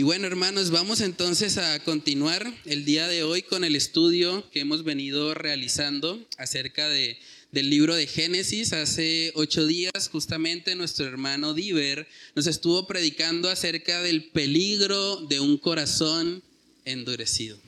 Y 0.00 0.02
bueno, 0.02 0.26
hermanos, 0.26 0.70
vamos 0.70 1.02
entonces 1.02 1.58
a 1.58 1.78
continuar 1.80 2.50
el 2.64 2.86
día 2.86 3.06
de 3.06 3.22
hoy 3.22 3.42
con 3.42 3.64
el 3.64 3.76
estudio 3.76 4.48
que 4.50 4.60
hemos 4.60 4.82
venido 4.82 5.34
realizando 5.34 6.26
acerca 6.38 6.88
de, 6.88 7.18
del 7.52 7.68
libro 7.68 7.94
de 7.94 8.06
Génesis. 8.06 8.72
Hace 8.72 9.30
ocho 9.34 9.66
días, 9.66 10.08
justamente, 10.10 10.74
nuestro 10.74 11.04
hermano 11.04 11.52
Diver 11.52 12.08
nos 12.34 12.46
estuvo 12.46 12.86
predicando 12.86 13.50
acerca 13.50 14.00
del 14.00 14.24
peligro 14.24 15.16
de 15.16 15.38
un 15.38 15.58
corazón 15.58 16.42
endurecido. 16.86 17.58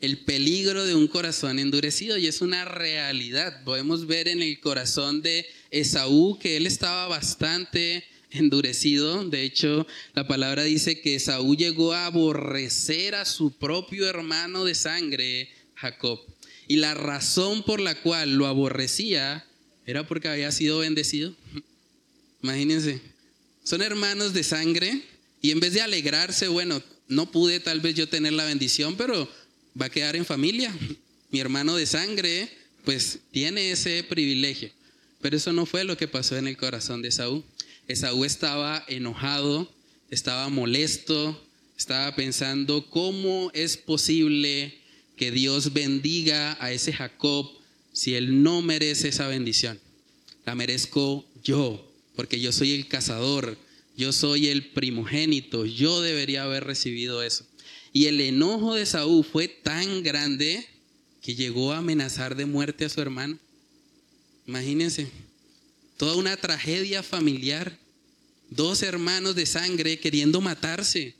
El 0.00 0.18
peligro 0.18 0.84
de 0.84 0.94
un 0.94 1.08
corazón 1.08 1.58
endurecido 1.58 2.16
y 2.16 2.28
es 2.28 2.42
una 2.42 2.64
realidad. 2.64 3.64
Podemos 3.64 4.06
ver 4.06 4.28
en 4.28 4.40
el 4.40 4.60
corazón 4.60 5.20
de 5.20 5.44
Esaú 5.72 6.38
que 6.38 6.58
él 6.58 6.68
estaba 6.68 7.08
bastante 7.08 8.04
endurecido. 8.30 9.24
De 9.24 9.42
hecho, 9.42 9.86
la 10.14 10.26
palabra 10.26 10.64
dice 10.64 11.00
que 11.00 11.18
Saúl 11.20 11.56
llegó 11.56 11.92
a 11.92 12.06
aborrecer 12.06 13.14
a 13.14 13.24
su 13.24 13.52
propio 13.52 14.08
hermano 14.08 14.64
de 14.64 14.74
sangre, 14.74 15.50
Jacob. 15.74 16.20
Y 16.68 16.76
la 16.76 16.94
razón 16.94 17.62
por 17.62 17.80
la 17.80 17.94
cual 17.94 18.34
lo 18.34 18.46
aborrecía 18.46 19.46
era 19.86 20.06
porque 20.06 20.28
había 20.28 20.50
sido 20.52 20.78
bendecido. 20.78 21.34
Imagínense, 22.42 23.00
son 23.64 23.82
hermanos 23.82 24.32
de 24.32 24.44
sangre 24.44 25.02
y 25.40 25.50
en 25.50 25.60
vez 25.60 25.74
de 25.74 25.80
alegrarse, 25.80 26.48
bueno, 26.48 26.82
no 27.08 27.30
pude 27.30 27.60
tal 27.60 27.80
vez 27.80 27.94
yo 27.94 28.08
tener 28.08 28.32
la 28.32 28.44
bendición, 28.44 28.96
pero 28.96 29.28
va 29.80 29.86
a 29.86 29.90
quedar 29.90 30.16
en 30.16 30.24
familia. 30.24 30.74
Mi 31.30 31.40
hermano 31.40 31.76
de 31.76 31.86
sangre, 31.86 32.48
pues 32.84 33.18
tiene 33.32 33.70
ese 33.70 34.02
privilegio. 34.04 34.70
Pero 35.20 35.36
eso 35.36 35.52
no 35.52 35.66
fue 35.66 35.84
lo 35.84 35.96
que 35.96 36.08
pasó 36.08 36.36
en 36.36 36.46
el 36.46 36.56
corazón 36.56 37.02
de 37.02 37.10
Saúl. 37.10 37.44
Esaú 37.88 38.24
estaba 38.24 38.84
enojado, 38.88 39.72
estaba 40.10 40.48
molesto, 40.48 41.40
estaba 41.78 42.14
pensando 42.16 42.88
cómo 42.90 43.50
es 43.54 43.76
posible 43.76 44.78
que 45.16 45.30
Dios 45.30 45.72
bendiga 45.72 46.56
a 46.60 46.72
ese 46.72 46.92
Jacob 46.92 47.50
si 47.92 48.14
él 48.14 48.42
no 48.42 48.60
merece 48.60 49.08
esa 49.08 49.28
bendición. 49.28 49.78
La 50.44 50.54
merezco 50.54 51.24
yo, 51.42 51.92
porque 52.14 52.40
yo 52.40 52.52
soy 52.52 52.74
el 52.74 52.88
cazador, 52.88 53.56
yo 53.96 54.12
soy 54.12 54.48
el 54.48 54.70
primogénito, 54.70 55.64
yo 55.64 56.02
debería 56.02 56.42
haber 56.42 56.64
recibido 56.64 57.22
eso. 57.22 57.46
Y 57.92 58.06
el 58.06 58.20
enojo 58.20 58.74
de 58.74 58.84
Saúl 58.84 59.24
fue 59.24 59.48
tan 59.48 60.02
grande 60.02 60.66
que 61.22 61.34
llegó 61.34 61.72
a 61.72 61.78
amenazar 61.78 62.36
de 62.36 62.46
muerte 62.46 62.84
a 62.84 62.88
su 62.88 63.00
hermano. 63.00 63.38
Imagínense 64.46 65.08
toda 65.96 66.16
una 66.16 66.36
tragedia 66.36 67.02
familiar, 67.02 67.78
dos 68.50 68.82
hermanos 68.82 69.34
de 69.34 69.46
sangre 69.46 69.98
queriendo 69.98 70.40
matarse 70.40 71.14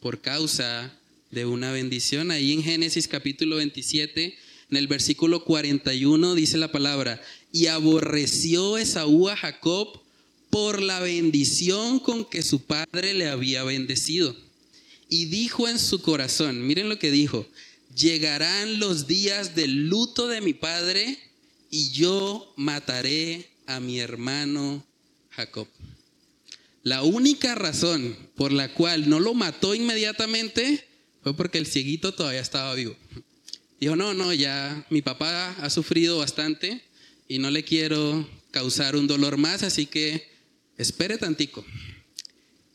por 0.00 0.20
causa 0.20 0.96
de 1.30 1.46
una 1.46 1.72
bendición. 1.72 2.30
Ahí 2.30 2.52
en 2.52 2.62
Génesis 2.62 3.08
capítulo 3.08 3.56
27, 3.56 4.36
en 4.70 4.76
el 4.76 4.86
versículo 4.86 5.44
41 5.44 6.34
dice 6.34 6.58
la 6.58 6.70
palabra, 6.70 7.20
y 7.52 7.66
aborreció 7.66 8.78
Esaú 8.78 9.28
a 9.28 9.36
Jacob 9.36 10.00
por 10.50 10.80
la 10.80 11.00
bendición 11.00 11.98
con 11.98 12.24
que 12.24 12.42
su 12.42 12.62
padre 12.62 13.14
le 13.14 13.28
había 13.28 13.64
bendecido. 13.64 14.36
Y 15.08 15.26
dijo 15.26 15.68
en 15.68 15.78
su 15.78 16.00
corazón, 16.00 16.66
miren 16.66 16.88
lo 16.88 16.98
que 16.98 17.10
dijo, 17.10 17.46
llegarán 17.96 18.78
los 18.78 19.06
días 19.06 19.54
del 19.54 19.88
luto 19.88 20.28
de 20.28 20.40
mi 20.40 20.54
padre 20.54 21.18
y 21.70 21.90
yo 21.90 22.52
mataré 22.56 23.53
a 23.66 23.80
mi 23.80 24.00
hermano 24.00 24.84
Jacob. 25.30 25.68
La 26.82 27.02
única 27.02 27.54
razón 27.54 28.16
por 28.36 28.52
la 28.52 28.74
cual 28.74 29.08
no 29.08 29.20
lo 29.20 29.34
mató 29.34 29.74
inmediatamente 29.74 30.86
fue 31.22 31.34
porque 31.34 31.58
el 31.58 31.66
cieguito 31.66 32.12
todavía 32.12 32.40
estaba 32.40 32.74
vivo. 32.74 32.94
Dijo, 33.80 33.96
no, 33.96 34.14
no, 34.14 34.32
ya 34.32 34.86
mi 34.90 35.02
papá 35.02 35.50
ha 35.60 35.70
sufrido 35.70 36.18
bastante 36.18 36.82
y 37.26 37.38
no 37.38 37.50
le 37.50 37.64
quiero 37.64 38.28
causar 38.50 38.96
un 38.96 39.06
dolor 39.06 39.36
más, 39.36 39.62
así 39.62 39.86
que 39.86 40.28
espere 40.76 41.18
tantico. 41.18 41.64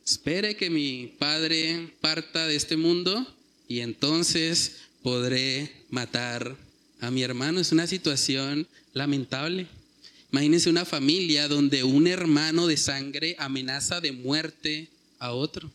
Espere 0.06 0.56
que 0.56 0.70
mi 0.70 1.16
padre 1.20 1.94
parta 2.02 2.48
de 2.48 2.56
este 2.56 2.78
mundo 2.78 3.26
y 3.68 3.82
entonces 3.82 4.78
podré 5.04 5.86
matar 5.90 6.58
a 7.00 7.12
mi 7.12 7.22
hermano. 7.22 7.60
Es 7.60 7.72
una 7.72 7.86
situación 7.86 8.68
lamentable. 8.94 9.68
Imagínense 10.32 10.70
una 10.70 10.86
familia 10.86 11.48
donde 11.48 11.84
un 11.84 12.08
hermano 12.08 12.68
de 12.68 12.78
sangre 12.78 13.36
amenaza 13.40 14.00
de 14.00 14.12
muerte 14.12 14.90
a 15.18 15.32
otro. 15.32 15.72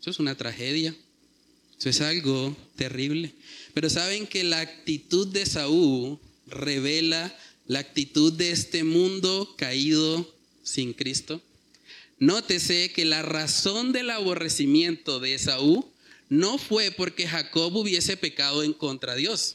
Eso 0.00 0.10
es 0.10 0.18
una 0.18 0.34
tragedia. 0.34 0.94
Eso 1.78 1.90
es 1.90 2.00
algo 2.00 2.56
terrible. 2.76 3.32
Pero 3.74 3.90
saben 3.90 4.26
que 4.26 4.44
la 4.44 4.60
actitud 4.60 5.28
de 5.28 5.46
Saúl 5.46 6.18
revela 6.46 7.36
la 7.66 7.80
actitud 7.80 8.32
de 8.32 8.50
este 8.50 8.82
mundo 8.82 9.54
caído 9.56 10.34
sin 10.62 10.94
Cristo. 10.94 11.42
Nótese 12.18 12.92
que 12.92 13.04
la 13.04 13.22
razón 13.22 13.92
del 13.92 14.10
aborrecimiento 14.10 15.20
de 15.20 15.38
Saúl 15.38 15.84
no 16.28 16.58
fue 16.58 16.90
porque 16.90 17.28
Jacob 17.28 17.76
hubiese 17.76 18.16
pecado 18.16 18.62
en 18.62 18.72
contra 18.72 19.14
de 19.14 19.20
Dios. 19.20 19.54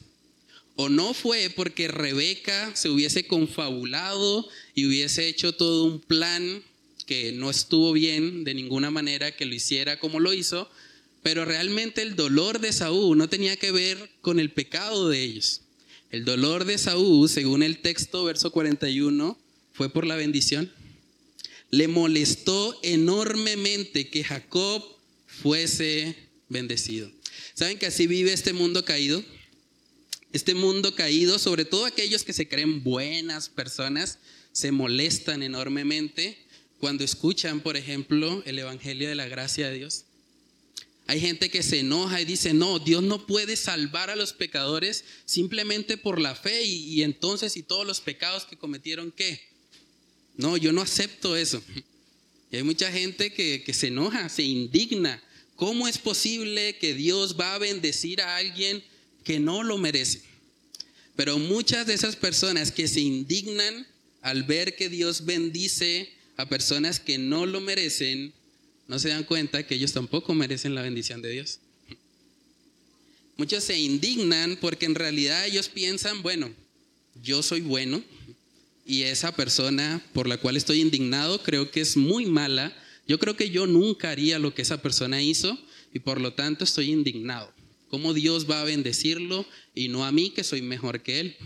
O 0.76 0.88
no 0.88 1.14
fue 1.14 1.50
porque 1.54 1.88
Rebeca 1.88 2.74
se 2.74 2.88
hubiese 2.88 3.26
confabulado 3.26 4.48
y 4.74 4.86
hubiese 4.86 5.28
hecho 5.28 5.54
todo 5.54 5.84
un 5.84 6.00
plan 6.00 6.62
que 7.06 7.32
no 7.32 7.50
estuvo 7.50 7.92
bien 7.92 8.44
de 8.44 8.54
ninguna 8.54 8.90
manera 8.90 9.36
que 9.36 9.44
lo 9.44 9.54
hiciera 9.54 10.00
como 10.00 10.20
lo 10.20 10.32
hizo, 10.32 10.68
pero 11.22 11.44
realmente 11.44 12.02
el 12.02 12.16
dolor 12.16 12.60
de 12.60 12.72
Saúl 12.72 13.16
no 13.16 13.28
tenía 13.28 13.56
que 13.56 13.72
ver 13.72 14.10
con 14.20 14.40
el 14.40 14.50
pecado 14.50 15.08
de 15.08 15.22
ellos. 15.22 15.62
El 16.10 16.24
dolor 16.24 16.64
de 16.64 16.78
Saúl, 16.78 17.28
según 17.28 17.62
el 17.62 17.78
texto 17.78 18.24
verso 18.24 18.50
41, 18.50 19.38
fue 19.72 19.88
por 19.90 20.06
la 20.06 20.16
bendición. 20.16 20.72
Le 21.70 21.88
molestó 21.88 22.78
enormemente 22.82 24.08
que 24.08 24.22
Jacob 24.22 24.84
fuese 25.26 26.14
bendecido. 26.48 27.10
¿Saben 27.54 27.78
que 27.78 27.86
así 27.86 28.06
vive 28.06 28.32
este 28.32 28.52
mundo 28.52 28.84
caído? 28.84 29.24
Este 30.34 30.56
mundo 30.56 30.96
caído, 30.96 31.38
sobre 31.38 31.64
todo 31.64 31.84
aquellos 31.84 32.24
que 32.24 32.32
se 32.32 32.48
creen 32.48 32.82
buenas 32.82 33.48
personas, 33.48 34.18
se 34.50 34.72
molestan 34.72 35.44
enormemente 35.44 36.36
cuando 36.80 37.04
escuchan, 37.04 37.60
por 37.60 37.76
ejemplo, 37.76 38.42
el 38.44 38.58
Evangelio 38.58 39.08
de 39.08 39.14
la 39.14 39.28
gracia 39.28 39.68
de 39.68 39.78
Dios. 39.78 40.06
Hay 41.06 41.20
gente 41.20 41.50
que 41.50 41.62
se 41.62 41.78
enoja 41.78 42.20
y 42.20 42.24
dice, 42.24 42.52
no, 42.52 42.80
Dios 42.80 43.04
no 43.04 43.28
puede 43.28 43.54
salvar 43.54 44.10
a 44.10 44.16
los 44.16 44.32
pecadores 44.32 45.04
simplemente 45.24 45.96
por 45.96 46.20
la 46.20 46.34
fe 46.34 46.64
y, 46.64 47.04
entonces 47.04 47.56
y 47.56 47.62
todos 47.62 47.86
los 47.86 48.00
pecados 48.00 48.44
que 48.44 48.56
cometieron, 48.56 49.12
¿qué? 49.12 49.40
No, 50.36 50.56
yo 50.56 50.72
no 50.72 50.82
acepto 50.82 51.36
eso. 51.36 51.62
Hay 52.50 52.64
mucha 52.64 52.90
gente 52.90 53.32
que, 53.32 53.62
que 53.62 53.72
se 53.72 53.86
enoja, 53.86 54.28
se 54.28 54.42
indigna. 54.42 55.22
¿Cómo 55.54 55.86
es 55.86 55.98
posible 55.98 56.76
que 56.78 56.92
Dios 56.92 57.38
va 57.38 57.54
a 57.54 57.58
bendecir 57.58 58.20
a 58.20 58.36
alguien 58.36 58.82
que 59.24 59.40
no 59.40 59.62
lo 59.62 59.78
merece. 59.78 60.22
Pero 61.16 61.38
muchas 61.38 61.86
de 61.86 61.94
esas 61.94 62.16
personas 62.16 62.70
que 62.70 62.88
se 62.88 63.00
indignan 63.00 63.86
al 64.20 64.42
ver 64.42 64.76
que 64.76 64.88
Dios 64.88 65.24
bendice 65.24 66.12
a 66.36 66.48
personas 66.48 67.00
que 67.00 67.18
no 67.18 67.46
lo 67.46 67.60
merecen, 67.60 68.32
no 68.88 68.98
se 68.98 69.08
dan 69.08 69.24
cuenta 69.24 69.66
que 69.66 69.76
ellos 69.76 69.92
tampoco 69.92 70.34
merecen 70.34 70.74
la 70.74 70.82
bendición 70.82 71.22
de 71.22 71.30
Dios. 71.30 71.60
Muchos 73.36 73.64
se 73.64 73.78
indignan 73.78 74.56
porque 74.60 74.86
en 74.86 74.94
realidad 74.94 75.46
ellos 75.46 75.68
piensan, 75.68 76.22
bueno, 76.22 76.52
yo 77.22 77.42
soy 77.42 77.60
bueno 77.60 78.02
y 78.86 79.02
esa 79.02 79.32
persona 79.32 80.04
por 80.12 80.28
la 80.28 80.36
cual 80.36 80.56
estoy 80.56 80.80
indignado 80.80 81.42
creo 81.42 81.70
que 81.70 81.80
es 81.80 81.96
muy 81.96 82.26
mala. 82.26 82.76
Yo 83.06 83.18
creo 83.18 83.36
que 83.36 83.50
yo 83.50 83.66
nunca 83.66 84.10
haría 84.10 84.38
lo 84.38 84.54
que 84.54 84.62
esa 84.62 84.82
persona 84.82 85.22
hizo 85.22 85.58
y 85.92 86.00
por 86.00 86.20
lo 86.20 86.32
tanto 86.34 86.64
estoy 86.64 86.90
indignado. 86.90 87.53
¿Cómo 87.94 88.12
Dios 88.12 88.50
va 88.50 88.60
a 88.60 88.64
bendecirlo 88.64 89.46
y 89.72 89.86
no 89.86 90.04
a 90.04 90.10
mí 90.10 90.30
que 90.30 90.42
soy 90.42 90.62
mejor 90.62 91.04
que 91.04 91.20
Él? 91.20 91.36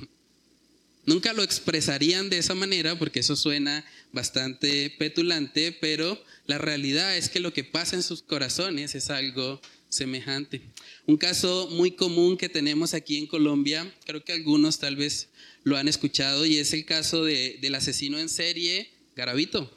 Nunca 1.05 1.35
lo 1.35 1.43
expresarían 1.43 2.31
de 2.31 2.39
esa 2.39 2.55
manera 2.55 2.99
porque 2.99 3.21
eso 3.21 3.37
suena 3.37 3.85
bastante 4.13 4.89
petulante, 4.99 5.73
pero 5.79 6.19
la 6.47 6.57
realidad 6.57 7.19
es 7.19 7.29
que 7.29 7.41
lo 7.41 7.53
que 7.53 7.65
pasa 7.65 7.97
en 7.97 8.03
sus 8.03 8.23
corazones 8.23 8.95
es 8.95 9.11
algo 9.11 9.61
semejante. 9.91 10.63
Un 11.05 11.19
caso 11.19 11.69
muy 11.71 11.91
común 11.91 12.39
que 12.39 12.49
tenemos 12.49 12.95
aquí 12.95 13.19
en 13.19 13.27
Colombia, 13.27 13.95
creo 14.07 14.25
que 14.25 14.33
algunos 14.33 14.79
tal 14.79 14.97
vez 14.97 15.29
lo 15.65 15.77
han 15.77 15.87
escuchado, 15.87 16.47
y 16.47 16.57
es 16.57 16.73
el 16.73 16.87
caso 16.87 17.25
del 17.25 17.75
asesino 17.75 18.19
en 18.19 18.31
serie 18.31 18.91
Garavito. 19.15 19.71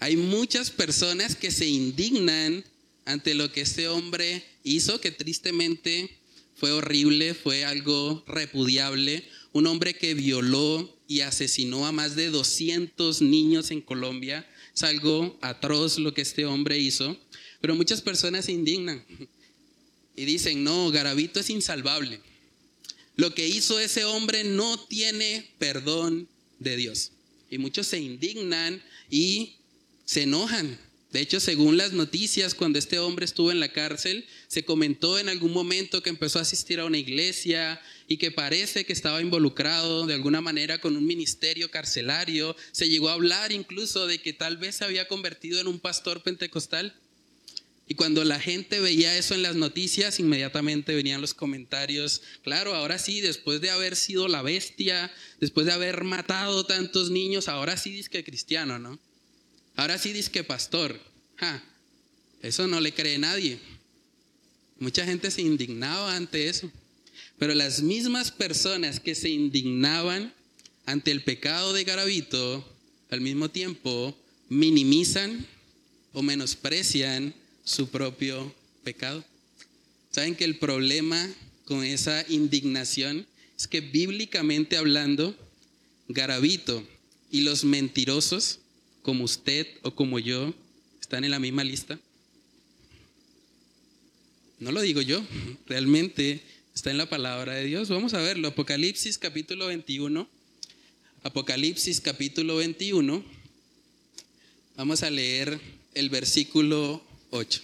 Hay 0.00 0.16
muchas 0.16 0.72
personas 0.72 1.36
que 1.36 1.52
se 1.52 1.68
indignan 1.68 2.64
ante 3.04 3.34
lo 3.34 3.52
que 3.52 3.60
este 3.60 3.86
hombre 3.86 4.49
hizo, 4.62 5.00
que 5.00 5.10
tristemente 5.10 6.18
fue 6.54 6.72
horrible, 6.72 7.34
fue 7.34 7.64
algo 7.64 8.24
repudiable. 8.26 9.24
Un 9.52 9.66
hombre 9.66 9.94
que 9.94 10.14
violó 10.14 10.96
y 11.08 11.20
asesinó 11.20 11.86
a 11.86 11.92
más 11.92 12.14
de 12.16 12.30
200 12.30 13.22
niños 13.22 13.70
en 13.70 13.80
Colombia. 13.80 14.48
Es 14.74 14.82
algo 14.82 15.38
atroz 15.42 15.98
lo 15.98 16.14
que 16.14 16.22
este 16.22 16.44
hombre 16.44 16.78
hizo, 16.78 17.16
pero 17.60 17.74
muchas 17.74 18.00
personas 18.00 18.44
se 18.44 18.52
indignan 18.52 19.04
y 20.16 20.24
dicen, 20.24 20.62
no, 20.62 20.90
Garavito 20.90 21.40
es 21.40 21.50
insalvable. 21.50 22.20
Lo 23.16 23.34
que 23.34 23.48
hizo 23.48 23.80
ese 23.80 24.04
hombre 24.04 24.44
no 24.44 24.78
tiene 24.86 25.50
perdón 25.58 26.28
de 26.58 26.76
Dios. 26.76 27.12
Y 27.50 27.58
muchos 27.58 27.86
se 27.86 27.98
indignan 27.98 28.82
y 29.10 29.56
se 30.04 30.22
enojan. 30.22 30.78
De 31.12 31.20
hecho, 31.20 31.40
según 31.40 31.76
las 31.76 31.92
noticias, 31.92 32.54
cuando 32.54 32.78
este 32.78 33.00
hombre 33.00 33.24
estuvo 33.24 33.50
en 33.50 33.58
la 33.58 33.72
cárcel, 33.72 34.26
se 34.46 34.64
comentó 34.64 35.18
en 35.18 35.28
algún 35.28 35.52
momento 35.52 36.04
que 36.04 36.10
empezó 36.10 36.38
a 36.38 36.42
asistir 36.42 36.78
a 36.78 36.84
una 36.84 36.98
iglesia 36.98 37.80
y 38.06 38.18
que 38.18 38.30
parece 38.30 38.84
que 38.84 38.92
estaba 38.92 39.20
involucrado 39.20 40.06
de 40.06 40.14
alguna 40.14 40.40
manera 40.40 40.80
con 40.80 40.96
un 40.96 41.04
ministerio 41.04 41.68
carcelario. 41.68 42.54
Se 42.70 42.88
llegó 42.88 43.08
a 43.08 43.14
hablar 43.14 43.50
incluso 43.50 44.06
de 44.06 44.22
que 44.22 44.32
tal 44.32 44.56
vez 44.56 44.76
se 44.76 44.84
había 44.84 45.08
convertido 45.08 45.60
en 45.60 45.66
un 45.66 45.80
pastor 45.80 46.22
pentecostal. 46.22 46.94
Y 47.88 47.96
cuando 47.96 48.22
la 48.22 48.38
gente 48.38 48.78
veía 48.78 49.18
eso 49.18 49.34
en 49.34 49.42
las 49.42 49.56
noticias, 49.56 50.20
inmediatamente 50.20 50.94
venían 50.94 51.20
los 51.20 51.34
comentarios, 51.34 52.22
claro, 52.44 52.76
ahora 52.76 53.00
sí, 53.00 53.20
después 53.20 53.60
de 53.60 53.70
haber 53.70 53.96
sido 53.96 54.28
la 54.28 54.42
bestia, 54.42 55.12
después 55.40 55.66
de 55.66 55.72
haber 55.72 56.04
matado 56.04 56.64
tantos 56.64 57.10
niños, 57.10 57.48
ahora 57.48 57.76
sí 57.76 57.90
dice 57.90 58.08
que 58.08 58.22
cristiano, 58.22 58.78
¿no? 58.78 59.00
Ahora 59.76 59.98
sí 59.98 60.12
dice 60.12 60.30
que 60.30 60.44
pastor. 60.44 61.00
eso 62.42 62.66
no 62.66 62.80
le 62.80 62.92
cree 62.92 63.18
nadie. 63.18 63.58
Mucha 64.78 65.04
gente 65.04 65.30
se 65.30 65.42
indignaba 65.42 66.16
ante 66.16 66.48
eso. 66.48 66.70
Pero 67.38 67.54
las 67.54 67.82
mismas 67.82 68.30
personas 68.30 69.00
que 69.00 69.14
se 69.14 69.30
indignaban 69.30 70.32
ante 70.86 71.10
el 71.10 71.22
pecado 71.22 71.72
de 71.72 71.84
Garabito, 71.84 72.66
al 73.10 73.20
mismo 73.20 73.50
tiempo 73.50 74.16
minimizan 74.48 75.46
o 76.12 76.22
menosprecian 76.22 77.34
su 77.64 77.88
propio 77.88 78.54
pecado. 78.84 79.24
¿Saben 80.10 80.34
que 80.34 80.44
el 80.44 80.58
problema 80.58 81.28
con 81.64 81.84
esa 81.84 82.24
indignación 82.28 83.26
es 83.56 83.68
que 83.68 83.80
bíblicamente 83.80 84.76
hablando, 84.76 85.36
Garabito 86.08 86.86
y 87.30 87.42
los 87.42 87.64
mentirosos, 87.64 88.59
como 89.10 89.24
usted 89.24 89.66
o 89.82 89.92
como 89.92 90.20
yo, 90.20 90.54
están 91.00 91.24
en 91.24 91.32
la 91.32 91.40
misma 91.40 91.64
lista? 91.64 91.98
No 94.60 94.70
lo 94.70 94.80
digo 94.82 95.02
yo, 95.02 95.20
realmente 95.66 96.40
está 96.72 96.92
en 96.92 96.96
la 96.96 97.10
palabra 97.10 97.54
de 97.54 97.64
Dios. 97.64 97.88
Vamos 97.88 98.14
a 98.14 98.20
verlo, 98.20 98.46
Apocalipsis 98.46 99.18
capítulo 99.18 99.66
21. 99.66 100.28
Apocalipsis 101.24 102.00
capítulo 102.00 102.54
21. 102.58 103.24
Vamos 104.76 105.02
a 105.02 105.10
leer 105.10 105.58
el 105.94 106.08
versículo 106.08 107.02
8. 107.30 107.62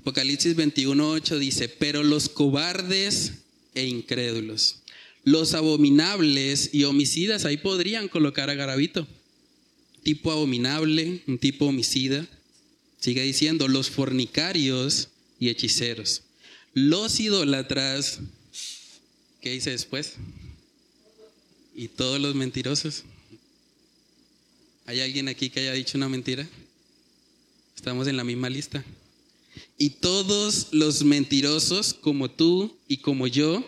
Apocalipsis 0.00 0.56
21, 0.56 1.08
8 1.08 1.38
dice, 1.38 1.68
pero 1.68 2.02
los 2.02 2.28
cobardes 2.28 3.44
e 3.76 3.86
incrédulos, 3.86 4.80
los 5.22 5.54
abominables 5.54 6.70
y 6.72 6.82
homicidas, 6.82 7.44
ahí 7.44 7.58
podrían 7.58 8.08
colocar 8.08 8.50
a 8.50 8.54
Garabito. 8.54 9.06
Tipo 10.04 10.30
abominable, 10.30 11.22
un 11.26 11.38
tipo 11.38 11.66
homicida. 11.66 12.24
Sigue 13.00 13.22
diciendo, 13.22 13.66
los 13.66 13.90
fornicarios 13.90 15.08
y 15.40 15.48
hechiceros, 15.48 16.22
los 16.72 17.18
idólatras, 17.20 18.20
¿qué 19.40 19.50
dice 19.50 19.70
después? 19.70 20.14
Y 21.74 21.88
todos 21.88 22.20
los 22.20 22.34
mentirosos. 22.34 23.02
¿Hay 24.86 25.00
alguien 25.00 25.28
aquí 25.28 25.50
que 25.50 25.60
haya 25.60 25.72
dicho 25.72 25.98
una 25.98 26.08
mentira? 26.08 26.48
Estamos 27.74 28.06
en 28.06 28.16
la 28.16 28.24
misma 28.24 28.48
lista. 28.48 28.84
Y 29.78 29.90
todos 29.90 30.68
los 30.72 31.04
mentirosos, 31.04 31.94
como 31.94 32.30
tú 32.30 32.76
y 32.88 32.98
como 32.98 33.26
yo, 33.26 33.62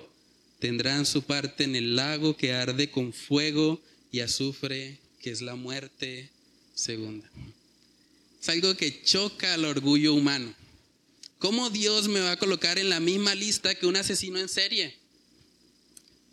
tendrán 0.58 1.06
su 1.06 1.22
parte 1.22 1.64
en 1.64 1.76
el 1.76 1.96
lago 1.96 2.36
que 2.36 2.52
arde 2.52 2.90
con 2.90 3.12
fuego 3.12 3.80
y 4.10 4.20
azufre, 4.20 4.98
es 5.30 5.42
la 5.42 5.54
muerte 5.54 6.30
segunda. 6.74 7.28
Es 8.40 8.48
algo 8.48 8.76
que 8.76 9.02
choca 9.02 9.54
al 9.54 9.64
orgullo 9.64 10.14
humano. 10.14 10.54
¿Cómo 11.38 11.70
Dios 11.70 12.08
me 12.08 12.20
va 12.20 12.32
a 12.32 12.38
colocar 12.38 12.78
en 12.78 12.88
la 12.88 13.00
misma 13.00 13.34
lista 13.34 13.74
que 13.74 13.86
un 13.86 13.96
asesino 13.96 14.38
en 14.38 14.48
serie? 14.48 14.94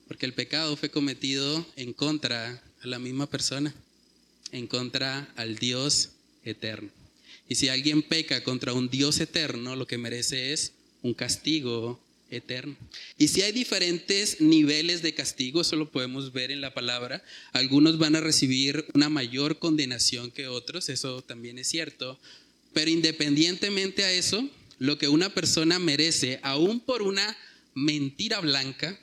Porque 0.07 0.25
el 0.25 0.33
pecado 0.33 0.77
fue 0.77 0.89
cometido 0.89 1.65
en 1.75 1.93
contra 1.93 2.61
a 2.81 2.87
la 2.87 2.99
misma 2.99 3.27
persona, 3.27 3.73
en 4.51 4.67
contra 4.67 5.31
al 5.35 5.57
Dios 5.57 6.11
eterno. 6.43 6.89
Y 7.49 7.55
si 7.55 7.69
alguien 7.69 8.01
peca 8.01 8.43
contra 8.43 8.73
un 8.73 8.89
Dios 8.89 9.19
eterno, 9.19 9.75
lo 9.75 9.87
que 9.87 9.97
merece 9.97 10.53
es 10.53 10.73
un 11.01 11.13
castigo 11.13 11.99
eterno. 12.37 12.75
Y 13.17 13.27
si 13.27 13.41
hay 13.41 13.51
diferentes 13.51 14.41
niveles 14.41 15.01
de 15.01 15.13
castigo, 15.13 15.61
eso 15.61 15.75
lo 15.75 15.91
podemos 15.91 16.33
ver 16.33 16.51
en 16.51 16.61
la 16.61 16.73
palabra. 16.73 17.23
Algunos 17.51 17.97
van 17.97 18.15
a 18.15 18.21
recibir 18.21 18.85
una 18.93 19.09
mayor 19.09 19.59
condenación 19.59 20.31
que 20.31 20.47
otros, 20.47 20.89
eso 20.89 21.21
también 21.21 21.59
es 21.59 21.67
cierto. 21.67 22.19
Pero 22.73 22.89
independientemente 22.89 24.03
a 24.03 24.11
eso, 24.11 24.49
lo 24.79 24.97
que 24.97 25.07
una 25.07 25.33
persona 25.33 25.79
merece, 25.79 26.39
aún 26.43 26.79
por 26.79 27.01
una 27.01 27.37
mentira 27.75 28.39
blanca, 28.39 28.99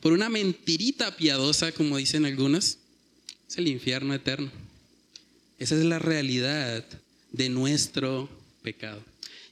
por 0.00 0.12
una 0.12 0.28
mentirita 0.28 1.16
piadosa, 1.16 1.72
como 1.72 1.96
dicen 1.96 2.26
algunos, 2.26 2.78
es 3.48 3.58
el 3.58 3.68
infierno 3.68 4.14
eterno. 4.14 4.50
Esa 5.58 5.76
es 5.76 5.84
la 5.84 5.98
realidad 5.98 6.84
de 7.32 7.48
nuestro 7.48 8.28
pecado. 8.62 9.02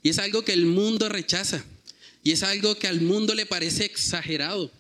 Y 0.02 0.10
es 0.10 0.18
algo 0.18 0.44
que 0.44 0.52
el 0.52 0.66
mundo 0.66 1.08
rechaza. 1.08 1.64
Y 2.24 2.32
es 2.32 2.42
algo 2.42 2.74
que 2.76 2.88
al 2.88 3.02
mundo 3.02 3.34
le 3.34 3.46
parece 3.46 3.84
exagerado. 3.84 4.72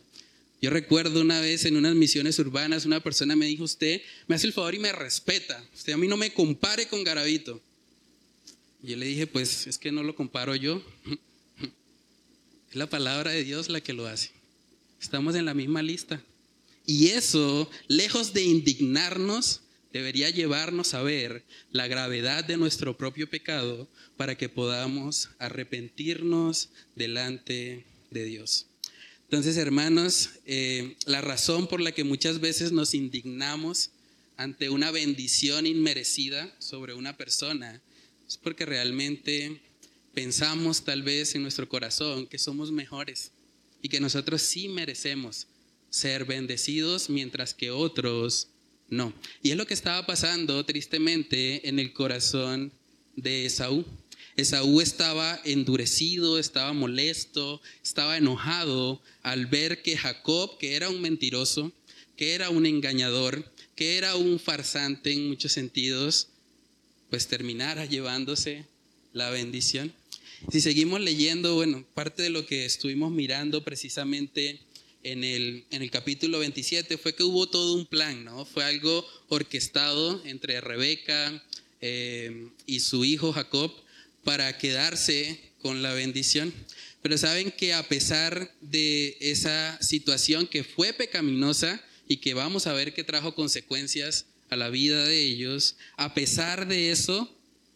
Yo 0.62 0.70
recuerdo 0.70 1.20
una 1.20 1.40
vez 1.40 1.66
en 1.66 1.76
unas 1.76 1.94
misiones 1.94 2.38
urbanas, 2.38 2.86
una 2.86 3.00
persona 3.00 3.36
me 3.36 3.44
dijo, 3.44 3.64
usted 3.64 4.00
me 4.26 4.34
hace 4.34 4.46
el 4.46 4.54
favor 4.54 4.74
y 4.74 4.78
me 4.78 4.92
respeta. 4.92 5.62
Usted 5.74 5.92
a 5.92 5.98
mí 5.98 6.08
no 6.08 6.16
me 6.16 6.32
compare 6.32 6.88
con 6.88 7.04
Garavito. 7.04 7.60
Y 8.82 8.88
yo 8.88 8.96
le 8.96 9.04
dije, 9.04 9.26
pues 9.26 9.66
es 9.66 9.76
que 9.76 9.92
no 9.92 10.02
lo 10.02 10.16
comparo 10.16 10.54
yo. 10.56 10.82
Es 12.70 12.76
la 12.76 12.88
palabra 12.88 13.30
de 13.30 13.44
Dios 13.44 13.68
la 13.68 13.82
que 13.82 13.92
lo 13.92 14.06
hace. 14.06 14.30
Estamos 15.00 15.34
en 15.34 15.44
la 15.44 15.52
misma 15.52 15.82
lista. 15.82 16.22
Y 16.86 17.08
eso, 17.08 17.70
lejos 17.86 18.32
de 18.32 18.42
indignarnos, 18.42 19.60
debería 19.94 20.28
llevarnos 20.28 20.92
a 20.92 21.02
ver 21.02 21.44
la 21.70 21.86
gravedad 21.86 22.44
de 22.44 22.56
nuestro 22.56 22.98
propio 22.98 23.30
pecado 23.30 23.88
para 24.16 24.36
que 24.36 24.48
podamos 24.48 25.30
arrepentirnos 25.38 26.70
delante 26.96 27.84
de 28.10 28.24
Dios. 28.24 28.66
Entonces, 29.22 29.56
hermanos, 29.56 30.30
eh, 30.46 30.96
la 31.06 31.20
razón 31.20 31.68
por 31.68 31.80
la 31.80 31.92
que 31.92 32.02
muchas 32.02 32.40
veces 32.40 32.72
nos 32.72 32.92
indignamos 32.92 33.90
ante 34.36 34.68
una 34.68 34.90
bendición 34.90 35.64
inmerecida 35.64 36.52
sobre 36.58 36.94
una 36.94 37.16
persona 37.16 37.80
es 38.26 38.36
porque 38.36 38.66
realmente 38.66 39.60
pensamos 40.12 40.84
tal 40.84 41.04
vez 41.04 41.36
en 41.36 41.42
nuestro 41.42 41.68
corazón 41.68 42.26
que 42.26 42.38
somos 42.38 42.72
mejores 42.72 43.30
y 43.80 43.88
que 43.88 44.00
nosotros 44.00 44.42
sí 44.42 44.66
merecemos 44.66 45.46
ser 45.88 46.24
bendecidos 46.24 47.08
mientras 47.08 47.54
que 47.54 47.70
otros 47.70 48.48
no. 48.88 49.12
Y 49.42 49.50
es 49.50 49.56
lo 49.56 49.66
que 49.66 49.74
estaba 49.74 50.06
pasando 50.06 50.64
tristemente 50.64 51.68
en 51.68 51.78
el 51.78 51.92
corazón 51.92 52.72
de 53.16 53.46
Esaú. 53.46 53.84
Esaú 54.36 54.80
estaba 54.80 55.40
endurecido, 55.44 56.38
estaba 56.38 56.72
molesto, 56.72 57.62
estaba 57.82 58.16
enojado 58.16 59.00
al 59.22 59.46
ver 59.46 59.82
que 59.82 59.96
Jacob, 59.96 60.58
que 60.58 60.74
era 60.74 60.88
un 60.88 61.00
mentiroso, 61.00 61.72
que 62.16 62.34
era 62.34 62.50
un 62.50 62.66
engañador, 62.66 63.52
que 63.76 63.96
era 63.96 64.16
un 64.16 64.38
farsante 64.38 65.12
en 65.12 65.28
muchos 65.28 65.52
sentidos, 65.52 66.28
pues 67.10 67.28
terminara 67.28 67.84
llevándose 67.84 68.66
la 69.12 69.30
bendición. 69.30 69.92
Si 70.50 70.60
seguimos 70.60 71.00
leyendo, 71.00 71.54
bueno, 71.54 71.86
parte 71.94 72.22
de 72.22 72.30
lo 72.30 72.44
que 72.44 72.64
estuvimos 72.64 73.12
mirando 73.12 73.64
precisamente 73.64 74.60
en 75.04 75.22
el, 75.22 75.64
en 75.70 75.82
el 75.82 75.90
capítulo 75.90 76.40
27 76.40 76.98
fue 76.98 77.14
que 77.14 77.22
hubo 77.22 77.46
todo 77.46 77.74
un 77.74 77.86
plan, 77.86 78.24
¿no? 78.24 78.44
Fue 78.44 78.64
algo 78.64 79.06
orquestado 79.28 80.20
entre 80.24 80.60
Rebeca 80.60 81.42
eh, 81.80 82.48
y 82.66 82.80
su 82.80 83.04
hijo 83.04 83.32
Jacob 83.32 83.70
para 84.24 84.56
quedarse 84.56 85.38
con 85.60 85.82
la 85.82 85.92
bendición. 85.92 86.52
Pero 87.02 87.18
saben 87.18 87.50
que 87.50 87.74
a 87.74 87.86
pesar 87.86 88.50
de 88.62 89.18
esa 89.20 89.80
situación 89.82 90.46
que 90.46 90.64
fue 90.64 90.94
pecaminosa 90.94 91.82
y 92.08 92.16
que 92.16 92.32
vamos 92.32 92.66
a 92.66 92.72
ver 92.72 92.94
que 92.94 93.04
trajo 93.04 93.34
consecuencias 93.34 94.26
a 94.48 94.56
la 94.56 94.70
vida 94.70 95.04
de 95.04 95.20
ellos, 95.20 95.76
a 95.96 96.14
pesar 96.14 96.66
de 96.66 96.90
eso, 96.90 97.30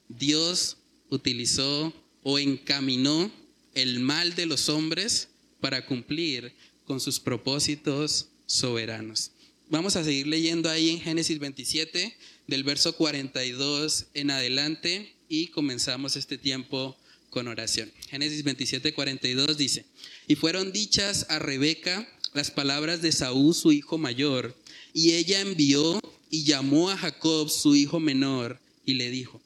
Dios 0.09 0.79
utilizó 1.11 1.93
o 2.23 2.39
encaminó 2.39 3.31
el 3.75 4.01
mal 4.01 4.35
de 4.35 4.47
los 4.47 4.71
hombres 4.71 5.29
para 5.61 5.85
cumplir 5.85 6.53
con 6.89 7.01
sus 7.01 7.21
propósitos 7.21 8.29
soberanos. 8.47 9.31
vamos 9.69 9.95
a 9.97 10.03
seguir 10.03 10.27
leyendo 10.27 10.71
ahí 10.71 10.89
en 10.89 11.01
Génesis 11.01 11.39
27, 11.39 12.17
del 12.47 12.65
verso 12.65 12.97
42 12.97 14.07
en 14.15 14.31
adelante, 14.31 15.13
y 15.29 15.49
comenzamos 15.49 16.17
este 16.17 16.39
tiempo 16.39 16.97
con 17.29 17.47
oración. 17.47 17.93
Génesis 18.09 18.43
27, 18.43 18.95
42 18.95 19.59
dice, 19.59 19.85
y 20.27 20.35
fueron 20.37 20.73
dichas 20.73 21.27
a 21.29 21.39
Rebeca 21.39 22.09
las 22.33 22.51
palabras 22.51 23.03
de 23.03 23.13
Saúl, 23.13 23.55
su 23.55 23.71
hijo 23.71 23.99
mayor, 23.99 24.57
y 24.95 25.13
ella 25.13 25.43
envió 25.43 26.01
y 26.31 26.45
llamó 26.45 26.89
a 26.89 26.97
Jacob, 26.97 27.51
su 27.51 27.77
hijo 27.77 28.01
menor, 28.01 28.59
y 28.87 28.95
le 28.95 29.11
dijo, 29.11 29.43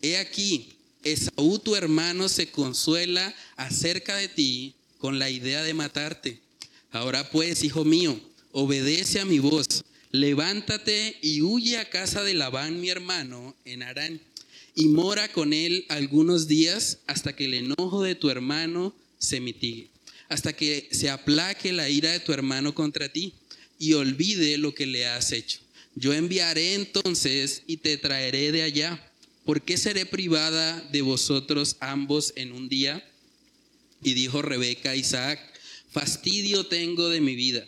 he 0.00 0.16
aquí, 0.18 0.68
Esaú 1.02 1.58
tu 1.58 1.74
hermano 1.74 2.28
se 2.28 2.52
consuela 2.52 3.34
acerca 3.56 4.16
de 4.16 4.28
ti 4.28 4.74
con 4.98 5.18
la 5.18 5.28
idea 5.28 5.64
de 5.64 5.74
matarte. 5.74 6.43
Ahora 6.94 7.28
pues, 7.28 7.64
hijo 7.64 7.84
mío, 7.84 8.16
obedece 8.52 9.18
a 9.18 9.24
mi 9.24 9.40
voz, 9.40 9.82
levántate 10.12 11.16
y 11.22 11.42
huye 11.42 11.78
a 11.78 11.90
casa 11.90 12.22
de 12.22 12.34
Labán 12.34 12.80
mi 12.80 12.88
hermano 12.88 13.56
en 13.64 13.82
Arán, 13.82 14.20
y 14.76 14.86
mora 14.86 15.26
con 15.26 15.52
él 15.52 15.86
algunos 15.88 16.46
días 16.46 16.98
hasta 17.08 17.34
que 17.34 17.46
el 17.46 17.54
enojo 17.54 18.04
de 18.04 18.14
tu 18.14 18.30
hermano 18.30 18.94
se 19.18 19.40
mitigue, 19.40 19.88
hasta 20.28 20.52
que 20.52 20.88
se 20.92 21.10
aplaque 21.10 21.72
la 21.72 21.88
ira 21.88 22.12
de 22.12 22.20
tu 22.20 22.32
hermano 22.32 22.76
contra 22.76 23.08
ti 23.08 23.32
y 23.76 23.94
olvide 23.94 24.56
lo 24.56 24.72
que 24.72 24.86
le 24.86 25.08
has 25.08 25.32
hecho. 25.32 25.58
Yo 25.96 26.14
enviaré 26.14 26.74
entonces 26.74 27.64
y 27.66 27.78
te 27.78 27.96
traeré 27.96 28.52
de 28.52 28.62
allá. 28.62 29.04
¿Por 29.44 29.62
qué 29.62 29.78
seré 29.78 30.06
privada 30.06 30.80
de 30.92 31.02
vosotros 31.02 31.76
ambos 31.80 32.32
en 32.36 32.52
un 32.52 32.68
día? 32.68 33.04
Y 34.00 34.14
dijo 34.14 34.42
Rebeca 34.42 34.90
a 34.90 34.96
Isaac, 34.96 35.53
fastidio 35.94 36.66
tengo 36.66 37.08
de 37.08 37.20
mi 37.20 37.36
vida 37.36 37.64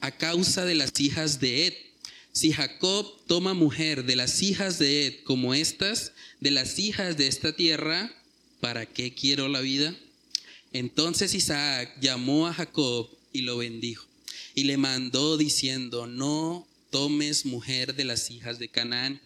a 0.00 0.10
causa 0.10 0.66
de 0.66 0.74
las 0.74 1.00
hijas 1.00 1.40
de 1.40 1.66
Ed. 1.66 1.74
Si 2.32 2.52
Jacob 2.52 3.06
toma 3.26 3.54
mujer 3.54 4.04
de 4.04 4.16
las 4.16 4.42
hijas 4.42 4.78
de 4.78 5.06
Ed 5.06 5.14
como 5.24 5.54
estas, 5.54 6.12
de 6.40 6.50
las 6.50 6.78
hijas 6.78 7.16
de 7.16 7.26
esta 7.26 7.54
tierra, 7.54 8.14
¿para 8.60 8.84
qué 8.86 9.14
quiero 9.14 9.48
la 9.48 9.60
vida? 9.60 9.96
Entonces 10.72 11.34
Isaac 11.34 11.96
llamó 12.00 12.46
a 12.46 12.54
Jacob 12.54 13.08
y 13.32 13.42
lo 13.42 13.56
bendijo. 13.56 14.06
Y 14.54 14.64
le 14.64 14.76
mandó 14.76 15.38
diciendo, 15.38 16.06
no 16.06 16.68
tomes 16.90 17.46
mujer 17.46 17.94
de 17.94 18.04
las 18.04 18.30
hijas 18.30 18.58
de 18.58 18.68
Canaán. 18.68 19.20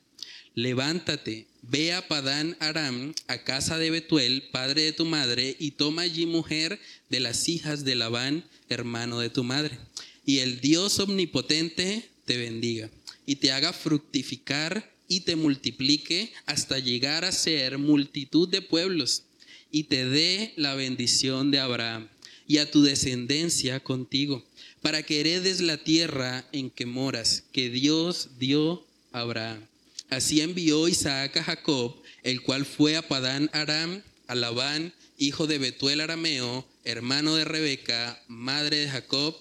Levántate, 0.54 1.48
Ve 1.62 1.94
a 1.94 2.06
Padán 2.06 2.56
Aram, 2.60 3.14
a 3.26 3.42
casa 3.42 3.78
de 3.78 3.90
Betuel, 3.90 4.42
padre 4.52 4.82
de 4.82 4.92
tu 4.92 5.04
madre, 5.06 5.56
y 5.58 5.72
toma 5.72 6.02
allí 6.02 6.26
mujer 6.26 6.78
de 7.08 7.20
las 7.20 7.48
hijas 7.48 7.84
de 7.84 7.94
Labán, 7.94 8.44
hermano 8.68 9.18
de 9.18 9.30
tu 9.30 9.42
madre. 9.44 9.78
Y 10.24 10.38
el 10.38 10.60
Dios 10.60 11.00
omnipotente 11.00 12.08
te 12.26 12.36
bendiga, 12.36 12.90
y 13.26 13.36
te 13.36 13.50
haga 13.50 13.72
fructificar 13.72 14.92
y 15.08 15.20
te 15.20 15.36
multiplique 15.36 16.32
hasta 16.46 16.78
llegar 16.78 17.24
a 17.24 17.32
ser 17.32 17.78
multitud 17.78 18.48
de 18.48 18.62
pueblos, 18.62 19.24
y 19.72 19.84
te 19.84 20.04
dé 20.04 20.52
la 20.56 20.74
bendición 20.74 21.50
de 21.50 21.58
Abraham, 21.58 22.08
y 22.46 22.58
a 22.58 22.70
tu 22.70 22.82
descendencia 22.82 23.80
contigo, 23.80 24.44
para 24.82 25.02
que 25.02 25.20
heredes 25.20 25.60
la 25.62 25.78
tierra 25.82 26.46
en 26.52 26.70
que 26.70 26.86
moras, 26.86 27.42
que 27.52 27.70
Dios 27.70 28.38
dio 28.38 28.86
a 29.12 29.20
Abraham 29.20 29.66
Así 30.10 30.40
envió 30.40 30.86
Isaac 30.88 31.36
a 31.38 31.44
Jacob, 31.44 31.96
el 32.22 32.42
cual 32.42 32.66
fue 32.66 32.96
a 32.96 33.06
Padán 33.06 33.50
Aram, 33.52 34.02
a 34.26 34.34
Labán, 34.34 34.92
hijo 35.18 35.46
de 35.46 35.58
Betuel 35.58 36.00
Arameo, 36.00 36.66
hermano 36.84 37.36
de 37.36 37.44
Rebeca, 37.44 38.22
madre 38.28 38.78
de 38.78 38.88
Jacob 38.88 39.36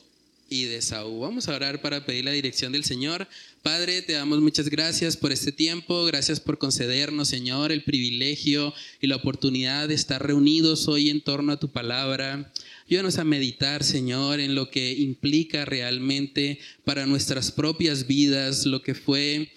y 0.50 0.65
de 0.65 0.82
Saúl. 0.82 1.22
Vamos 1.22 1.48
a 1.48 1.55
orar 1.55 1.82
para 1.82 2.05
pedir 2.05 2.25
la 2.25 2.32
dirección 2.32 2.72
del 2.72 2.84
Señor. 2.84 3.27
Padre, 3.62 4.01
te 4.01 4.13
damos 4.13 4.41
muchas 4.41 4.70
gracias 4.70 5.17
por 5.17 5.32
este 5.32 5.51
tiempo, 5.51 6.05
gracias 6.05 6.39
por 6.39 6.58
concedernos, 6.58 7.29
Señor, 7.29 7.72
el 7.72 7.84
privilegio 7.84 8.74
y 9.01 9.08
la 9.08 9.15
oportunidad 9.15 9.88
de 9.88 9.96
estar 9.96 10.25
reunidos 10.25 10.88
hoy 10.88 11.10
en 11.10 11.22
torno 11.22 11.53
a 11.53 11.60
tu 11.60 11.72
palabra. 11.72 12.51
Ayúdanos 12.88 13.17
a 13.17 13.24
meditar, 13.24 13.84
Señor, 13.84 14.39
en 14.39 14.53
lo 14.53 14.70
que 14.70 14.91
implica 14.93 15.65
realmente 15.65 16.60
para 16.84 17.05
nuestras 17.05 17.51
propias 17.51 18.05
vidas, 18.05 18.65
lo 18.65 18.82
que 18.82 18.93
fue 18.93 19.51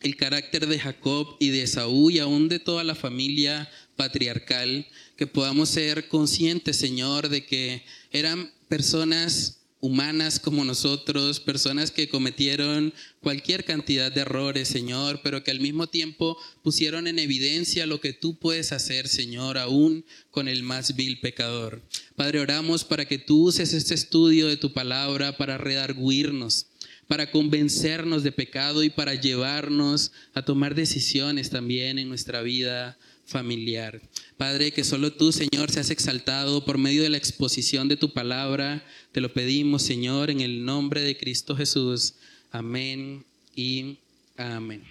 el 0.00 0.16
carácter 0.16 0.66
de 0.66 0.78
Jacob 0.78 1.36
y 1.38 1.50
de 1.50 1.66
Saúl 1.66 2.14
y 2.14 2.18
aún 2.18 2.48
de 2.48 2.58
toda 2.58 2.84
la 2.84 2.94
familia 2.94 3.70
patriarcal, 3.96 4.86
que 5.16 5.26
podamos 5.26 5.68
ser 5.68 6.08
conscientes, 6.08 6.76
Señor, 6.76 7.28
de 7.28 7.44
que 7.44 7.84
eran 8.10 8.50
personas 8.68 9.60
humanas 9.80 10.38
como 10.38 10.64
nosotros, 10.64 11.40
personas 11.40 11.90
que 11.90 12.08
cometieron 12.08 12.92
cualquier 13.20 13.64
cantidad 13.64 14.12
de 14.12 14.20
errores, 14.20 14.68
Señor, 14.68 15.20
pero 15.22 15.42
que 15.42 15.50
al 15.50 15.60
mismo 15.60 15.86
tiempo 15.86 16.36
pusieron 16.62 17.06
en 17.06 17.18
evidencia 17.18 17.86
lo 17.86 18.00
que 18.00 18.12
tú 18.12 18.38
puedes 18.38 18.72
hacer, 18.72 19.08
Señor, 19.08 19.56
aún 19.56 20.04
con 20.30 20.48
el 20.48 20.62
más 20.62 20.96
vil 20.96 21.18
pecador. 21.20 21.82
Padre, 22.14 22.40
oramos 22.40 22.84
para 22.84 23.06
que 23.06 23.18
tú 23.18 23.44
uses 23.48 23.72
este 23.72 23.94
estudio 23.94 24.48
de 24.48 24.58
tu 24.58 24.72
palabra 24.72 25.36
para 25.36 25.56
redarguirnos, 25.56 26.66
para 27.10 27.32
convencernos 27.32 28.22
de 28.22 28.30
pecado 28.30 28.84
y 28.84 28.88
para 28.88 29.16
llevarnos 29.16 30.12
a 30.32 30.44
tomar 30.44 30.76
decisiones 30.76 31.50
también 31.50 31.98
en 31.98 32.08
nuestra 32.08 32.40
vida 32.40 32.96
familiar. 33.26 34.00
Padre, 34.36 34.70
que 34.70 34.84
solo 34.84 35.12
tú, 35.12 35.32
Señor, 35.32 35.72
seas 35.72 35.90
exaltado 35.90 36.64
por 36.64 36.78
medio 36.78 37.02
de 37.02 37.08
la 37.08 37.16
exposición 37.16 37.88
de 37.88 37.96
tu 37.96 38.12
palabra. 38.12 38.86
Te 39.10 39.20
lo 39.20 39.32
pedimos, 39.32 39.82
Señor, 39.82 40.30
en 40.30 40.40
el 40.40 40.64
nombre 40.64 41.02
de 41.02 41.16
Cristo 41.16 41.56
Jesús. 41.56 42.14
Amén 42.52 43.24
y 43.56 43.98
amén. 44.36 44.84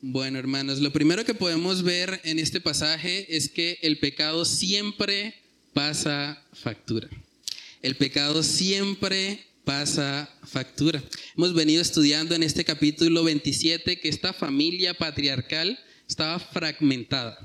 Bueno, 0.00 0.38
hermanos, 0.38 0.80
lo 0.80 0.90
primero 0.90 1.26
que 1.26 1.34
podemos 1.34 1.82
ver 1.82 2.18
en 2.24 2.38
este 2.38 2.62
pasaje 2.62 3.36
es 3.36 3.50
que 3.50 3.76
el 3.82 3.98
pecado 3.98 4.46
siempre 4.46 5.34
pasa 5.74 6.42
factura. 6.54 7.10
El 7.82 7.94
pecado 7.96 8.42
siempre 8.42 9.44
pasa 9.64 10.28
factura. 10.44 11.02
Hemos 11.36 11.54
venido 11.54 11.80
estudiando 11.80 12.34
en 12.34 12.42
este 12.42 12.64
capítulo 12.64 13.24
27 13.24 13.98
que 13.98 14.08
esta 14.08 14.32
familia 14.32 14.94
patriarcal 14.94 15.78
estaba 16.08 16.38
fragmentada. 16.38 17.38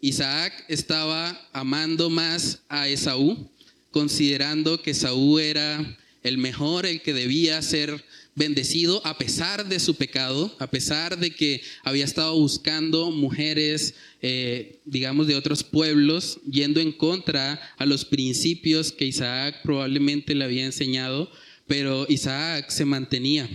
Isaac 0.00 0.52
estaba 0.68 1.48
amando 1.52 2.10
más 2.10 2.60
a 2.68 2.88
Esaú, 2.88 3.50
considerando 3.90 4.82
que 4.82 4.92
Esaú 4.92 5.38
era 5.38 5.98
el 6.22 6.38
mejor, 6.38 6.86
el 6.86 7.02
que 7.02 7.12
debía 7.12 7.60
ser 7.62 8.04
bendecido 8.34 9.04
a 9.04 9.18
pesar 9.18 9.68
de 9.68 9.78
su 9.78 9.94
pecado, 9.94 10.54
a 10.58 10.66
pesar 10.66 11.18
de 11.18 11.30
que 11.30 11.62
había 11.82 12.04
estado 12.04 12.34
buscando 12.34 13.10
mujeres, 13.10 13.94
eh, 14.22 14.78
digamos, 14.84 15.26
de 15.26 15.34
otros 15.34 15.62
pueblos, 15.62 16.40
yendo 16.50 16.80
en 16.80 16.92
contra 16.92 17.60
a 17.76 17.86
los 17.86 18.04
principios 18.04 18.92
que 18.92 19.06
Isaac 19.06 19.60
probablemente 19.62 20.34
le 20.34 20.44
había 20.44 20.64
enseñado, 20.64 21.30
pero 21.66 22.06
Isaac 22.08 22.70
se 22.70 22.84
mantenía 22.84 23.48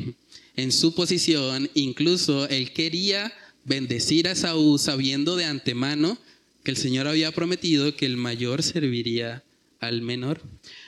en 0.55 0.71
su 0.71 0.93
posición, 0.93 1.69
incluso 1.73 2.47
él 2.49 2.73
quería 2.73 3.33
bendecir 3.65 4.27
a 4.27 4.35
Saúl 4.35 4.79
sabiendo 4.79 5.35
de 5.35 5.45
antemano 5.45 6.17
que 6.63 6.71
el 6.71 6.77
Señor 6.77 7.07
había 7.07 7.31
prometido 7.31 7.95
que 7.95 8.05
el 8.05 8.17
mayor 8.17 8.63
serviría 8.63 9.43
al 9.79 10.01
menor. 10.01 10.41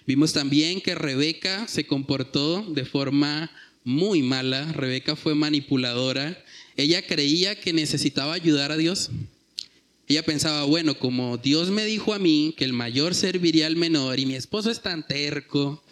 Vimos 0.08 0.34
también 0.34 0.81
que 0.81 0.96
Rebeca 0.96 1.67
se 1.67 1.86
comportó 1.86 2.63
de 2.63 2.86
forma 2.86 3.51
muy 3.89 4.22
mala, 4.22 4.72
Rebeca 4.72 5.15
fue 5.15 5.34
manipuladora, 5.34 6.38
ella 6.77 7.01
creía 7.01 7.60
que 7.60 7.74
necesitaba 7.74 8.36
ayudar 8.36 8.72
a 8.72 8.77
Dios. 8.77 9.10
Ella 10.08 10.24
pensaba, 10.24 10.63
bueno, 10.63 11.00
como 11.00 11.38
Dios 11.38 11.72
me 11.72 11.86
dijo 11.86 12.13
a 12.13 12.19
mí 12.19 12.53
que 12.55 12.65
el 12.65 12.74
mayor 12.74 13.15
serviría 13.15 13.65
al 13.65 13.75
menor 13.75 14.19
y 14.19 14.27
mi 14.27 14.36
esposo 14.36 14.69
es 14.69 14.81
tan 14.81 15.05
terco, 15.08 15.84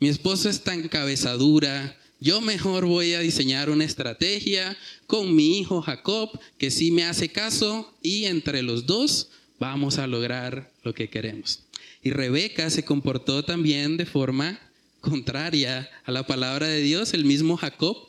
mi 0.00 0.08
esposo 0.08 0.48
es 0.48 0.62
tan 0.62 0.88
cabezadura, 0.88 1.98
yo 2.20 2.40
mejor 2.40 2.86
voy 2.86 3.12
a 3.12 3.20
diseñar 3.20 3.68
una 3.68 3.84
estrategia 3.84 4.74
con 5.06 5.36
mi 5.36 5.58
hijo 5.58 5.82
Jacob, 5.82 6.30
que 6.56 6.70
sí 6.70 6.90
me 6.90 7.04
hace 7.04 7.28
caso, 7.28 7.92
y 8.02 8.24
entre 8.24 8.62
los 8.62 8.86
dos 8.86 9.28
vamos 9.58 9.98
a 9.98 10.06
lograr 10.06 10.72
lo 10.84 10.94
que 10.94 11.10
queremos. 11.10 11.60
Y 12.02 12.12
Rebeca 12.12 12.70
se 12.70 12.84
comportó 12.84 13.44
también 13.44 13.98
de 13.98 14.06
forma 14.06 14.58
contraria 15.02 15.90
a 16.04 16.12
la 16.12 16.26
palabra 16.26 16.66
de 16.66 16.80
Dios, 16.80 17.12
el 17.12 17.26
mismo 17.26 17.58
Jacob. 17.58 18.08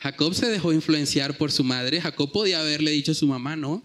Jacob 0.00 0.34
se 0.34 0.46
dejó 0.46 0.72
influenciar 0.72 1.38
por 1.38 1.52
su 1.52 1.62
madre. 1.62 2.00
Jacob 2.00 2.32
podía 2.32 2.60
haberle 2.60 2.90
dicho 2.90 3.12
a 3.12 3.14
su 3.14 3.28
mamá, 3.28 3.54
no, 3.54 3.84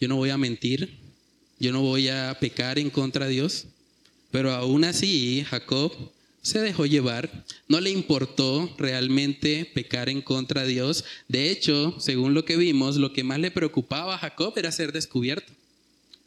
yo 0.00 0.06
no 0.06 0.16
voy 0.16 0.30
a 0.30 0.38
mentir, 0.38 0.96
yo 1.58 1.72
no 1.72 1.80
voy 1.80 2.08
a 2.08 2.36
pecar 2.38 2.78
en 2.78 2.90
contra 2.90 3.26
de 3.26 3.32
Dios. 3.32 3.66
Pero 4.30 4.52
aún 4.52 4.84
así, 4.84 5.44
Jacob 5.48 5.92
se 6.42 6.60
dejó 6.60 6.84
llevar, 6.84 7.44
no 7.68 7.80
le 7.80 7.90
importó 7.90 8.72
realmente 8.76 9.70
pecar 9.74 10.08
en 10.08 10.20
contra 10.20 10.62
de 10.62 10.68
Dios. 10.68 11.04
De 11.28 11.50
hecho, 11.50 11.96
según 11.98 12.34
lo 12.34 12.44
que 12.44 12.56
vimos, 12.56 12.96
lo 12.96 13.12
que 13.12 13.24
más 13.24 13.38
le 13.38 13.50
preocupaba 13.50 14.14
a 14.14 14.18
Jacob 14.18 14.52
era 14.56 14.70
ser 14.70 14.92
descubierto. 14.92 15.52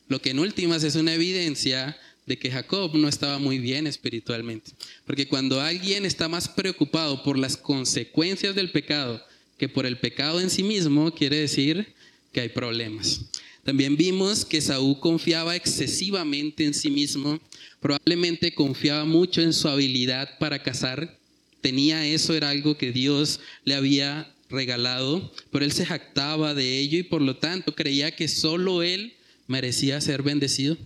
Lo 0.08 0.22
que 0.22 0.32
en 0.32 0.39
últimas 0.39 0.84
es 0.84 0.96
una 0.96 1.13
evidencia 1.13 1.98
de 2.27 2.38
que 2.38 2.51
Jacob 2.51 2.93
no 2.93 3.07
estaba 3.07 3.39
muy 3.39 3.57
bien 3.57 3.88
espiritualmente. 3.88 4.72
Porque 5.05 5.27
cuando 5.27 5.60
alguien 5.60 6.05
está 6.05 6.27
más 6.27 6.48
preocupado 6.48 7.24
por 7.24 7.39
las 7.39 7.57
consecuencias 7.57 8.53
del 8.53 8.72
pecado 8.72 9.24
que 9.57 9.69
por 9.69 9.86
el 9.86 9.98
pecado 9.98 10.39
en 10.39 10.51
sí 10.51 10.62
mismo, 10.62 11.12
quiere 11.12 11.38
decir 11.38 11.93
que 12.31 12.41
hay 12.41 12.50
problemas. 12.50 13.22
También 13.63 13.98
vimos 13.98 14.46
que 14.46 14.62
Saúl 14.62 15.00
confiaba 15.00 15.55
excesivamente 15.55 16.63
en 16.63 16.74
sí 16.74 16.89
mismo, 16.89 17.39
probablemente 17.81 18.53
confiaba 18.53 19.03
mucho 19.03 19.41
en 19.41 19.53
su 19.53 19.67
habilidad 19.67 20.38
para 20.38 20.62
cazar, 20.62 21.17
tenía 21.62 22.05
eso, 22.05 22.34
era 22.34 22.50
algo 22.50 22.77
que 22.77 22.91
Dios 22.91 23.39
le 23.65 23.74
había 23.74 24.34
regalado, 24.50 25.34
pero 25.51 25.65
él 25.65 25.72
se 25.72 25.86
jactaba 25.86 26.53
de 26.53 26.77
ello 26.79 27.00
y 27.00 27.03
por 27.03 27.22
lo 27.22 27.38
tanto 27.38 27.75
creía 27.75 28.15
que 28.15 28.27
solo 28.27 28.84
él 28.84 29.15
merecía 29.48 30.00
ser 30.00 30.24
bendecido. 30.24 30.77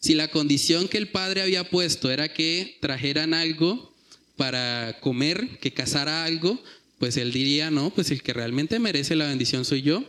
Si 0.00 0.14
la 0.14 0.28
condición 0.28 0.88
que 0.88 0.98
el 0.98 1.08
padre 1.08 1.42
había 1.42 1.68
puesto 1.68 2.10
era 2.10 2.32
que 2.32 2.76
trajeran 2.80 3.34
algo 3.34 3.92
para 4.36 4.98
comer, 5.00 5.58
que 5.60 5.72
cazara 5.72 6.24
algo, 6.24 6.62
pues 6.98 7.16
él 7.16 7.32
diría, 7.32 7.70
no, 7.70 7.90
pues 7.90 8.10
el 8.10 8.22
que 8.22 8.32
realmente 8.32 8.78
merece 8.78 9.16
la 9.16 9.26
bendición 9.26 9.64
soy 9.64 9.82
yo. 9.82 10.04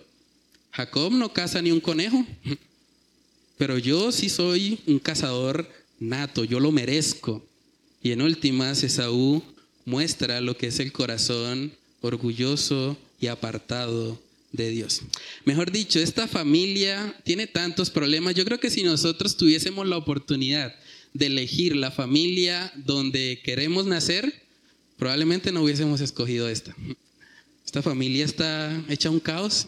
Jacob 0.72 1.12
no 1.12 1.34
caza 1.34 1.62
ni 1.62 1.72
un 1.72 1.80
conejo, 1.80 2.26
pero 3.58 3.78
yo 3.78 4.12
sí 4.12 4.30
soy 4.30 4.80
un 4.86 5.00
cazador 5.00 5.70
nato, 6.00 6.44
yo 6.44 6.60
lo 6.60 6.72
merezco. 6.72 7.44
Y 8.02 8.12
en 8.12 8.22
últimas, 8.22 8.84
Esaú 8.84 9.44
muestra 9.86 10.40
lo 10.42 10.56
que 10.56 10.68
es 10.68 10.80
el 10.80 10.92
corazón 10.92 11.74
orgulloso 12.02 12.98
y 13.20 13.28
apartado 13.28 14.20
de 14.52 14.70
Dios. 14.70 15.02
Mejor 15.46 15.72
dicho, 15.72 16.00
esta 16.00 16.28
familia 16.28 17.16
tiene 17.24 17.48
tantos 17.48 17.90
problemas. 17.90 18.36
Yo 18.36 18.46
creo 18.46 18.60
que 18.60 18.72
si 18.72 18.84
nosotros 18.84 19.38
tuviésemos 19.38 19.88
la 19.88 19.98
oportunidad 19.98 20.76
de 21.14 21.28
elegir 21.28 21.76
la 21.76 21.92
familia 21.92 22.72
donde 22.76 23.42
queremos 23.44 23.86
nacer, 23.86 24.34
probablemente 24.98 25.52
no 25.52 25.64
hubiésemos 25.64 26.02
escogido 26.02 26.50
esta. 26.50 26.76
Esta 27.66 27.82
familia 27.82 28.26
está 28.26 28.84
hecha 28.90 29.10
un 29.10 29.20
caos. 29.20 29.68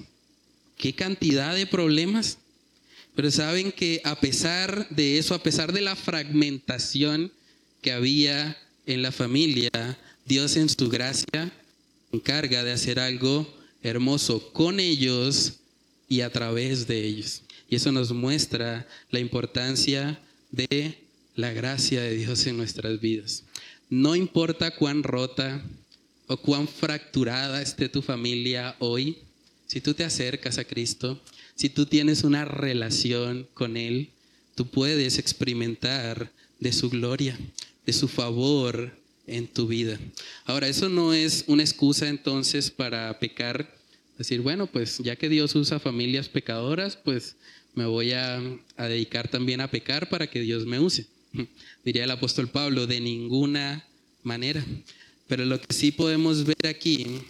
Qué 0.77 0.93
cantidad 0.93 1.55
de 1.55 1.67
problemas. 1.67 2.39
Pero 3.15 3.29
saben 3.29 3.71
que 3.71 4.01
a 4.03 4.19
pesar 4.19 4.87
de 4.89 5.17
eso, 5.17 5.35
a 5.35 5.43
pesar 5.43 5.73
de 5.73 5.81
la 5.81 5.95
fragmentación 5.95 7.31
que 7.81 7.91
había 7.91 8.57
en 8.85 9.01
la 9.01 9.11
familia, 9.11 9.69
Dios 10.25 10.55
en 10.55 10.69
su 10.69 10.89
gracia 10.89 11.51
encarga 12.11 12.63
de 12.63 12.71
hacer 12.71 12.99
algo 12.99 13.60
hermoso 13.83 14.51
con 14.53 14.79
ellos 14.79 15.53
y 16.07 16.21
a 16.21 16.31
través 16.31 16.87
de 16.87 17.05
ellos. 17.05 17.41
Y 17.69 17.75
eso 17.75 17.91
nos 17.91 18.11
muestra 18.11 18.87
la 19.09 19.19
importancia 19.19 20.19
de 20.51 20.97
la 21.35 21.53
gracia 21.53 22.01
de 22.01 22.15
Dios 22.15 22.45
en 22.47 22.57
nuestras 22.57 22.99
vidas. 22.99 23.43
No 23.89 24.15
importa 24.15 24.71
cuán 24.71 25.03
rota 25.03 25.63
o 26.27 26.37
cuán 26.37 26.67
fracturada 26.67 27.61
esté 27.61 27.89
tu 27.89 28.01
familia 28.01 28.75
hoy, 28.79 29.19
si 29.67 29.79
tú 29.79 29.93
te 29.93 30.03
acercas 30.03 30.57
a 30.57 30.65
Cristo, 30.65 31.21
si 31.55 31.69
tú 31.69 31.85
tienes 31.85 32.23
una 32.23 32.43
relación 32.45 33.47
con 33.53 33.77
Él, 33.77 34.09
tú 34.55 34.67
puedes 34.67 35.17
experimentar 35.17 36.31
de 36.59 36.73
su 36.73 36.89
gloria, 36.89 37.39
de 37.85 37.93
su 37.93 38.07
favor 38.07 39.00
en 39.31 39.47
tu 39.47 39.67
vida. 39.67 39.99
Ahora, 40.45 40.67
eso 40.67 40.89
no 40.89 41.13
es 41.13 41.45
una 41.47 41.63
excusa 41.63 42.07
entonces 42.07 42.69
para 42.69 43.17
pecar, 43.19 43.75
decir, 44.17 44.41
bueno, 44.41 44.67
pues 44.67 44.99
ya 44.99 45.15
que 45.15 45.29
Dios 45.29 45.55
usa 45.55 45.79
familias 45.79 46.29
pecadoras, 46.29 46.95
pues 46.97 47.35
me 47.73 47.85
voy 47.85 48.11
a, 48.11 48.41
dedicar 48.77 49.27
también 49.27 49.61
a 49.61 49.71
pecar 49.71 50.09
para 50.09 50.27
que 50.27 50.41
Dios 50.41 50.65
me 50.65 50.79
use. 50.79 51.07
Diría 51.85 52.03
el 52.03 52.11
apóstol 52.11 52.49
Pablo, 52.49 52.87
de 52.87 52.99
ninguna 52.99 53.85
manera. 54.23 54.65
Pero 55.27 55.45
lo 55.45 55.59
que 55.61 55.73
sí 55.73 55.91
podemos 55.91 56.43
ver 56.43 56.67
aquí, 56.67 57.03
el 57.03 57.21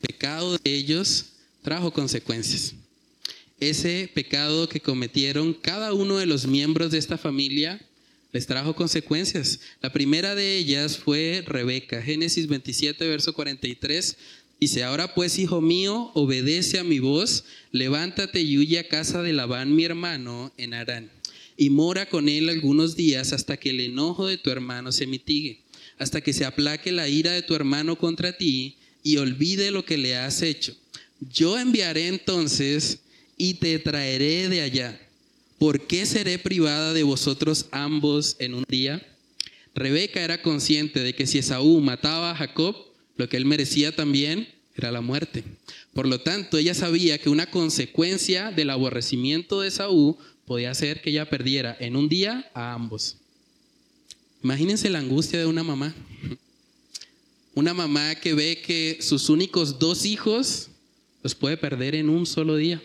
pecado 0.00 0.56
de 0.56 0.74
ellos 0.74 1.32
trajo 1.62 1.92
consecuencias. 1.92 2.74
Ese 3.58 4.08
pecado 4.14 4.68
que 4.68 4.80
cometieron 4.80 5.52
cada 5.52 5.92
uno 5.92 6.16
de 6.16 6.26
los 6.26 6.46
miembros 6.46 6.92
de 6.92 6.98
esta 6.98 7.18
familia 7.18 7.84
les 8.32 8.46
trajo 8.46 8.74
consecuencias. 8.74 9.60
La 9.80 9.92
primera 9.92 10.34
de 10.34 10.58
ellas 10.58 10.98
fue 10.98 11.42
Rebeca. 11.46 12.02
Génesis 12.02 12.46
27, 12.46 13.06
verso 13.08 13.32
43. 13.32 14.16
Dice, 14.60 14.84
ahora 14.84 15.14
pues, 15.14 15.38
hijo 15.38 15.60
mío, 15.60 16.10
obedece 16.14 16.78
a 16.78 16.84
mi 16.84 16.98
voz, 16.98 17.44
levántate 17.70 18.42
y 18.42 18.58
huye 18.58 18.80
a 18.80 18.88
casa 18.88 19.22
de 19.22 19.32
Labán, 19.32 19.74
mi 19.74 19.84
hermano, 19.84 20.52
en 20.56 20.74
Arán, 20.74 21.12
y 21.56 21.70
mora 21.70 22.08
con 22.08 22.28
él 22.28 22.48
algunos 22.48 22.96
días 22.96 23.32
hasta 23.32 23.56
que 23.56 23.70
el 23.70 23.80
enojo 23.80 24.26
de 24.26 24.36
tu 24.36 24.50
hermano 24.50 24.90
se 24.90 25.06
mitigue, 25.06 25.60
hasta 25.96 26.20
que 26.20 26.32
se 26.32 26.44
aplaque 26.44 26.90
la 26.90 27.08
ira 27.08 27.32
de 27.32 27.42
tu 27.42 27.54
hermano 27.54 27.96
contra 27.96 28.36
ti 28.36 28.76
y 29.04 29.18
olvide 29.18 29.70
lo 29.70 29.84
que 29.84 29.96
le 29.96 30.16
has 30.16 30.42
hecho. 30.42 30.74
Yo 31.20 31.56
enviaré 31.56 32.08
entonces 32.08 32.98
y 33.36 33.54
te 33.54 33.78
traeré 33.78 34.48
de 34.48 34.62
allá 34.62 35.07
¿por 35.58 35.86
qué 35.86 36.06
seré 36.06 36.38
privada 36.38 36.92
de 36.92 37.02
vosotros 37.02 37.66
ambos 37.72 38.36
en 38.38 38.54
un 38.54 38.64
día? 38.68 39.04
Rebeca 39.74 40.22
era 40.22 40.42
consciente 40.42 41.00
de 41.00 41.14
que 41.14 41.26
si 41.26 41.38
Esaú 41.38 41.80
mataba 41.80 42.30
a 42.30 42.36
Jacob, 42.36 42.76
lo 43.16 43.28
que 43.28 43.36
él 43.36 43.44
merecía 43.44 43.94
también 43.94 44.48
era 44.74 44.92
la 44.92 45.00
muerte. 45.00 45.44
Por 45.92 46.06
lo 46.06 46.20
tanto, 46.20 46.56
ella 46.56 46.74
sabía 46.74 47.18
que 47.18 47.28
una 47.28 47.50
consecuencia 47.50 48.52
del 48.52 48.70
aborrecimiento 48.70 49.60
de 49.60 49.68
Esaú 49.68 50.16
podía 50.46 50.72
ser 50.74 51.02
que 51.02 51.10
ella 51.10 51.28
perdiera 51.28 51.76
en 51.80 51.96
un 51.96 52.08
día 52.08 52.50
a 52.54 52.72
ambos. 52.72 53.16
Imagínense 54.42 54.88
la 54.88 55.00
angustia 55.00 55.38
de 55.40 55.46
una 55.46 55.64
mamá. 55.64 55.94
Una 57.54 57.74
mamá 57.74 58.14
que 58.14 58.34
ve 58.34 58.62
que 58.64 58.98
sus 59.00 59.28
únicos 59.28 59.80
dos 59.80 60.04
hijos 60.04 60.70
los 61.24 61.34
puede 61.34 61.56
perder 61.56 61.96
en 61.96 62.08
un 62.08 62.24
solo 62.24 62.54
día 62.54 62.80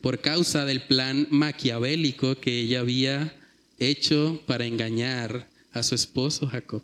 por 0.00 0.20
causa 0.20 0.64
del 0.64 0.82
plan 0.82 1.26
maquiavélico 1.30 2.40
que 2.40 2.60
ella 2.60 2.80
había 2.80 3.34
hecho 3.78 4.42
para 4.46 4.66
engañar 4.66 5.48
a 5.72 5.82
su 5.82 5.94
esposo 5.94 6.46
Jacob. 6.46 6.82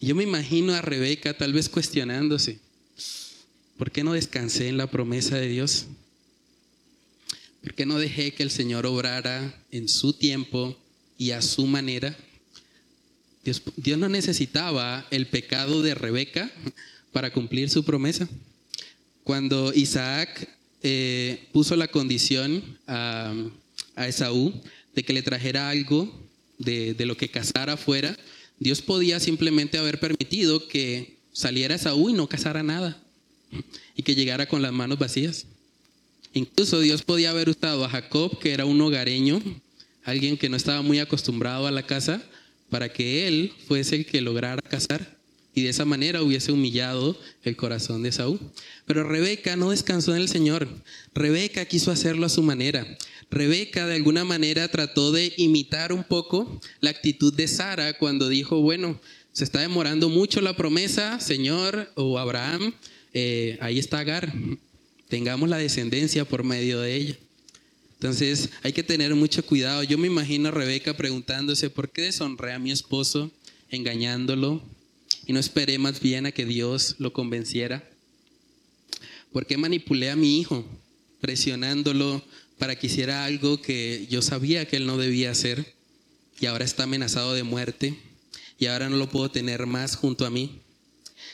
Yo 0.00 0.14
me 0.14 0.22
imagino 0.22 0.74
a 0.74 0.82
Rebeca 0.82 1.36
tal 1.36 1.52
vez 1.52 1.68
cuestionándose, 1.68 2.60
¿por 3.76 3.90
qué 3.90 4.04
no 4.04 4.12
descansé 4.12 4.68
en 4.68 4.76
la 4.76 4.90
promesa 4.90 5.36
de 5.36 5.48
Dios? 5.48 5.86
¿Por 7.62 7.74
qué 7.74 7.86
no 7.86 7.98
dejé 7.98 8.32
que 8.32 8.44
el 8.44 8.50
Señor 8.50 8.86
obrara 8.86 9.62
en 9.70 9.88
su 9.88 10.12
tiempo 10.12 10.76
y 11.16 11.32
a 11.32 11.42
su 11.42 11.66
manera? 11.66 12.16
Dios, 13.44 13.62
Dios 13.76 13.98
no 13.98 14.08
necesitaba 14.08 15.06
el 15.10 15.26
pecado 15.26 15.82
de 15.82 15.94
Rebeca 15.94 16.50
para 17.12 17.32
cumplir 17.32 17.68
su 17.70 17.84
promesa. 17.84 18.28
Cuando 19.24 19.72
Isaac 19.74 20.48
eh, 20.82 21.48
puso 21.52 21.76
la 21.76 21.88
condición 21.88 22.78
a, 22.86 23.34
Esaú 23.96 24.52
de 24.94 25.02
que 25.02 25.12
le 25.12 25.22
trajera 25.22 25.70
algo 25.70 26.08
de, 26.58 26.94
lo 27.04 27.16
que 27.16 27.28
cazara 27.28 27.72
afuera, 27.72 28.16
Dios 28.60 28.80
podía 28.80 29.18
simplemente 29.18 29.76
haber 29.76 29.98
permitido 29.98 30.68
que 30.68 31.16
saliera 31.32 31.74
Esaú 31.74 32.10
y 32.10 32.12
no 32.12 32.28
cazara 32.28 32.62
nada 32.62 33.02
y 33.96 34.02
que 34.02 34.14
llegara 34.14 34.46
con 34.46 34.62
las 34.62 34.72
manos 34.72 34.98
vacías. 34.98 35.46
Incluso 36.32 36.80
Dios 36.80 37.02
podía 37.02 37.30
haber 37.30 37.48
usado 37.48 37.84
a 37.84 37.88
Jacob, 37.88 38.38
que 38.38 38.52
era 38.52 38.64
un 38.64 38.80
hogareño, 38.80 39.42
alguien 40.04 40.36
que 40.36 40.48
no 40.48 40.56
estaba 40.56 40.82
muy 40.82 41.00
acostumbrado 41.00 41.66
a 41.66 41.72
la 41.72 41.84
casa, 41.84 42.22
para 42.70 42.92
que 42.92 43.26
él 43.26 43.52
fuese 43.66 43.96
el 43.96 44.06
que 44.06 44.20
lograra 44.20 44.62
cazar 44.62 45.17
y 45.58 45.62
de 45.62 45.70
esa 45.70 45.84
manera 45.84 46.22
hubiese 46.22 46.52
humillado 46.52 47.18
el 47.42 47.56
corazón 47.56 48.04
de 48.04 48.12
Saúl. 48.12 48.38
Pero 48.86 49.02
Rebeca 49.02 49.56
no 49.56 49.70
descansó 49.70 50.14
en 50.14 50.22
el 50.22 50.28
Señor. 50.28 50.68
Rebeca 51.14 51.64
quiso 51.64 51.90
hacerlo 51.90 52.26
a 52.26 52.28
su 52.28 52.42
manera. 52.42 52.86
Rebeca 53.28 53.88
de 53.88 53.96
alguna 53.96 54.24
manera 54.24 54.68
trató 54.68 55.10
de 55.10 55.34
imitar 55.36 55.92
un 55.92 56.04
poco 56.04 56.60
la 56.80 56.90
actitud 56.90 57.34
de 57.34 57.48
Sara 57.48 57.98
cuando 57.98 58.28
dijo, 58.28 58.60
bueno, 58.60 59.00
se 59.32 59.42
está 59.42 59.60
demorando 59.60 60.08
mucho 60.08 60.40
la 60.40 60.56
promesa, 60.56 61.18
Señor 61.18 61.90
o 61.96 62.18
Abraham, 62.18 62.72
eh, 63.12 63.58
ahí 63.60 63.80
está 63.80 63.98
Agar, 63.98 64.32
tengamos 65.08 65.48
la 65.48 65.58
descendencia 65.58 66.24
por 66.24 66.44
medio 66.44 66.80
de 66.80 66.94
ella. 66.94 67.18
Entonces 67.94 68.50
hay 68.62 68.72
que 68.72 68.84
tener 68.84 69.12
mucho 69.16 69.44
cuidado. 69.44 69.82
Yo 69.82 69.98
me 69.98 70.06
imagino 70.06 70.48
a 70.48 70.52
Rebeca 70.52 70.96
preguntándose, 70.96 71.68
¿por 71.68 71.90
qué 71.90 72.02
deshonré 72.02 72.52
a 72.52 72.60
mi 72.60 72.70
esposo 72.70 73.32
engañándolo? 73.70 74.62
Y 75.28 75.34
no 75.34 75.38
esperé 75.38 75.78
más 75.78 76.00
bien 76.00 76.26
a 76.26 76.32
que 76.32 76.46
Dios 76.46 76.96
lo 76.98 77.12
convenciera? 77.12 77.88
¿Por 79.30 79.46
qué 79.46 79.58
manipulé 79.58 80.10
a 80.10 80.16
mi 80.16 80.40
hijo 80.40 80.64
presionándolo 81.20 82.24
para 82.56 82.76
que 82.76 82.86
hiciera 82.86 83.26
algo 83.26 83.60
que 83.60 84.06
yo 84.10 84.22
sabía 84.22 84.66
que 84.66 84.76
él 84.76 84.86
no 84.86 84.96
debía 84.96 85.30
hacer 85.30 85.74
y 86.40 86.46
ahora 86.46 86.64
está 86.64 86.84
amenazado 86.84 87.34
de 87.34 87.42
muerte 87.42 87.94
y 88.58 88.66
ahora 88.66 88.88
no 88.88 88.96
lo 88.96 89.10
puedo 89.10 89.30
tener 89.30 89.66
más 89.66 89.96
junto 89.96 90.24
a 90.24 90.30
mí? 90.30 90.62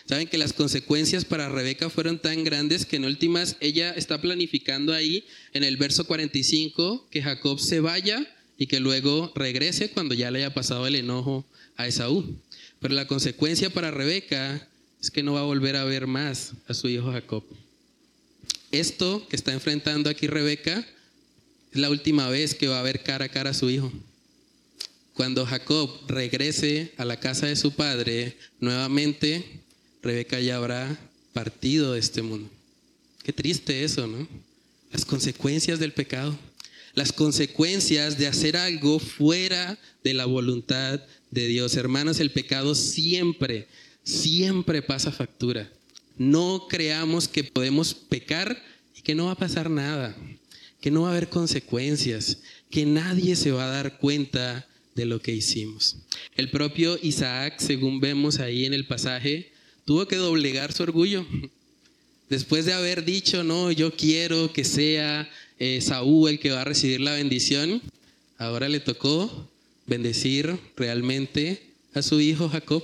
Saben 0.08 0.26
que 0.26 0.38
las 0.38 0.52
consecuencias 0.52 1.24
para 1.24 1.48
Rebeca 1.48 1.88
fueron 1.88 2.18
tan 2.18 2.42
grandes 2.42 2.84
que 2.84 2.96
en 2.96 3.04
últimas 3.04 3.56
ella 3.60 3.92
está 3.92 4.20
planificando 4.20 4.92
ahí 4.92 5.24
en 5.52 5.62
el 5.62 5.76
verso 5.76 6.04
45 6.04 7.06
que 7.10 7.22
Jacob 7.22 7.60
se 7.60 7.78
vaya 7.78 8.26
y 8.58 8.66
que 8.66 8.80
luego 8.80 9.32
regrese 9.36 9.90
cuando 9.92 10.14
ya 10.14 10.32
le 10.32 10.40
haya 10.40 10.52
pasado 10.52 10.86
el 10.88 10.96
enojo 10.96 11.46
a 11.76 11.86
Esaú. 11.86 12.40
Pero 12.84 12.96
la 12.96 13.06
consecuencia 13.06 13.70
para 13.70 13.90
Rebeca 13.90 14.68
es 15.00 15.10
que 15.10 15.22
no 15.22 15.32
va 15.32 15.40
a 15.40 15.44
volver 15.44 15.74
a 15.74 15.84
ver 15.84 16.06
más 16.06 16.52
a 16.68 16.74
su 16.74 16.86
hijo 16.86 17.12
Jacob. 17.12 17.42
Esto 18.72 19.26
que 19.26 19.36
está 19.36 19.54
enfrentando 19.54 20.10
aquí 20.10 20.26
Rebeca 20.26 20.86
es 21.72 21.80
la 21.80 21.88
última 21.88 22.28
vez 22.28 22.54
que 22.54 22.68
va 22.68 22.80
a 22.80 22.82
ver 22.82 23.02
cara 23.02 23.24
a 23.24 23.28
cara 23.30 23.48
a 23.48 23.54
su 23.54 23.70
hijo. 23.70 23.90
Cuando 25.14 25.46
Jacob 25.46 25.88
regrese 26.08 26.92
a 26.98 27.06
la 27.06 27.18
casa 27.18 27.46
de 27.46 27.56
su 27.56 27.72
padre, 27.72 28.36
nuevamente 28.60 29.62
Rebeca 30.02 30.38
ya 30.40 30.56
habrá 30.56 30.94
partido 31.32 31.94
de 31.94 32.00
este 32.00 32.20
mundo. 32.20 32.50
Qué 33.22 33.32
triste 33.32 33.82
eso, 33.82 34.06
¿no? 34.06 34.28
Las 34.92 35.06
consecuencias 35.06 35.78
del 35.78 35.94
pecado, 35.94 36.38
las 36.92 37.14
consecuencias 37.14 38.18
de 38.18 38.26
hacer 38.26 38.58
algo 38.58 38.98
fuera 38.98 39.78
de 40.02 40.12
la 40.12 40.26
voluntad 40.26 41.00
de 41.34 41.48
Dios. 41.48 41.76
Hermanos, 41.76 42.20
el 42.20 42.30
pecado 42.30 42.76
siempre, 42.76 43.66
siempre 44.04 44.80
pasa 44.82 45.10
factura. 45.10 45.70
No 46.16 46.66
creamos 46.68 47.26
que 47.26 47.42
podemos 47.42 47.92
pecar 47.92 48.62
y 48.96 49.02
que 49.02 49.16
no 49.16 49.26
va 49.26 49.32
a 49.32 49.38
pasar 49.38 49.68
nada, 49.68 50.16
que 50.80 50.92
no 50.92 51.02
va 51.02 51.08
a 51.08 51.10
haber 51.10 51.28
consecuencias, 51.28 52.38
que 52.70 52.86
nadie 52.86 53.34
se 53.34 53.50
va 53.50 53.64
a 53.66 53.74
dar 53.82 53.98
cuenta 53.98 54.66
de 54.94 55.06
lo 55.06 55.20
que 55.20 55.32
hicimos. 55.32 55.96
El 56.36 56.50
propio 56.50 56.96
Isaac, 57.02 57.58
según 57.58 57.98
vemos 57.98 58.38
ahí 58.38 58.64
en 58.64 58.72
el 58.72 58.86
pasaje, 58.86 59.50
tuvo 59.84 60.06
que 60.06 60.16
doblegar 60.16 60.72
su 60.72 60.84
orgullo. 60.84 61.26
Después 62.30 62.64
de 62.64 62.74
haber 62.74 63.04
dicho, 63.04 63.42
no, 63.42 63.72
yo 63.72 63.92
quiero 63.96 64.52
que 64.52 64.62
sea 64.62 65.28
eh, 65.58 65.80
Saúl 65.80 66.30
el 66.30 66.38
que 66.38 66.52
va 66.52 66.60
a 66.60 66.64
recibir 66.64 67.00
la 67.00 67.14
bendición, 67.14 67.82
ahora 68.38 68.68
le 68.68 68.78
tocó 68.78 69.50
bendecir 69.86 70.58
realmente 70.76 71.62
a 71.94 72.02
su 72.02 72.20
hijo 72.20 72.48
Jacob 72.48 72.82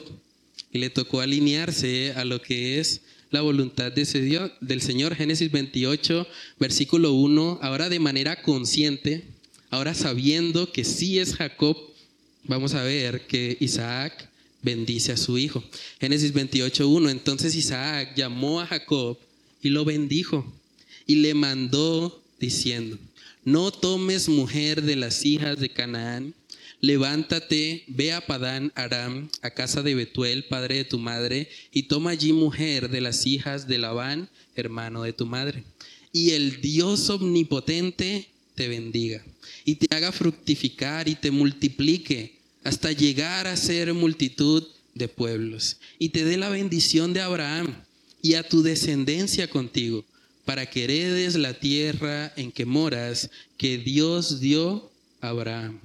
y 0.73 0.79
le 0.79 0.91
tocó 0.91 1.21
alinearse 1.21 2.13
a 2.13 2.25
lo 2.25 2.41
que 2.41 2.79
es 2.79 3.01
la 3.31 3.41
voluntad 3.41 3.93
de 3.93 4.03
ese 4.03 4.21
Dios, 4.21 4.51
del 4.61 4.83
Señor. 4.83 5.15
Génesis 5.15 5.51
28, 5.51 6.27
versículo 6.59 7.13
1, 7.13 7.61
ahora 7.63 7.89
de 7.89 8.01
manera 8.01 8.43
consciente, 8.43 9.25
ahora 9.71 9.95
sabiendo 9.95 10.73
que 10.73 10.85
sí 10.85 11.19
es 11.19 11.35
Jacob, 11.35 11.77
vamos 12.45 12.75
a 12.75 12.83
ver 12.83 13.27
que 13.27 13.57
Isaac 13.61 14.29
bendice 14.63 15.13
a 15.13 15.17
su 15.17 15.39
hijo. 15.39 15.63
Génesis 16.01 16.33
28, 16.33 16.89
1, 16.89 17.11
entonces 17.11 17.55
Isaac 17.55 18.15
llamó 18.17 18.61
a 18.61 18.67
Jacob 18.67 19.19
y 19.63 19.71
lo 19.71 19.85
bendijo 19.85 20.53
y 21.07 21.17
le 21.17 21.35
mandó 21.35 22.23
diciendo, 22.39 22.99
no 23.45 23.71
tomes 23.71 24.29
mujer 24.29 24.83
de 24.83 24.97
las 24.97 25.25
hijas 25.25 25.59
de 25.59 25.71
Canaán, 25.71 26.35
levántate, 26.81 27.85
ve 27.89 28.13
a 28.13 28.27
Padán 28.27 28.73
Aram, 28.75 29.29
a 29.43 29.51
casa 29.51 29.83
de 29.83 29.95
Betuel, 29.95 30.45
padre 30.45 30.77
de 30.77 30.85
tu 30.85 30.99
madre, 30.99 31.49
y 31.73 31.85
toma 31.85 32.11
allí 32.11 32.33
mujer 32.33 32.89
de 32.91 33.01
las 33.01 33.27
hijas 33.27 33.69
de 33.69 33.79
Labán, 33.79 34.29
hermano 34.57 35.03
de 35.03 35.13
tu 35.13 35.27
madre. 35.27 35.65
Y 36.13 36.31
el 36.31 36.61
Dios 36.61 37.09
omnipotente 37.11 38.29
te 38.55 38.69
bendiga, 38.69 39.25
y 39.65 39.77
te 39.77 39.95
haga 39.95 40.13
fructificar 40.13 41.09
y 41.09 41.15
te 41.15 41.31
multiplique 41.31 42.35
hasta 42.65 42.93
llegar 42.93 43.47
a 43.47 43.57
ser 43.57 43.93
multitud 43.95 44.67
de 44.95 45.09
pueblos, 45.09 45.77
y 45.99 46.11
te 46.11 46.25
dé 46.25 46.37
la 46.37 46.49
bendición 46.49 47.13
de 47.13 47.21
Abraham 47.21 47.75
y 48.23 48.35
a 48.35 48.47
tu 48.47 48.63
descendencia 48.63 49.49
contigo, 49.49 50.05
para 50.45 50.69
que 50.69 50.85
heredes 50.85 51.37
la 51.37 51.55
tierra 51.55 52.33
en 52.37 52.51
que 52.51 52.67
moras, 52.67 53.31
que 53.57 53.79
Dios 53.79 54.41
dio 54.41 54.91
a 55.21 55.29
Abraham. 55.29 55.79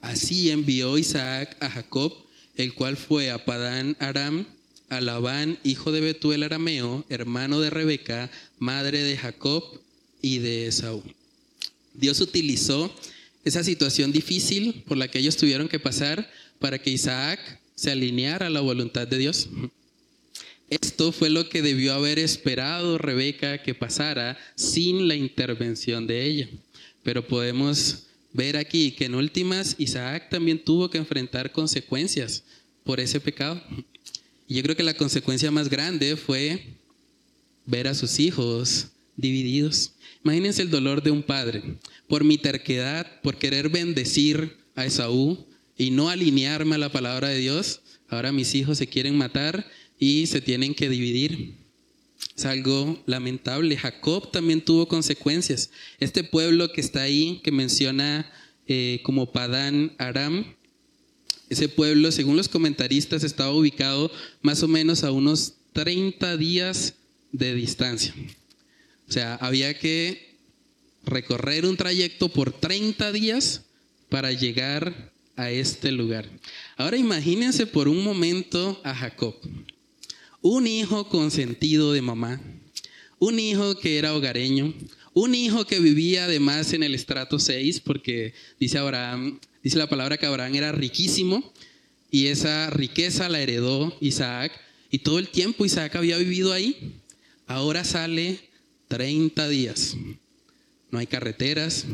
Así 0.00 0.50
envió 0.50 0.96
Isaac 0.98 1.56
a 1.60 1.70
Jacob, 1.70 2.14
el 2.56 2.74
cual 2.74 2.96
fue 2.96 3.30
a 3.30 3.44
Padán 3.44 3.96
Aram, 3.98 4.46
a 4.88 5.00
Labán, 5.00 5.58
hijo 5.64 5.92
de 5.92 6.00
Betuel 6.00 6.42
arameo, 6.42 7.04
hermano 7.08 7.60
de 7.60 7.70
Rebeca, 7.70 8.30
madre 8.58 9.02
de 9.02 9.16
Jacob 9.16 9.62
y 10.22 10.38
de 10.38 10.66
Esaú. 10.66 11.02
Dios 11.94 12.20
utilizó 12.20 12.94
esa 13.44 13.64
situación 13.64 14.12
difícil 14.12 14.82
por 14.86 14.96
la 14.96 15.08
que 15.08 15.18
ellos 15.18 15.36
tuvieron 15.36 15.68
que 15.68 15.80
pasar 15.80 16.30
para 16.58 16.78
que 16.78 16.90
Isaac 16.90 17.60
se 17.74 17.90
alineara 17.90 18.46
a 18.46 18.50
la 18.50 18.60
voluntad 18.60 19.06
de 19.06 19.18
Dios. 19.18 19.48
Esto 20.70 21.12
fue 21.12 21.30
lo 21.30 21.48
que 21.48 21.62
debió 21.62 21.94
haber 21.94 22.18
esperado 22.18 22.98
Rebeca 22.98 23.62
que 23.62 23.74
pasara 23.74 24.38
sin 24.54 25.08
la 25.08 25.14
intervención 25.14 26.06
de 26.06 26.26
ella. 26.26 26.48
Pero 27.02 27.26
podemos 27.26 28.07
ver 28.32 28.56
aquí 28.56 28.92
que 28.92 29.06
en 29.06 29.14
últimas 29.14 29.74
Isaac 29.78 30.30
también 30.30 30.62
tuvo 30.62 30.90
que 30.90 30.98
enfrentar 30.98 31.52
consecuencias 31.52 32.44
por 32.84 33.00
ese 33.00 33.20
pecado. 33.20 33.62
Y 34.46 34.54
yo 34.54 34.62
creo 34.62 34.76
que 34.76 34.82
la 34.82 34.94
consecuencia 34.94 35.50
más 35.50 35.68
grande 35.68 36.16
fue 36.16 36.78
ver 37.66 37.86
a 37.86 37.94
sus 37.94 38.18
hijos 38.18 38.88
divididos. 39.16 39.92
Imagínense 40.24 40.62
el 40.62 40.70
dolor 40.70 41.02
de 41.02 41.10
un 41.10 41.22
padre 41.22 41.62
por 42.06 42.24
mi 42.24 42.38
terquedad, 42.38 43.20
por 43.22 43.36
querer 43.36 43.68
bendecir 43.68 44.56
a 44.74 44.86
Esaú 44.86 45.46
y 45.76 45.90
no 45.90 46.08
alinearme 46.08 46.76
a 46.76 46.78
la 46.78 46.90
palabra 46.90 47.28
de 47.28 47.38
Dios. 47.38 47.80
Ahora 48.08 48.32
mis 48.32 48.54
hijos 48.54 48.78
se 48.78 48.86
quieren 48.86 49.18
matar 49.18 49.66
y 49.98 50.26
se 50.26 50.40
tienen 50.40 50.74
que 50.74 50.88
dividir. 50.88 51.57
Es 52.36 52.44
algo 52.44 53.02
lamentable. 53.06 53.76
Jacob 53.76 54.30
también 54.30 54.60
tuvo 54.60 54.86
consecuencias. 54.86 55.70
Este 55.98 56.22
pueblo 56.22 56.70
que 56.72 56.80
está 56.80 57.02
ahí, 57.02 57.40
que 57.42 57.50
menciona 57.50 58.30
eh, 58.66 59.00
como 59.02 59.32
Padán 59.32 59.94
Aram, 59.98 60.54
ese 61.48 61.68
pueblo, 61.68 62.12
según 62.12 62.36
los 62.36 62.48
comentaristas, 62.48 63.24
estaba 63.24 63.52
ubicado 63.52 64.10
más 64.42 64.62
o 64.62 64.68
menos 64.68 65.02
a 65.02 65.10
unos 65.10 65.54
30 65.72 66.36
días 66.36 66.94
de 67.32 67.54
distancia. 67.54 68.14
O 69.08 69.12
sea, 69.12 69.34
había 69.36 69.78
que 69.78 70.36
recorrer 71.04 71.64
un 71.64 71.76
trayecto 71.76 72.28
por 72.28 72.52
30 72.52 73.12
días 73.12 73.62
para 74.10 74.32
llegar 74.32 75.12
a 75.36 75.50
este 75.50 75.90
lugar. 75.90 76.28
Ahora 76.76 76.98
imagínense 76.98 77.66
por 77.66 77.88
un 77.88 78.04
momento 78.04 78.80
a 78.84 78.94
Jacob 78.94 79.34
un 80.42 80.66
hijo 80.66 81.08
consentido 81.08 81.92
de 81.92 82.02
mamá, 82.02 82.40
un 83.18 83.38
hijo 83.38 83.76
que 83.78 83.98
era 83.98 84.14
hogareño, 84.14 84.74
un 85.14 85.34
hijo 85.34 85.64
que 85.66 85.80
vivía 85.80 86.24
además 86.24 86.72
en 86.72 86.82
el 86.82 86.94
estrato 86.94 87.38
6, 87.38 87.80
porque 87.80 88.34
dice 88.60 88.78
Abraham, 88.78 89.40
dice 89.62 89.78
la 89.78 89.88
palabra 89.88 90.16
que 90.16 90.26
Abraham 90.26 90.54
era 90.54 90.72
riquísimo 90.72 91.52
y 92.10 92.26
esa 92.26 92.70
riqueza 92.70 93.28
la 93.28 93.40
heredó 93.40 93.96
Isaac 94.00 94.52
y 94.90 95.00
todo 95.00 95.18
el 95.18 95.28
tiempo 95.28 95.64
Isaac 95.64 95.96
había 95.96 96.16
vivido 96.18 96.52
ahí. 96.52 96.94
Ahora 97.46 97.84
sale 97.84 98.38
30 98.88 99.48
días. 99.48 99.96
No 100.90 100.98
hay 100.98 101.06
carreteras, 101.06 101.86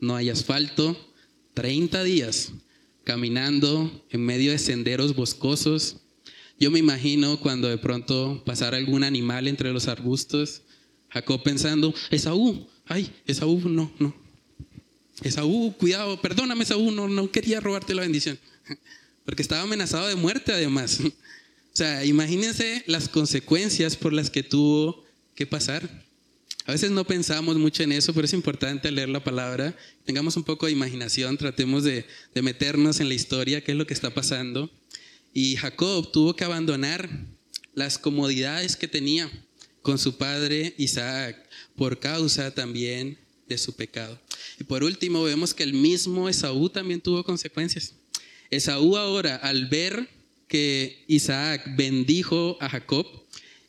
no 0.00 0.16
hay 0.16 0.28
asfalto, 0.28 0.96
30 1.54 2.02
días 2.04 2.52
caminando 3.04 4.04
en 4.10 4.24
medio 4.24 4.52
de 4.52 4.58
senderos 4.58 5.14
boscosos, 5.14 6.01
yo 6.62 6.70
me 6.70 6.78
imagino 6.78 7.40
cuando 7.40 7.68
de 7.68 7.76
pronto 7.76 8.40
pasara 8.46 8.76
algún 8.76 9.02
animal 9.02 9.48
entre 9.48 9.72
los 9.72 9.88
arbustos, 9.88 10.62
Jacob 11.08 11.42
pensando, 11.42 11.92
Esaú, 12.08 12.68
ay, 12.86 13.12
Esaú, 13.26 13.68
no, 13.68 13.92
no. 13.98 14.14
Esaú, 15.24 15.74
cuidado, 15.76 16.20
perdóname 16.20 16.62
Esaú, 16.62 16.92
no, 16.92 17.08
no 17.08 17.32
quería 17.32 17.58
robarte 17.58 17.96
la 17.96 18.02
bendición. 18.02 18.38
Porque 19.24 19.42
estaba 19.42 19.62
amenazado 19.62 20.06
de 20.06 20.14
muerte 20.14 20.52
además. 20.52 21.00
O 21.72 21.74
sea, 21.74 22.04
imagínense 22.04 22.84
las 22.86 23.08
consecuencias 23.08 23.96
por 23.96 24.12
las 24.12 24.28
que 24.28 24.42
tuvo 24.42 25.06
que 25.34 25.46
pasar. 25.46 26.04
A 26.66 26.72
veces 26.72 26.90
no 26.90 27.06
pensamos 27.06 27.56
mucho 27.56 27.82
en 27.82 27.92
eso, 27.92 28.12
pero 28.12 28.26
es 28.26 28.34
importante 28.34 28.92
leer 28.92 29.08
la 29.08 29.24
palabra. 29.24 29.74
Tengamos 30.04 30.36
un 30.36 30.44
poco 30.44 30.66
de 30.66 30.72
imaginación, 30.72 31.38
tratemos 31.38 31.82
de, 31.82 32.04
de 32.34 32.42
meternos 32.42 33.00
en 33.00 33.08
la 33.08 33.14
historia, 33.14 33.64
qué 33.64 33.72
es 33.72 33.78
lo 33.78 33.86
que 33.86 33.94
está 33.94 34.12
pasando. 34.12 34.70
Y 35.32 35.56
Jacob 35.56 36.10
tuvo 36.12 36.36
que 36.36 36.44
abandonar 36.44 37.08
las 37.74 37.98
comodidades 37.98 38.76
que 38.76 38.88
tenía 38.88 39.30
con 39.80 39.98
su 39.98 40.16
padre 40.16 40.74
Isaac 40.78 41.48
por 41.76 41.98
causa 41.98 42.54
también 42.54 43.18
de 43.48 43.58
su 43.58 43.74
pecado. 43.74 44.20
Y 44.60 44.64
por 44.64 44.84
último 44.84 45.22
vemos 45.22 45.54
que 45.54 45.62
el 45.62 45.74
mismo 45.74 46.28
Esaú 46.28 46.68
también 46.68 47.00
tuvo 47.00 47.24
consecuencias. 47.24 47.94
Esaú 48.50 48.96
ahora 48.96 49.36
al 49.36 49.66
ver 49.66 50.08
que 50.48 51.04
Isaac 51.08 51.76
bendijo 51.76 52.58
a 52.60 52.68
Jacob 52.68 53.06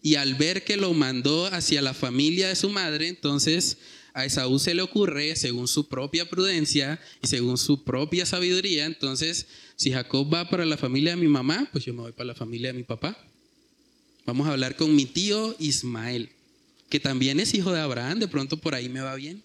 y 0.02 0.15
al 0.15 0.36
ver 0.36 0.65
que 0.65 0.76
lo 0.76 0.93
mandó 0.93 1.45
hacia 1.47 1.82
la 1.82 1.93
familia 1.93 2.49
de 2.49 2.58
su 2.58 2.69
madre, 2.69 3.08
entonces 3.08 3.78
a 4.13 4.26
Esaú 4.26 4.60
se 4.60 4.76
le 4.76 4.82
ocurre, 4.82 5.36
según 5.36 5.67
su 5.67 5.88
propia 5.88 6.30
prudencia 6.30 6.99
y 7.21 7.28
según 7.28 7.58
su 7.58 7.84
propia 7.84 8.26
sabiduría, 8.26 8.86
entonces 8.86 9.47
si 9.84 9.91
Jacob 9.91 10.34
va 10.34 10.50
para 10.50 10.65
la 10.65 10.78
familia 10.78 11.12
de 11.12 11.17
mi 11.17 11.28
mamá, 11.28 11.67
pues 11.74 11.84
yo 11.84 11.93
me 11.93 12.04
voy 12.04 12.13
para 12.13 12.28
la 12.28 12.36
familia 12.36 12.72
de 12.72 12.78
mi 12.78 12.84
papá. 12.84 13.17
Vamos 14.26 14.48
a 14.48 14.52
hablar 14.52 14.78
con 14.78 14.96
mi 14.96 15.06
tío 15.06 15.58
Ismael, 15.60 16.30
que 16.88 17.02
también 17.02 17.41
es 17.41 17.54
hijo 17.54 17.74
de 17.74 17.82
Abraham, 17.82 18.19
de 18.19 18.30
pronto 18.30 18.56
por 18.56 18.76
ahí 18.76 18.88
me 18.88 19.02
va 19.02 19.13
bien. 19.15 19.43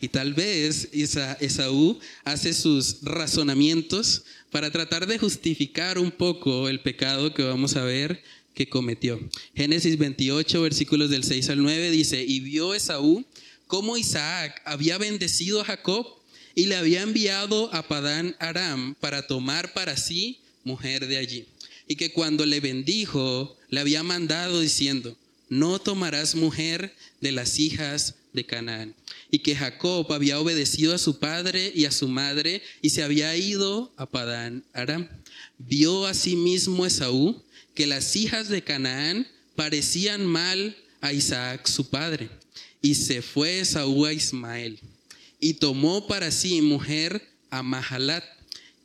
Y 0.00 0.08
tal 0.08 0.32
vez 0.32 0.88
Esaú 0.92 1.98
hace 2.24 2.54
sus 2.54 3.02
razonamientos 3.02 4.24
para 4.50 4.70
tratar 4.70 5.06
de 5.06 5.18
justificar 5.18 5.98
un 5.98 6.12
poco 6.12 6.70
el 6.70 6.80
pecado 6.80 7.34
que 7.34 7.42
vamos 7.42 7.76
a 7.76 7.84
ver 7.84 8.22
que 8.54 8.70
cometió. 8.70 9.20
Génesis 9.54 9.98
28, 9.98 10.62
versículos 10.62 11.10
del 11.10 11.24
6 11.24 11.50
al 11.50 11.62
9 11.62 11.90
dice, 11.90 12.24
y 12.26 12.40
vio 12.40 12.72
Esaú 12.72 13.26
cómo 13.66 13.98
Isaac 13.98 14.62
había 14.64 14.96
bendecido 14.96 15.60
a 15.60 15.64
Jacob 15.64 16.06
y 16.56 16.66
le 16.66 16.76
había 16.76 17.02
enviado 17.02 17.72
a 17.72 17.86
Padán 17.86 18.34
Aram 18.40 18.94
para 18.98 19.26
tomar 19.26 19.74
para 19.74 19.96
sí 19.96 20.40
mujer 20.64 21.06
de 21.06 21.18
allí. 21.18 21.46
Y 21.86 21.96
que 21.96 22.12
cuando 22.12 22.46
le 22.46 22.60
bendijo, 22.60 23.56
le 23.68 23.78
había 23.78 24.02
mandado 24.02 24.60
diciendo, 24.60 25.16
no 25.50 25.78
tomarás 25.78 26.34
mujer 26.34 26.94
de 27.20 27.30
las 27.30 27.60
hijas 27.60 28.14
de 28.32 28.46
Canaán. 28.46 28.94
Y 29.30 29.40
que 29.40 29.54
Jacob 29.54 30.10
había 30.10 30.40
obedecido 30.40 30.94
a 30.94 30.98
su 30.98 31.18
padre 31.18 31.70
y 31.74 31.84
a 31.84 31.92
su 31.92 32.08
madre 32.08 32.62
y 32.80 32.88
se 32.88 33.02
había 33.02 33.36
ido 33.36 33.92
a 33.98 34.06
Padán 34.06 34.64
Aram. 34.72 35.08
Vio 35.58 36.06
asimismo 36.06 36.86
Esaú 36.86 37.42
que 37.74 37.86
las 37.86 38.16
hijas 38.16 38.48
de 38.48 38.62
Canaán 38.62 39.28
parecían 39.56 40.24
mal 40.24 40.74
a 41.02 41.12
Isaac 41.12 41.68
su 41.68 41.90
padre. 41.90 42.30
Y 42.80 42.94
se 42.94 43.20
fue 43.20 43.60
Esaú 43.60 44.06
a 44.06 44.14
Ismael 44.14 44.80
y 45.40 45.54
tomó 45.54 46.06
para 46.06 46.30
sí 46.30 46.62
mujer 46.62 47.28
a 47.50 47.62
Mahalat, 47.62 48.24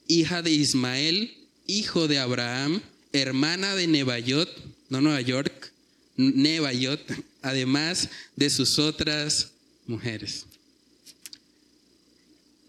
hija 0.07 0.41
de 0.41 0.51
Ismael, 0.51 1.37
hijo 1.67 2.07
de 2.07 2.19
Abraham, 2.19 2.81
hermana 3.13 3.75
de 3.75 3.87
Nebayot, 3.87 4.49
no 4.89 5.01
Nueva 5.01 5.21
York, 5.21 5.73
Nebayot, 6.17 7.01
además 7.41 8.09
de 8.35 8.49
sus 8.49 8.77
otras 8.79 9.51
mujeres. 9.87 10.45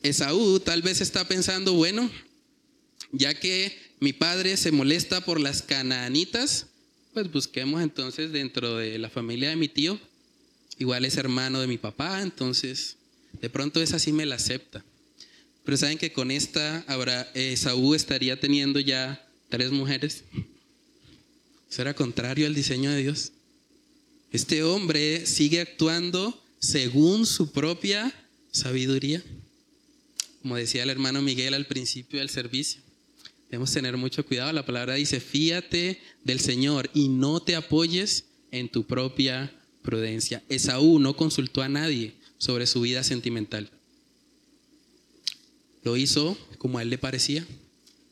Esaú 0.03 0.61
tal 0.61 0.83
vez 0.83 1.01
está 1.01 1.27
pensando, 1.27 1.75
bueno, 1.75 2.11
ya 3.13 3.35
que 3.35 3.77
mi 4.01 4.13
padre 4.13 4.57
se 4.57 4.73
molesta 4.73 5.25
por 5.25 5.41
las 5.41 5.63
canaanitas, 5.63 6.67
pues 7.13 7.31
busquemos 7.31 7.83
entonces 7.83 8.33
dentro 8.33 8.77
de 8.77 8.99
la 8.99 9.11
familia 9.11 9.51
de 9.51 9.57
mi 9.57 9.69
tío, 9.69 10.01
igual 10.79 11.05
es 11.05 11.17
hermano 11.17 11.61
de 11.61 11.67
mi 11.67 11.79
papá, 11.79 12.23
entonces 12.23 12.97
de 13.41 13.51
pronto 13.51 13.83
esa 13.83 13.99
sí 13.99 14.13
me 14.13 14.27
la 14.27 14.37
acepta. 14.37 14.85
Pero 15.65 15.77
saben 15.77 15.99
que 15.99 16.13
con 16.13 16.31
esta 16.31 16.85
Esaú 17.35 17.95
estaría 17.95 18.39
teniendo 18.39 18.81
ya 18.81 19.25
tres 19.49 19.71
mujeres. 19.71 20.25
Eso 21.71 21.83
era 21.83 21.95
contrario 21.95 22.47
al 22.47 22.55
diseño 22.55 22.91
de 22.91 23.03
Dios. 23.03 23.33
Este 24.33 24.63
hombre 24.63 25.27
sigue 25.27 25.61
actuando 25.61 26.43
según 26.59 27.27
su 27.27 27.53
propia 27.53 28.13
sabiduría. 28.51 29.23
Como 30.43 30.57
decía 30.57 30.83
el 30.83 30.91
hermano 30.91 31.23
Miguel 31.23 31.55
al 31.55 31.67
principio 31.67 32.19
del 32.19 32.29
servicio, 32.29 32.83
debemos 33.51 33.73
tener 33.73 33.97
mucho 33.97 34.27
cuidado. 34.27 34.53
La 34.53 34.67
palabra 34.67 34.95
dice, 34.95 35.21
fíate 35.21 36.01
del 36.25 36.41
Señor 36.41 36.91
y 36.95 37.09
no 37.09 37.41
te 37.41 37.55
apoyes 37.55 38.25
en 38.51 38.69
tu 38.69 38.85
propia 38.85 39.55
prudencia. 39.83 40.43
Esaú 40.49 40.99
no 40.99 41.17
consultó 41.17 41.63
a 41.63 41.69
nadie 41.69 42.15
sobre 42.43 42.67
su 42.67 42.81
vida 42.81 43.05
sentimental. 43.05 43.71
Lo 45.85 45.97
hizo 45.97 46.37
como 46.59 46.79
a 46.79 46.83
él 46.83 46.91
le 46.91 46.99
parecía. 46.99 47.47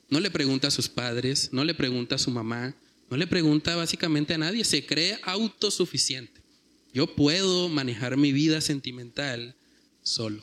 No 0.09 0.21
le 0.21 0.31
pregunta 0.31 0.69
a 0.69 0.71
sus 0.71 0.89
padres, 0.89 1.49
no 1.51 1.65
le 1.65 1.75
pregunta 1.75 2.15
a 2.15 2.19
su 2.19 2.31
mamá, 2.31 2.77
no 3.11 3.17
le 3.17 3.27
pregunta 3.27 3.75
básicamente 3.75 4.35
a 4.35 4.39
nadie, 4.39 4.63
se 4.63 4.87
cree 4.87 5.19
autosuficiente. 5.25 6.41
Yo 6.95 7.13
puedo 7.13 7.69
manejar 7.69 8.17
mi 8.17 8.31
vida 8.31 8.61
sentimental 8.61 9.57
solo. 10.05 10.41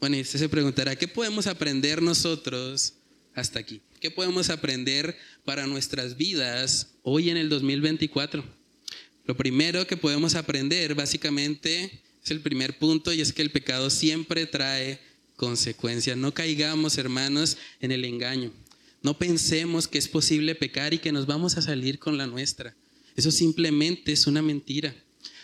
Bueno, 0.00 0.16
y 0.16 0.22
usted 0.22 0.40
se 0.40 0.48
preguntará, 0.48 0.96
¿qué 0.96 1.06
podemos 1.06 1.46
aprender 1.46 2.02
nosotros 2.02 2.94
hasta 3.36 3.60
aquí? 3.60 3.82
¿Qué 4.00 4.10
podemos 4.10 4.50
aprender 4.50 5.16
para 5.44 5.68
nuestras 5.68 6.16
vidas 6.16 6.88
hoy 7.04 7.30
en 7.30 7.36
el 7.36 7.48
2024? 7.48 8.44
Lo 9.26 9.36
primero 9.36 9.86
que 9.86 9.96
podemos 9.96 10.34
aprender 10.34 10.96
básicamente 10.96 12.02
es 12.24 12.30
el 12.30 12.40
primer 12.40 12.78
punto 12.78 13.12
y 13.12 13.20
es 13.20 13.34
que 13.34 13.42
el 13.42 13.50
pecado 13.50 13.90
siempre 13.90 14.46
trae 14.46 14.98
consecuencias. 15.36 16.16
No 16.16 16.32
caigamos, 16.32 16.96
hermanos, 16.96 17.58
en 17.80 17.92
el 17.92 18.04
engaño. 18.06 18.50
No 19.02 19.18
pensemos 19.18 19.86
que 19.86 19.98
es 19.98 20.08
posible 20.08 20.54
pecar 20.54 20.94
y 20.94 20.98
que 20.98 21.12
nos 21.12 21.26
vamos 21.26 21.58
a 21.58 21.62
salir 21.62 21.98
con 21.98 22.16
la 22.16 22.26
nuestra. 22.26 22.74
Eso 23.14 23.30
simplemente 23.30 24.12
es 24.12 24.26
una 24.26 24.40
mentira. 24.40 24.94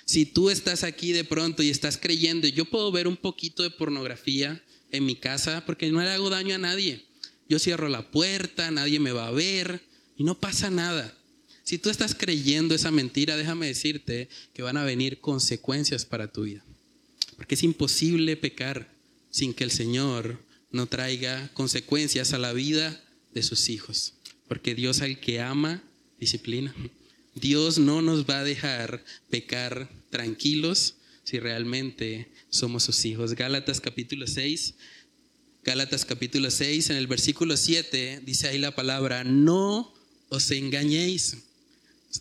Si 0.06 0.24
tú 0.24 0.48
estás 0.48 0.82
aquí 0.82 1.12
de 1.12 1.24
pronto 1.24 1.62
y 1.62 1.68
estás 1.68 1.98
creyendo, 1.98 2.48
yo 2.48 2.64
puedo 2.64 2.90
ver 2.90 3.06
un 3.06 3.18
poquito 3.18 3.62
de 3.62 3.70
pornografía 3.70 4.64
en 4.90 5.04
mi 5.04 5.16
casa 5.16 5.64
porque 5.66 5.90
no 5.90 6.00
le 6.00 6.08
hago 6.08 6.30
daño 6.30 6.54
a 6.54 6.58
nadie. 6.58 7.04
Yo 7.46 7.58
cierro 7.58 7.90
la 7.90 8.10
puerta, 8.10 8.70
nadie 8.70 8.98
me 9.00 9.12
va 9.12 9.28
a 9.28 9.32
ver 9.32 9.82
y 10.16 10.24
no 10.24 10.40
pasa 10.40 10.70
nada. 10.70 11.14
Si 11.62 11.76
tú 11.78 11.90
estás 11.90 12.14
creyendo 12.14 12.74
esa 12.74 12.90
mentira, 12.90 13.36
déjame 13.36 13.66
decirte 13.66 14.30
que 14.54 14.62
van 14.62 14.78
a 14.78 14.84
venir 14.84 15.20
consecuencias 15.20 16.06
para 16.06 16.32
tu 16.32 16.44
vida. 16.44 16.64
Porque 17.40 17.54
es 17.54 17.62
imposible 17.62 18.36
pecar 18.36 18.92
sin 19.30 19.54
que 19.54 19.64
el 19.64 19.70
Señor 19.70 20.38
no 20.72 20.88
traiga 20.88 21.50
consecuencias 21.54 22.34
a 22.34 22.38
la 22.38 22.52
vida 22.52 23.02
de 23.32 23.42
sus 23.42 23.70
hijos. 23.70 24.12
Porque 24.46 24.74
Dios 24.74 25.00
al 25.00 25.20
que 25.20 25.40
ama, 25.40 25.82
disciplina. 26.18 26.74
Dios 27.34 27.78
no 27.78 28.02
nos 28.02 28.28
va 28.28 28.40
a 28.40 28.44
dejar 28.44 29.02
pecar 29.30 29.88
tranquilos 30.10 30.96
si 31.24 31.38
realmente 31.38 32.30
somos 32.50 32.82
sus 32.82 33.06
hijos. 33.06 33.32
Gálatas 33.32 33.80
capítulo 33.80 34.26
6. 34.26 34.74
Gálatas 35.64 36.04
capítulo 36.04 36.50
6, 36.50 36.90
en 36.90 36.96
el 36.98 37.06
versículo 37.06 37.56
7, 37.56 38.20
dice 38.22 38.48
ahí 38.48 38.58
la 38.58 38.74
palabra, 38.74 39.24
no 39.24 39.94
os 40.28 40.50
engañéis. 40.50 41.38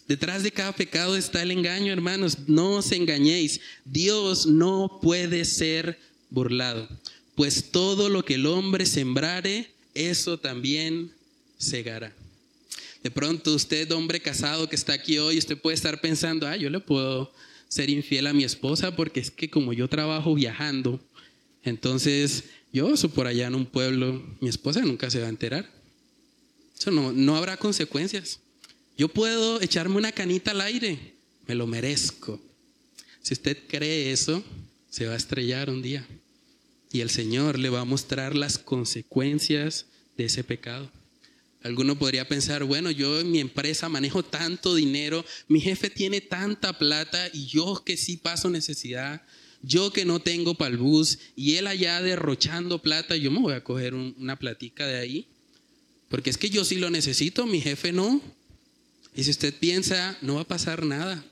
Detrás 0.07 0.43
de 0.43 0.51
cada 0.51 0.73
pecado 0.73 1.17
está 1.17 1.41
el 1.41 1.51
engaño, 1.51 1.91
hermanos. 1.91 2.47
No 2.47 2.73
os 2.73 2.91
engañéis. 2.91 3.59
Dios 3.85 4.45
no 4.45 4.99
puede 5.01 5.45
ser 5.45 5.99
burlado. 6.29 6.87
Pues 7.35 7.71
todo 7.71 8.09
lo 8.09 8.23
que 8.23 8.35
el 8.35 8.45
hombre 8.45 8.85
sembrare, 8.85 9.71
eso 9.93 10.37
también 10.37 11.11
segará. 11.57 12.13
De 13.03 13.09
pronto 13.09 13.53
usted, 13.53 13.89
hombre 13.91 14.19
casado 14.19 14.67
que 14.67 14.75
está 14.75 14.93
aquí 14.93 15.17
hoy, 15.17 15.37
usted 15.37 15.57
puede 15.57 15.75
estar 15.75 16.01
pensando, 16.01 16.47
ah, 16.47 16.57
yo 16.57 16.69
le 16.69 16.79
puedo 16.79 17.31
ser 17.67 17.89
infiel 17.89 18.27
a 18.27 18.33
mi 18.33 18.43
esposa 18.43 18.95
porque 18.95 19.21
es 19.21 19.31
que 19.31 19.49
como 19.49 19.71
yo 19.73 19.87
trabajo 19.87 20.35
viajando, 20.35 20.99
entonces 21.63 22.43
yo 22.73 22.95
soy 22.97 23.09
por 23.09 23.27
allá 23.27 23.47
en 23.47 23.55
un 23.55 23.65
pueblo, 23.65 24.21
mi 24.41 24.49
esposa 24.49 24.81
nunca 24.81 25.09
se 25.09 25.21
va 25.21 25.27
a 25.27 25.29
enterar. 25.29 25.69
Eso 26.77 26.91
no, 26.91 27.13
no 27.13 27.35
habrá 27.37 27.57
consecuencias. 27.57 28.39
Yo 28.99 29.07
puedo 29.07 29.61
echarme 29.61 29.95
una 29.95 30.11
canita 30.11 30.51
al 30.51 30.59
aire, 30.59 31.13
me 31.47 31.55
lo 31.55 31.67
merezco. 31.67 32.37
Si 33.21 33.33
usted 33.33 33.57
cree 33.69 34.11
eso, 34.11 34.43
se 34.89 35.05
va 35.05 35.13
a 35.13 35.15
estrellar 35.15 35.69
un 35.69 35.81
día. 35.81 36.05
Y 36.91 36.99
el 36.99 37.09
Señor 37.09 37.57
le 37.57 37.69
va 37.69 37.79
a 37.79 37.85
mostrar 37.85 38.35
las 38.35 38.57
consecuencias 38.57 39.85
de 40.17 40.25
ese 40.25 40.43
pecado. 40.43 40.91
Alguno 41.63 41.97
podría 41.97 42.27
pensar, 42.27 42.65
bueno, 42.65 42.91
yo 42.91 43.21
en 43.21 43.31
mi 43.31 43.39
empresa 43.39 43.87
manejo 43.87 44.21
tanto 44.21 44.75
dinero, 44.75 45.23
mi 45.47 45.61
jefe 45.61 45.89
tiene 45.89 46.19
tanta 46.19 46.77
plata 46.77 47.29
y 47.31 47.45
yo 47.45 47.81
que 47.85 47.95
sí 47.95 48.17
paso 48.17 48.49
necesidad, 48.49 49.21
yo 49.61 49.93
que 49.93 50.03
no 50.03 50.19
tengo 50.19 50.55
para 50.55 50.71
el 50.71 50.77
bus 50.77 51.19
y 51.37 51.55
él 51.55 51.67
allá 51.67 52.01
derrochando 52.01 52.81
plata, 52.81 53.15
yo 53.15 53.31
me 53.31 53.39
voy 53.39 53.53
a 53.53 53.63
coger 53.63 53.93
una 53.93 54.37
platica 54.37 54.85
de 54.85 54.99
ahí. 54.99 55.27
Porque 56.09 56.29
es 56.31 56.37
que 56.37 56.49
yo 56.49 56.65
sí 56.65 56.75
lo 56.75 56.89
necesito, 56.89 57.45
mi 57.45 57.61
jefe 57.61 57.93
no. 57.93 58.21
Y 59.15 59.23
si 59.23 59.31
usted 59.31 59.53
piensa, 59.53 60.17
no 60.21 60.35
va 60.35 60.41
a 60.41 60.47
pasar 60.47 60.85
nada. 60.85 61.23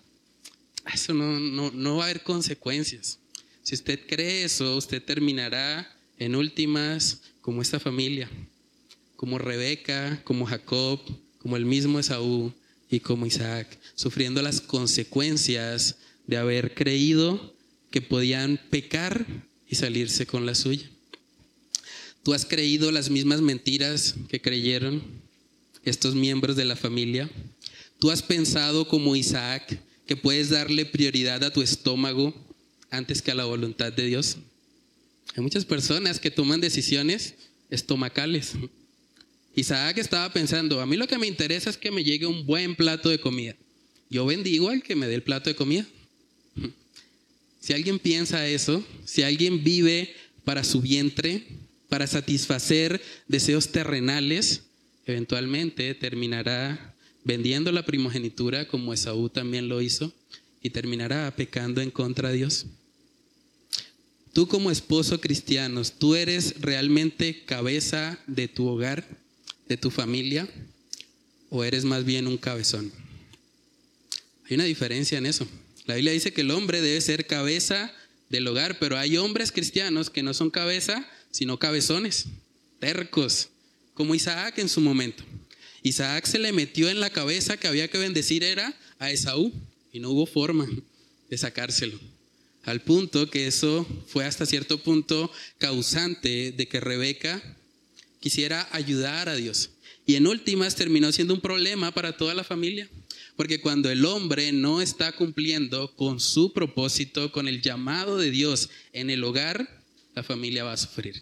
Eso 0.94 1.13
no, 1.13 1.40
no, 1.40 1.72
no 1.72 1.98
va 1.98 2.04
a 2.04 2.06
haber 2.06 2.24
consecuencias. 2.24 3.20
Si 3.63 3.76
usted 3.76 4.00
cree 4.08 4.44
eso, 4.44 4.78
usted 4.78 5.04
terminará 5.04 5.94
en 6.18 6.36
últimas 6.36 7.22
como 7.42 7.62
esta 7.62 7.80
familia, 7.80 8.30
como 9.16 9.38
Rebeca, 9.38 10.22
como 10.24 10.46
Jacob, 10.46 11.00
como 11.40 11.58
el 11.58 11.66
mismo 11.66 12.00
Esaú 12.00 12.54
y 12.90 13.00
como 13.00 13.26
Isaac, 13.26 13.78
sufriendo 13.96 14.42
las 14.42 14.62
consecuencias 14.62 15.98
de 16.26 16.38
haber 16.38 16.74
creído 16.74 17.56
que 17.92 18.02
podían 18.02 18.60
pecar 18.70 19.26
y 19.68 19.76
salirse 19.76 20.26
con 20.26 20.46
la 20.46 20.56
suya. 20.56 20.90
¿Tú 22.24 22.34
has 22.34 22.46
creído 22.46 22.92
las 22.92 23.10
mismas 23.10 23.42
mentiras 23.42 24.16
que 24.28 24.42
creyeron 24.42 25.02
estos 25.84 26.16
miembros 26.16 26.56
de 26.56 26.66
la 26.66 26.76
familia? 26.76 27.30
¿Tú 27.99 28.12
has 28.12 28.21
pensado 28.21 28.88
como 28.88 29.15
Isaac 29.15 29.79
que 30.07 30.15
puedes 30.15 30.49
darle 30.49 30.86
prioridad 30.86 31.43
a 31.43 31.51
tu 31.51 31.62
estómago 31.62 32.33
antes 32.89 33.21
que 33.21 33.31
a 33.31 33.36
la 33.36 33.45
voluntad 33.45 33.91
de 33.91 34.05
Dios. 34.05 34.38
Hay 35.36 35.43
muchas 35.43 35.65
personas 35.65 36.19
que 36.19 36.31
toman 36.31 36.62
decisiones 36.62 37.36
estomacales. 37.69 38.53
Isaac 39.55 39.97
estaba 39.97 40.31
pensando, 40.31 40.79
a 40.81 40.86
mí 40.86 40.95
lo 40.95 41.07
que 41.07 41.17
me 41.17 41.27
interesa 41.27 41.69
es 41.69 41.77
que 41.77 41.91
me 41.91 42.03
llegue 42.03 42.25
un 42.25 42.45
buen 42.45 42.75
plato 42.75 43.10
de 43.10 43.19
comida. 43.19 43.55
Yo 44.10 44.25
bendigo 44.25 44.69
al 44.69 44.81
que 44.81 44.95
me 44.95 45.07
dé 45.07 45.15
el 45.15 45.23
plato 45.23 45.49
de 45.49 45.55
comida. 45.55 45.86
Si 47.60 47.73
alguien 47.73 47.99
piensa 47.99 48.47
eso, 48.47 48.86
si 49.03 49.23
alguien 49.23 49.63
vive 49.63 50.15
para 50.45 50.63
su 50.63 50.79
vientre, 50.79 51.45
para 51.89 52.07
satisfacer 52.07 53.01
deseos 53.27 53.71
terrenales, 53.73 54.63
eventualmente 55.05 55.93
terminará 55.95 56.95
vendiendo 57.28 57.74
la 57.74 57.86
primogenitura 57.86 58.70
como 58.70 58.94
Esaú 58.94 59.28
también 59.28 59.68
lo 59.68 59.82
hizo 59.82 60.13
y 60.63 60.70
terminará 60.70 61.36
pecando 61.36 61.82
en 61.82 61.92
contra 61.92 62.30
de 62.30 62.38
Dios. 62.38 62.68
Tú 64.32 64.48
como 64.48 64.72
esposo 64.72 65.20
cristiano, 65.20 65.82
¿tú 65.84 66.16
eres 66.16 66.62
realmente 66.62 67.44
cabeza 67.44 68.18
de 68.28 68.48
tu 68.48 68.68
hogar, 68.68 69.06
de 69.68 69.76
tu 69.76 69.92
familia, 69.92 70.48
o 71.50 71.66
eres 71.66 71.84
más 71.84 72.06
bien 72.06 72.28
un 72.28 72.38
cabezón? 72.38 72.94
Hay 74.50 74.56
una 74.56 74.63
diferencia 74.63 75.18
en 75.18 75.26
eso. 75.26 75.46
La 75.86 75.96
Biblia 75.96 76.13
dice 76.13 76.32
que 76.32 76.42
el 76.42 76.52
hombre 76.52 76.80
debe 76.80 77.02
ser 77.02 77.28
cabeza 77.28 77.94
del 78.30 78.48
hogar, 78.48 78.80
pero 78.80 78.98
hay 78.98 79.18
hombres 79.18 79.52
cristianos 79.52 80.10
que 80.10 80.24
no 80.24 80.34
son 80.34 80.50
cabeza, 80.50 81.06
sino 81.32 81.60
cabezones, 81.60 82.28
tercos, 82.80 83.50
como 83.94 84.16
Isaac 84.16 84.60
en 84.60 84.70
su 84.70 84.80
momento. 84.80 85.26
Isaac 85.84 86.26
se 86.26 86.40
le 86.40 86.52
metió 86.52 86.90
en 86.90 87.00
la 87.00 87.10
cabeza 87.10 87.58
que 87.58 87.68
había 87.68 87.88
que 87.88 87.98
bendecir 87.98 88.44
era 88.44 88.78
a 89.00 89.12
Esaú 89.12 89.54
y 89.92 90.00
no 90.00 90.10
hubo 90.12 90.26
forma 90.26 90.68
de 91.30 91.38
sacárselo. 91.38 92.00
Al 92.63 92.82
punto 92.82 93.30
que 93.30 93.48
eso 93.48 93.88
fue 94.08 94.26
hasta 94.26 94.46
cierto 94.46 94.78
punto 94.84 95.32
causante 95.58 96.52
de 96.52 96.68
que 96.68 96.82
Rebeca 96.82 97.42
quisiera 98.20 98.68
ayudar 98.72 99.30
a 99.30 99.36
Dios. 99.36 99.70
Y 100.06 100.16
en 100.16 100.28
últimas 100.28 100.76
terminó 100.76 101.12
siendo 101.12 101.34
un 101.34 101.42
problema 101.42 101.94
para 101.94 102.18
toda 102.18 102.34
la 102.34 102.44
familia. 102.44 102.90
Porque 103.36 103.62
cuando 103.62 103.90
el 103.90 104.04
hombre 104.04 104.52
no 104.52 104.82
está 104.82 105.12
cumpliendo 105.12 105.96
con 105.96 106.20
su 106.20 106.54
propósito, 106.54 107.32
con 107.32 107.48
el 107.48 107.62
llamado 107.62 108.18
de 108.18 108.32
Dios 108.32 108.70
en 108.94 109.10
el 109.10 109.24
hogar, 109.24 109.84
la 110.16 110.24
familia 110.24 110.63
va 110.63 110.74
a 110.74 110.78
sufrir. 110.78 111.22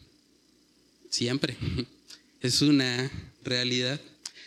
Siempre. 1.09 1.57
Es 2.41 2.61
una 2.61 3.11
realidad. 3.43 3.99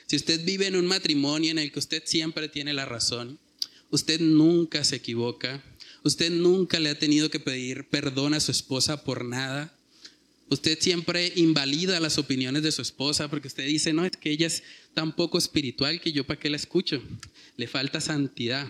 Si 0.08 0.16
usted 0.16 0.42
vive 0.42 0.66
en 0.66 0.74
un 0.74 0.86
matrimonio 0.86 1.50
en 1.50 1.58
el 1.58 1.70
que 1.70 1.78
usted 1.78 2.02
siempre 2.06 2.48
tiene 2.48 2.72
la 2.72 2.86
razón, 2.86 3.38
usted 3.90 4.18
nunca 4.20 4.82
se 4.82 4.96
equivoca, 4.96 5.62
usted 6.02 6.30
nunca 6.30 6.80
le 6.80 6.88
ha 6.88 6.98
tenido 6.98 7.28
que 7.30 7.40
pedir 7.40 7.86
perdón 7.90 8.32
a 8.32 8.40
su 8.40 8.50
esposa 8.50 9.04
por 9.04 9.22
nada, 9.22 9.70
usted 10.48 10.78
siempre 10.80 11.30
invalida 11.36 12.00
las 12.00 12.16
opiniones 12.16 12.62
de 12.62 12.72
su 12.72 12.80
esposa 12.80 13.28
porque 13.28 13.48
usted 13.48 13.66
dice, 13.66 13.92
no, 13.92 14.06
es 14.06 14.12
que 14.12 14.30
ella 14.30 14.46
es 14.46 14.62
tan 14.94 15.14
poco 15.14 15.36
espiritual 15.36 16.00
que 16.00 16.10
yo 16.10 16.26
para 16.26 16.40
qué 16.40 16.48
la 16.48 16.56
escucho, 16.56 17.02
le 17.58 17.66
falta 17.66 18.00
santidad. 18.00 18.66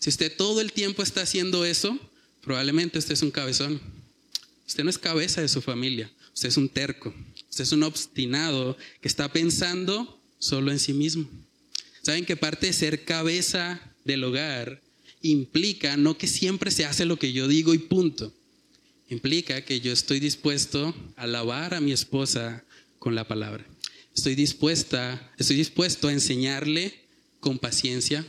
Si 0.00 0.10
usted 0.10 0.36
todo 0.36 0.60
el 0.60 0.72
tiempo 0.72 1.04
está 1.04 1.22
haciendo 1.22 1.64
eso, 1.64 1.96
probablemente 2.40 2.98
usted 2.98 3.12
es 3.12 3.22
un 3.22 3.30
cabezón. 3.30 3.80
Usted 4.66 4.82
no 4.82 4.90
es 4.90 4.98
cabeza 4.98 5.40
de 5.40 5.48
su 5.48 5.62
familia, 5.62 6.10
usted 6.34 6.48
es 6.48 6.56
un 6.56 6.68
terco. 6.68 7.14
Usted 7.58 7.70
es 7.70 7.72
un 7.72 7.82
obstinado 7.82 8.76
que 9.00 9.08
está 9.08 9.32
pensando 9.32 10.22
solo 10.38 10.70
en 10.70 10.78
sí 10.78 10.92
mismo. 10.92 11.28
¿Saben 12.02 12.24
que 12.24 12.36
parte 12.36 12.68
de 12.68 12.72
ser 12.72 13.04
cabeza 13.04 13.80
del 14.04 14.22
hogar 14.22 14.80
implica 15.22 15.96
no 15.96 16.16
que 16.16 16.28
siempre 16.28 16.70
se 16.70 16.84
hace 16.84 17.04
lo 17.04 17.18
que 17.18 17.32
yo 17.32 17.48
digo 17.48 17.74
y 17.74 17.78
punto? 17.78 18.32
Implica 19.10 19.64
que 19.64 19.80
yo 19.80 19.92
estoy 19.92 20.20
dispuesto 20.20 20.94
a 21.16 21.22
alabar 21.22 21.74
a 21.74 21.80
mi 21.80 21.90
esposa 21.90 22.62
con 23.00 23.16
la 23.16 23.26
palabra. 23.26 23.66
Estoy 24.14 24.36
dispuesta, 24.36 25.32
estoy 25.36 25.56
dispuesto 25.56 26.06
a 26.06 26.12
enseñarle 26.12 26.94
con 27.40 27.58
paciencia, 27.58 28.24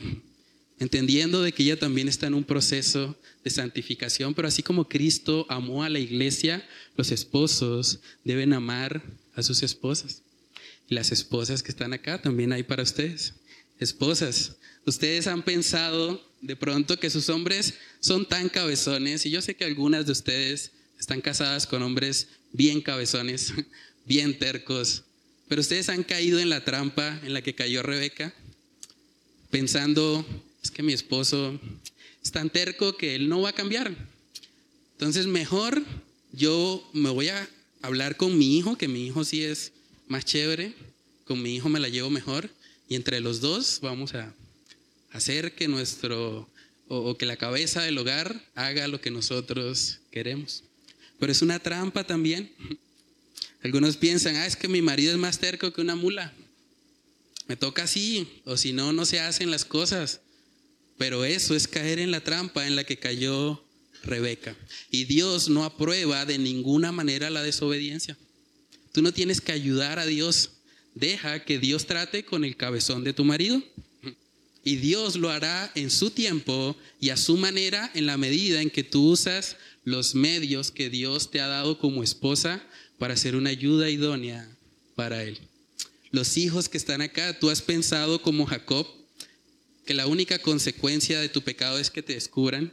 entendiendo 0.80 1.40
de 1.40 1.52
que 1.52 1.62
ella 1.62 1.78
también 1.78 2.08
está 2.08 2.26
en 2.26 2.34
un 2.34 2.42
proceso 2.42 3.16
de 3.44 3.50
santificación, 3.50 4.34
pero 4.34 4.48
así 4.48 4.64
como 4.64 4.88
Cristo 4.88 5.46
amó 5.48 5.84
a 5.84 5.88
la 5.88 6.00
iglesia, 6.00 6.66
los 6.96 7.12
esposos 7.12 8.00
deben 8.24 8.52
amar 8.52 9.19
a 9.34 9.42
sus 9.42 9.62
esposas. 9.62 10.22
Las 10.88 11.12
esposas 11.12 11.62
que 11.62 11.70
están 11.70 11.92
acá 11.92 12.20
también 12.20 12.52
hay 12.52 12.62
para 12.62 12.82
ustedes. 12.82 13.34
Esposas, 13.78 14.56
ustedes 14.86 15.26
han 15.26 15.42
pensado 15.42 16.22
de 16.40 16.56
pronto 16.56 16.98
que 16.98 17.10
sus 17.10 17.28
hombres 17.28 17.74
son 18.00 18.26
tan 18.26 18.48
cabezones, 18.48 19.24
y 19.26 19.30
yo 19.30 19.42
sé 19.42 19.54
que 19.54 19.64
algunas 19.64 20.06
de 20.06 20.12
ustedes 20.12 20.72
están 20.98 21.20
casadas 21.20 21.66
con 21.66 21.82
hombres 21.82 22.28
bien 22.52 22.80
cabezones, 22.80 23.52
bien 24.04 24.38
tercos, 24.38 25.04
pero 25.48 25.60
ustedes 25.60 25.88
han 25.88 26.04
caído 26.04 26.38
en 26.38 26.48
la 26.48 26.64
trampa 26.64 27.20
en 27.24 27.34
la 27.34 27.42
que 27.42 27.54
cayó 27.54 27.82
Rebeca, 27.82 28.34
pensando, 29.50 30.24
es 30.62 30.70
que 30.70 30.82
mi 30.82 30.92
esposo 30.92 31.58
es 32.22 32.30
tan 32.30 32.50
terco 32.50 32.96
que 32.96 33.14
él 33.14 33.28
no 33.28 33.40
va 33.40 33.50
a 33.50 33.54
cambiar. 33.54 33.92
Entonces 34.92 35.26
mejor 35.26 35.82
yo 36.32 36.88
me 36.92 37.10
voy 37.10 37.28
a 37.28 37.48
hablar 37.82 38.16
con 38.16 38.36
mi 38.36 38.56
hijo, 38.56 38.76
que 38.76 38.88
mi 38.88 39.06
hijo 39.06 39.24
sí 39.24 39.44
es 39.44 39.72
más 40.08 40.24
chévere, 40.24 40.74
con 41.24 41.42
mi 41.42 41.54
hijo 41.54 41.68
me 41.68 41.80
la 41.80 41.88
llevo 41.88 42.10
mejor, 42.10 42.50
y 42.88 42.96
entre 42.96 43.20
los 43.20 43.40
dos 43.40 43.78
vamos 43.80 44.14
a 44.14 44.34
hacer 45.12 45.54
que 45.54 45.68
nuestro, 45.68 46.48
o, 46.88 47.16
que 47.16 47.26
la 47.26 47.36
cabeza 47.36 47.82
del 47.82 47.98
hogar 47.98 48.44
haga 48.54 48.88
lo 48.88 49.00
que 49.00 49.10
nosotros 49.10 50.00
queremos. 50.10 50.64
Pero 51.18 51.32
es 51.32 51.42
una 51.42 51.58
trampa 51.58 52.04
también. 52.04 52.52
Algunos 53.62 53.96
piensan, 53.96 54.36
ah, 54.36 54.46
es 54.46 54.56
que 54.56 54.68
mi 54.68 54.82
marido 54.82 55.12
es 55.12 55.18
más 55.18 55.38
terco 55.38 55.72
que 55.72 55.80
una 55.80 55.94
mula. 55.94 56.32
Me 57.46 57.56
toca 57.56 57.82
así, 57.82 58.26
o 58.44 58.56
si 58.56 58.72
no, 58.72 58.92
no 58.92 59.04
se 59.04 59.20
hacen 59.20 59.50
las 59.50 59.64
cosas. 59.64 60.20
Pero 60.98 61.24
eso 61.24 61.54
es 61.54 61.68
caer 61.68 61.98
en 61.98 62.10
la 62.10 62.22
trampa 62.22 62.66
en 62.66 62.76
la 62.76 62.84
que 62.84 62.98
cayó 62.98 63.64
Rebeca. 64.02 64.56
Y 64.90 65.04
Dios 65.04 65.48
no 65.48 65.64
aprueba 65.64 66.24
de 66.26 66.38
ninguna 66.38 66.92
manera 66.92 67.30
la 67.30 67.42
desobediencia. 67.42 68.16
Tú 68.92 69.02
no 69.02 69.12
tienes 69.12 69.40
que 69.40 69.52
ayudar 69.52 69.98
a 69.98 70.06
Dios. 70.06 70.50
Deja 70.94 71.44
que 71.44 71.58
Dios 71.58 71.86
trate 71.86 72.24
con 72.24 72.44
el 72.44 72.56
cabezón 72.56 73.04
de 73.04 73.12
tu 73.12 73.24
marido. 73.24 73.62
Y 74.64 74.76
Dios 74.76 75.16
lo 75.16 75.30
hará 75.30 75.70
en 75.74 75.90
su 75.90 76.10
tiempo 76.10 76.76
y 77.00 77.10
a 77.10 77.16
su 77.16 77.36
manera 77.36 77.90
en 77.94 78.06
la 78.06 78.18
medida 78.18 78.60
en 78.60 78.70
que 78.70 78.84
tú 78.84 79.10
usas 79.10 79.56
los 79.84 80.14
medios 80.14 80.70
que 80.70 80.90
Dios 80.90 81.30
te 81.30 81.40
ha 81.40 81.46
dado 81.46 81.78
como 81.78 82.02
esposa 82.02 82.62
para 82.98 83.16
ser 83.16 83.36
una 83.36 83.50
ayuda 83.50 83.88
idónea 83.88 84.46
para 84.94 85.22
Él 85.22 85.40
los 86.10 86.36
hijos 86.36 86.68
que 86.68 86.78
están 86.78 87.02
acá, 87.02 87.38
tú 87.38 87.50
has 87.50 87.62
pensado 87.62 88.20
como 88.20 88.46
Jacob 88.46 88.86
que 89.86 89.94
la 89.94 90.06
única 90.06 90.38
consecuencia 90.38 91.20
de 91.20 91.28
tu 91.28 91.42
pecado 91.42 91.78
es 91.78 91.90
que 91.90 92.02
te 92.02 92.14
descubran. 92.14 92.72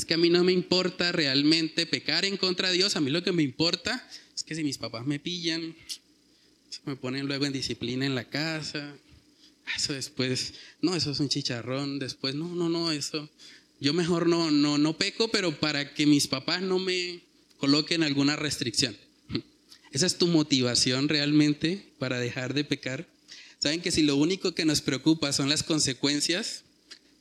Es 0.00 0.06
que 0.06 0.14
a 0.14 0.16
mí 0.16 0.30
no 0.30 0.42
me 0.44 0.52
importa 0.52 1.12
realmente 1.12 1.84
pecar 1.84 2.24
en 2.24 2.38
contra 2.38 2.70
de 2.70 2.78
Dios, 2.78 2.96
a 2.96 3.02
mí 3.02 3.10
lo 3.10 3.22
que 3.22 3.32
me 3.32 3.42
importa 3.42 4.02
es 4.34 4.42
que 4.42 4.54
si 4.54 4.64
mis 4.64 4.78
papás 4.78 5.06
me 5.06 5.20
pillan, 5.20 5.76
me 6.86 6.96
ponen 6.96 7.26
luego 7.26 7.44
en 7.44 7.52
disciplina 7.52 8.06
en 8.06 8.14
la 8.14 8.24
casa, 8.24 8.96
eso 9.76 9.92
después, 9.92 10.54
no, 10.80 10.96
eso 10.96 11.10
es 11.10 11.20
un 11.20 11.28
chicharrón, 11.28 11.98
después, 11.98 12.34
no, 12.34 12.48
no, 12.54 12.70
no, 12.70 12.90
eso, 12.90 13.28
yo 13.78 13.92
mejor 13.92 14.26
no, 14.26 14.50
no, 14.50 14.78
no 14.78 14.96
peco, 14.96 15.28
pero 15.28 15.60
para 15.60 15.92
que 15.92 16.06
mis 16.06 16.28
papás 16.28 16.62
no 16.62 16.78
me 16.78 17.20
coloquen 17.58 18.02
alguna 18.02 18.36
restricción. 18.36 18.96
¿Esa 19.92 20.06
es 20.06 20.16
tu 20.16 20.28
motivación 20.28 21.10
realmente 21.10 21.92
para 21.98 22.18
dejar 22.18 22.54
de 22.54 22.64
pecar? 22.64 23.06
Saben 23.58 23.82
que 23.82 23.90
si 23.90 24.00
lo 24.00 24.16
único 24.16 24.54
que 24.54 24.64
nos 24.64 24.80
preocupa 24.80 25.34
son 25.34 25.50
las 25.50 25.62
consecuencias, 25.62 26.64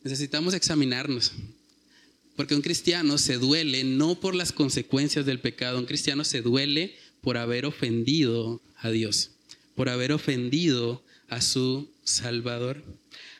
necesitamos 0.01 0.53
examinarnos. 0.53 1.33
Porque 2.39 2.55
un 2.55 2.61
cristiano 2.61 3.17
se 3.17 3.37
duele 3.37 3.83
no 3.83 4.17
por 4.17 4.33
las 4.33 4.53
consecuencias 4.53 5.25
del 5.25 5.41
pecado, 5.41 5.77
un 5.77 5.85
cristiano 5.85 6.23
se 6.23 6.41
duele 6.41 6.95
por 7.19 7.35
haber 7.35 7.65
ofendido 7.65 8.61
a 8.77 8.89
Dios, 8.91 9.31
por 9.75 9.89
haber 9.89 10.13
ofendido 10.13 11.03
a 11.27 11.41
su 11.41 11.91
Salvador. 12.05 12.81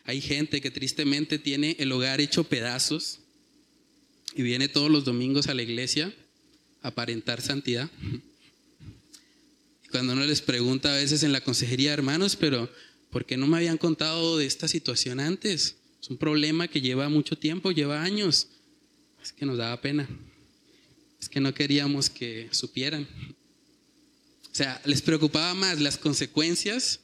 Hay 0.04 0.20
gente 0.20 0.60
que 0.60 0.70
tristemente 0.70 1.40
tiene 1.40 1.78
el 1.80 1.94
hogar 1.94 2.20
hecho 2.20 2.44
pedazos 2.44 3.20
y 4.36 4.42
viene 4.42 4.68
todos 4.68 4.92
los 4.92 5.06
domingos 5.06 5.48
a 5.48 5.54
la 5.54 5.64
iglesia 5.64 6.14
a 6.82 6.90
aparentar 6.90 7.40
santidad. 7.40 7.90
Cuando 9.92 10.12
uno 10.12 10.26
les 10.26 10.42
pregunta 10.42 10.94
a 10.94 10.98
veces 10.98 11.24
en 11.24 11.32
la 11.32 11.40
consejería, 11.40 11.94
hermanos, 11.94 12.36
pero 12.36 12.70
¿por 13.12 13.26
qué 13.26 13.38
no 13.38 13.48
me 13.48 13.56
habían 13.56 13.78
contado 13.78 14.38
de 14.38 14.46
esta 14.46 14.68
situación 14.68 15.22
antes? 15.22 15.78
Es 16.02 16.10
un 16.10 16.18
problema 16.18 16.68
que 16.68 16.82
lleva 16.82 17.08
mucho 17.08 17.38
tiempo, 17.38 17.72
lleva 17.72 18.04
años. 18.04 18.50
Es 19.24 19.32
que 19.34 19.46
nos 19.46 19.58
daba 19.58 19.82
pena. 19.82 20.08
Es 21.22 21.30
que 21.30 21.40
no 21.40 21.54
queríamos 21.54 22.10
que 22.10 22.48
supieran. 22.52 23.08
O 24.52 24.56
sea, 24.56 24.82
les 24.86 25.02
preocupaba 25.02 25.54
más 25.54 25.80
las 25.80 25.98
consecuencias, 25.98 27.02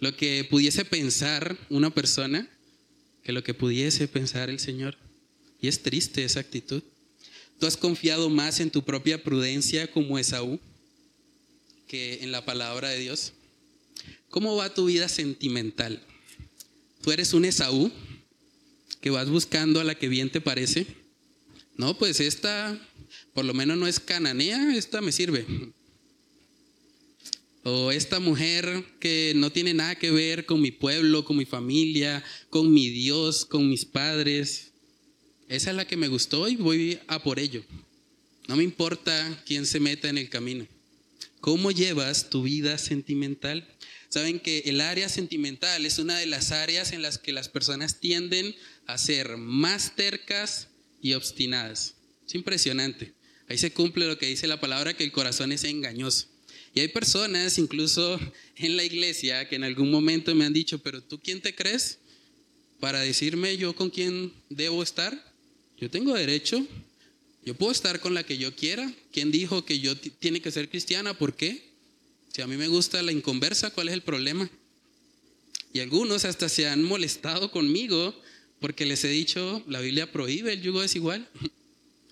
lo 0.00 0.16
que 0.16 0.44
pudiese 0.48 0.84
pensar 0.84 1.56
una 1.70 1.90
persona, 1.90 2.48
que 3.22 3.32
lo 3.32 3.42
que 3.42 3.54
pudiese 3.54 4.08
pensar 4.08 4.50
el 4.50 4.58
Señor. 4.58 4.98
Y 5.60 5.68
es 5.68 5.82
triste 5.82 6.24
esa 6.24 6.40
actitud. 6.40 6.82
Tú 7.58 7.66
has 7.66 7.76
confiado 7.76 8.28
más 8.28 8.60
en 8.60 8.70
tu 8.70 8.84
propia 8.84 9.22
prudencia 9.22 9.90
como 9.90 10.18
Esaú 10.18 10.60
en 11.92 12.32
la 12.32 12.44
palabra 12.44 12.88
de 12.88 12.98
Dios. 12.98 13.32
¿Cómo 14.30 14.56
va 14.56 14.72
tu 14.72 14.86
vida 14.86 15.08
sentimental? 15.08 16.02
¿Tú 17.02 17.12
eres 17.12 17.34
un 17.34 17.44
Esaú 17.44 17.92
que 19.00 19.10
vas 19.10 19.28
buscando 19.28 19.80
a 19.80 19.84
la 19.84 19.94
que 19.94 20.08
bien 20.08 20.30
te 20.30 20.40
parece? 20.40 20.86
No, 21.76 21.96
pues 21.96 22.20
esta 22.20 22.78
por 23.32 23.44
lo 23.44 23.54
menos 23.54 23.78
no 23.78 23.86
es 23.86 24.00
cananea, 24.00 24.76
esta 24.76 25.00
me 25.00 25.12
sirve. 25.12 25.46
O 27.64 27.92
esta 27.92 28.18
mujer 28.18 28.84
que 28.98 29.32
no 29.36 29.52
tiene 29.52 29.72
nada 29.72 29.94
que 29.94 30.10
ver 30.10 30.46
con 30.46 30.60
mi 30.60 30.70
pueblo, 30.70 31.24
con 31.24 31.36
mi 31.36 31.44
familia, 31.44 32.24
con 32.50 32.72
mi 32.72 32.90
Dios, 32.90 33.44
con 33.44 33.68
mis 33.68 33.84
padres. 33.84 34.72
Esa 35.48 35.70
es 35.70 35.76
la 35.76 35.86
que 35.86 35.96
me 35.96 36.08
gustó 36.08 36.48
y 36.48 36.56
voy 36.56 36.98
a 37.06 37.22
por 37.22 37.38
ello. 37.38 37.64
No 38.48 38.56
me 38.56 38.64
importa 38.64 39.42
quién 39.46 39.64
se 39.64 39.80
meta 39.80 40.08
en 40.08 40.18
el 40.18 40.28
camino. 40.28 40.66
¿Cómo 41.40 41.70
llevas 41.70 42.30
tu 42.30 42.42
vida 42.42 42.78
sentimental? 42.78 43.68
Saben 44.08 44.40
que 44.40 44.64
el 44.66 44.80
área 44.80 45.08
sentimental 45.08 45.86
es 45.86 45.98
una 45.98 46.18
de 46.18 46.26
las 46.26 46.52
áreas 46.52 46.92
en 46.92 47.02
las 47.02 47.18
que 47.18 47.32
las 47.32 47.48
personas 47.48 48.00
tienden 48.00 48.54
a 48.86 48.98
ser 48.98 49.36
más 49.36 49.94
tercas 49.94 50.68
y 51.02 51.12
obstinadas. 51.14 51.96
Es 52.26 52.34
impresionante. 52.34 53.12
Ahí 53.48 53.58
se 53.58 53.72
cumple 53.72 54.06
lo 54.06 54.16
que 54.16 54.26
dice 54.26 54.46
la 54.46 54.60
palabra, 54.60 54.94
que 54.94 55.04
el 55.04 55.12
corazón 55.12 55.52
es 55.52 55.64
engañoso. 55.64 56.28
Y 56.74 56.80
hay 56.80 56.88
personas, 56.88 57.58
incluso 57.58 58.18
en 58.56 58.76
la 58.76 58.84
iglesia, 58.84 59.46
que 59.48 59.56
en 59.56 59.64
algún 59.64 59.90
momento 59.90 60.34
me 60.34 60.46
han 60.46 60.54
dicho, 60.54 60.78
pero 60.78 61.02
tú 61.02 61.20
quién 61.20 61.42
te 61.42 61.54
crees 61.54 61.98
para 62.80 63.00
decirme 63.00 63.56
yo 63.58 63.74
con 63.76 63.90
quién 63.90 64.32
debo 64.48 64.82
estar? 64.82 65.12
Yo 65.76 65.90
tengo 65.90 66.14
derecho, 66.14 66.66
yo 67.44 67.54
puedo 67.54 67.72
estar 67.72 68.00
con 68.00 68.14
la 68.14 68.24
que 68.24 68.38
yo 68.38 68.54
quiera. 68.54 68.90
¿Quién 69.12 69.30
dijo 69.30 69.64
que 69.64 69.80
yo 69.80 69.96
tiene 69.96 70.40
que 70.40 70.50
ser 70.50 70.68
cristiana? 70.68 71.18
¿Por 71.18 71.34
qué? 71.34 71.72
Si 72.32 72.40
a 72.40 72.46
mí 72.46 72.56
me 72.56 72.68
gusta 72.68 73.02
la 73.02 73.12
inconversa, 73.12 73.70
¿cuál 73.70 73.88
es 73.88 73.94
el 73.94 74.02
problema? 74.02 74.48
Y 75.74 75.80
algunos 75.80 76.24
hasta 76.24 76.48
se 76.48 76.68
han 76.68 76.82
molestado 76.82 77.50
conmigo 77.50 78.18
porque 78.62 78.86
les 78.86 79.04
he 79.04 79.08
dicho, 79.08 79.62
la 79.68 79.80
Biblia 79.80 80.10
prohíbe 80.10 80.54
el 80.54 80.62
yugo 80.62 80.80
desigual. 80.80 81.28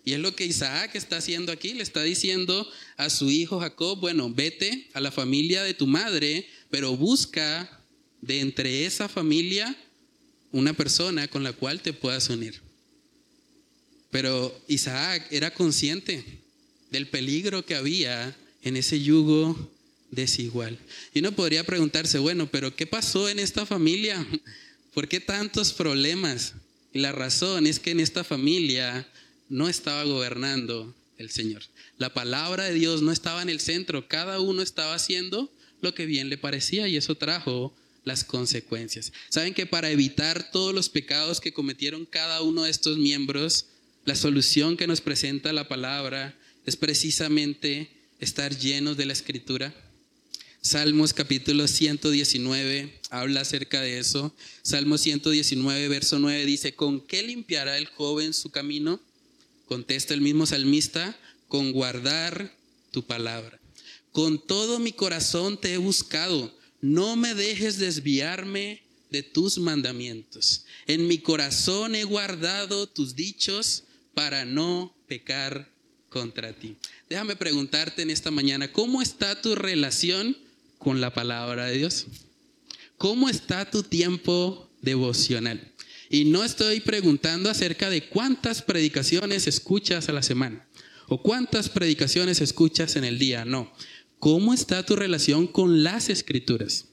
Y 0.03 0.14
es 0.14 0.18
lo 0.18 0.34
que 0.34 0.46
Isaac 0.46 0.94
está 0.94 1.18
haciendo 1.18 1.53
aquí, 1.53 1.74
le 1.74 1.82
está 1.82 2.03
diciendo 2.03 2.66
a 2.96 3.11
su 3.11 3.30
hijo 3.30 3.61
Jacob, 3.61 4.01
bueno, 4.01 4.32
vete 4.32 4.88
a 4.94 5.01
la 5.01 5.12
familia 5.12 5.62
de 5.62 5.74
tu 5.74 5.86
madre, 5.86 6.48
pero 6.70 6.96
busca 6.96 7.80
de 8.22 8.40
entre 8.40 8.86
esa 8.86 9.11
familia 9.11 9.76
una 10.53 10.72
persona 10.72 11.28
con 11.28 11.42
la 11.42 11.53
cual 11.53 11.82
te 11.82 11.92
puedas 11.92 12.30
unir. 12.30 12.61
Pero 14.11 14.59
Isaac 14.68 15.28
era 15.30 15.53
consciente 15.53 16.24
del 16.90 17.07
peligro 17.07 17.64
que 17.64 17.76
había 17.76 18.34
en 18.62 18.76
ese 18.76 19.01
yugo 19.01 19.70
desigual. 20.11 20.78
Y 21.14 21.20
uno 21.20 21.32
podría 21.32 21.64
preguntarse, 21.64 22.18
bueno, 22.18 22.48
pero 22.51 22.74
¿qué 22.74 22.86
pasó 22.86 23.28
en 23.28 23.38
esta 23.38 23.64
familia? 23.64 24.26
¿Por 24.95 25.09
qué 25.09 25.20
tantos 25.20 25.72
problemas? 25.72 26.55
Y 26.93 26.99
la 26.99 27.12
razón 27.12 27.66
es 27.66 27.78
que 27.78 27.93
en 27.93 28.01
esta 28.01 28.24
familia 28.24 29.09
no 29.49 29.68
estaba 29.68 30.05
gobernando 30.05 30.95
el 31.18 31.30
Señor. 31.30 31.62
La 31.99 32.12
palabra 32.12 32.64
de 32.64 32.74
Dios 32.74 33.03
no 33.03 33.12
estaba 33.12 33.43
en 33.43 33.51
el 33.51 33.61
centro, 33.61 34.09
cada 34.09 34.41
uno 34.41 34.62
estaba 34.62 34.95
haciendo 34.95 35.53
lo 35.80 35.95
que 35.95 36.07
bien 36.07 36.28
le 36.28 36.38
parecía 36.38 36.88
y 36.88 36.97
eso 36.97 37.14
trajo 37.14 37.74
las 38.05 38.24
consecuencias. 38.24 39.12
Saben 39.28 39.55
que 39.55 39.66
para 39.66 39.91
evitar 39.91 40.51
todos 40.51 40.74
los 40.74 40.88
pecados 40.88 41.41
que 41.41 41.53
cometieron 41.53 42.07
cada 42.07 42.43
uno 42.43 42.64
de 42.64 42.70
estos 42.70 42.97
miembros, 42.99 43.66
la 44.05 44.14
solución 44.14 44.76
que 44.76 44.86
nos 44.86 45.01
presenta 45.01 45.53
la 45.53 45.68
palabra 45.68 46.36
es 46.66 46.76
precisamente 46.76 47.91
estar 48.18 48.57
llenos 48.57 48.97
de 48.97 49.07
la 49.07 49.12
escritura. 49.12 49.74
Salmos 50.62 51.14
capítulo 51.14 51.66
119 51.66 53.00
habla 53.08 53.40
acerca 53.40 53.80
de 53.80 53.98
eso. 53.98 54.34
Salmo 54.61 54.98
119, 54.98 55.88
verso 55.88 56.18
9 56.18 56.44
dice, 56.44 56.74
¿con 56.74 57.00
qué 57.00 57.22
limpiará 57.22 57.78
el 57.78 57.86
joven 57.86 58.34
su 58.34 58.50
camino? 58.50 59.00
Contesta 59.64 60.12
el 60.12 60.20
mismo 60.20 60.44
salmista, 60.44 61.18
con 61.48 61.72
guardar 61.72 62.54
tu 62.90 63.06
palabra. 63.06 63.58
Con 64.12 64.38
todo 64.46 64.78
mi 64.80 64.92
corazón 64.92 65.58
te 65.58 65.72
he 65.72 65.78
buscado, 65.78 66.54
no 66.82 67.16
me 67.16 67.34
dejes 67.34 67.78
desviarme 67.78 68.82
de 69.11 69.22
tus 69.22 69.56
mandamientos. 69.56 70.66
En 70.86 71.08
mi 71.08 71.18
corazón 71.18 71.94
he 71.94 72.04
guardado 72.04 72.86
tus 72.86 73.16
dichos 73.16 73.84
para 74.12 74.44
no 74.44 74.94
pecar 75.08 75.72
contra 76.11 76.52
ti. 76.52 76.76
Déjame 77.08 77.34
preguntarte 77.34 78.02
en 78.02 78.11
esta 78.11 78.30
mañana, 78.30 78.70
¿cómo 78.70 79.00
está 79.00 79.40
tu 79.40 79.54
relación 79.54 80.36
con 80.81 81.01
la 81.01 81.12
palabra 81.12 81.66
de 81.66 81.76
Dios? 81.76 82.07
¿Cómo 82.97 83.28
está 83.28 83.70
tu 83.70 83.83
tiempo 83.85 84.68
devocional? 84.81 85.72
Y 86.09 86.24
no 86.24 86.43
estoy 86.43 86.81
preguntando 86.81 87.51
acerca 87.51 87.91
de 87.91 88.09
cuántas 88.09 88.62
predicaciones 88.62 89.47
escuchas 89.47 90.09
a 90.09 90.12
la 90.12 90.22
semana 90.22 90.66
o 91.07 91.22
cuántas 91.22 91.68
predicaciones 91.68 92.41
escuchas 92.41 92.97
en 92.97 93.05
el 93.05 93.18
día, 93.18 93.45
no. 93.45 93.72
¿Cómo 94.18 94.55
está 94.55 94.85
tu 94.85 94.97
relación 94.97 95.47
con 95.47 95.85
las 95.85 96.09
escrituras? 96.09 96.87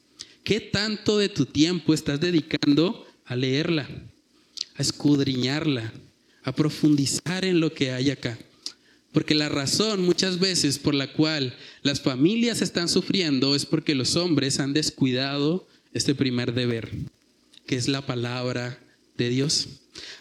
¿Qué 0.44 0.60
tanto 0.60 1.18
de 1.18 1.30
tu 1.30 1.46
tiempo 1.46 1.94
estás 1.94 2.20
dedicando 2.20 3.06
a 3.24 3.36
leerla, 3.36 3.88
a 4.76 4.82
escudriñarla, 4.82 5.92
a 6.42 6.52
profundizar 6.54 7.44
en 7.44 7.60
lo 7.60 7.72
que 7.72 7.92
hay 7.92 8.10
acá? 8.10 8.38
Porque 9.12 9.34
la 9.34 9.48
razón 9.48 10.02
muchas 10.02 10.38
veces 10.38 10.78
por 10.78 10.94
la 10.94 11.12
cual 11.12 11.56
las 11.82 12.00
familias 12.00 12.60
están 12.60 12.88
sufriendo 12.88 13.54
es 13.54 13.64
porque 13.64 13.94
los 13.94 14.16
hombres 14.16 14.60
han 14.60 14.74
descuidado 14.74 15.66
este 15.94 16.14
primer 16.14 16.52
deber, 16.52 16.90
que 17.66 17.76
es 17.76 17.88
la 17.88 18.04
palabra 18.04 18.78
de 19.16 19.30
Dios. 19.30 19.68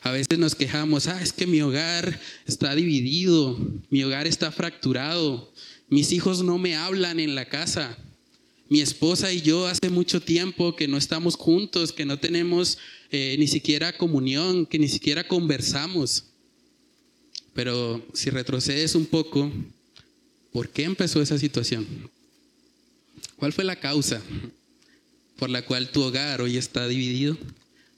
A 0.01 0.11
veces 0.11 0.39
nos 0.39 0.55
quejamos, 0.55 1.07
ah, 1.07 1.21
es 1.21 1.33
que 1.33 1.47
mi 1.47 1.61
hogar 1.61 2.19
está 2.45 2.73
dividido, 2.75 3.57
mi 3.89 4.03
hogar 4.03 4.25
está 4.25 4.51
fracturado, 4.51 5.51
mis 5.89 6.11
hijos 6.11 6.43
no 6.43 6.57
me 6.57 6.75
hablan 6.75 7.19
en 7.19 7.35
la 7.35 7.45
casa, 7.45 7.97
mi 8.69 8.81
esposa 8.81 9.31
y 9.31 9.41
yo 9.41 9.67
hace 9.67 9.89
mucho 9.89 10.21
tiempo 10.21 10.75
que 10.75 10.87
no 10.87 10.97
estamos 10.97 11.35
juntos, 11.35 11.93
que 11.93 12.05
no 12.05 12.19
tenemos 12.19 12.77
eh, 13.11 13.35
ni 13.39 13.47
siquiera 13.47 13.97
comunión, 13.97 14.65
que 14.65 14.79
ni 14.79 14.87
siquiera 14.87 15.27
conversamos. 15.27 16.25
Pero 17.57 18.05
si 18.13 18.29
retrocedes 18.29 18.93
un 18.93 19.07
poco, 19.07 19.51
¿por 20.51 20.69
qué 20.69 20.83
empezó 20.83 21.23
esa 21.23 21.39
situación? 21.39 21.87
¿Cuál 23.35 23.51
fue 23.51 23.63
la 23.63 23.79
causa 23.79 24.21
por 25.37 25.49
la 25.49 25.65
cual 25.65 25.89
tu 25.89 26.03
hogar 26.03 26.39
hoy 26.39 26.55
está 26.55 26.87
dividido? 26.87 27.35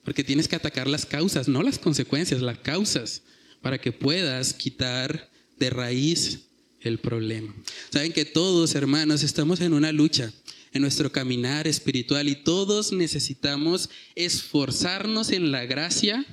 Porque 0.05 0.23
tienes 0.23 0.47
que 0.47 0.55
atacar 0.55 0.87
las 0.87 1.05
causas, 1.05 1.49
no 1.49 1.61
las 1.61 1.77
consecuencias, 1.77 2.41
las 2.41 2.57
causas, 2.59 3.21
para 3.61 3.81
que 3.81 3.91
puedas 3.91 4.53
quitar 4.53 5.29
de 5.57 5.69
raíz 5.69 6.39
el 6.79 6.97
problema. 6.99 7.53
Saben 7.91 8.13
que 8.13 8.23
todos, 8.23 8.75
hermanos, 8.75 9.23
estamos 9.23 9.59
en 9.59 9.73
una 9.73 9.91
lucha 9.91 10.31
en 10.71 10.83
nuestro 10.83 11.11
caminar 11.11 11.67
espiritual 11.67 12.29
y 12.29 12.35
todos 12.35 12.93
necesitamos 12.93 13.89
esforzarnos 14.15 15.31
en 15.31 15.51
la 15.51 15.65
gracia 15.65 16.25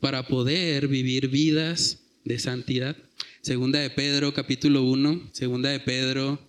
para 0.00 0.26
poder 0.26 0.88
vivir 0.88 1.28
vidas 1.28 2.00
de 2.24 2.38
santidad. 2.38 2.96
Segunda 3.42 3.78
de 3.78 3.90
Pedro, 3.90 4.32
capítulo 4.32 4.82
1, 4.84 5.30
segunda 5.32 5.68
de 5.70 5.80
Pedro, 5.80 6.40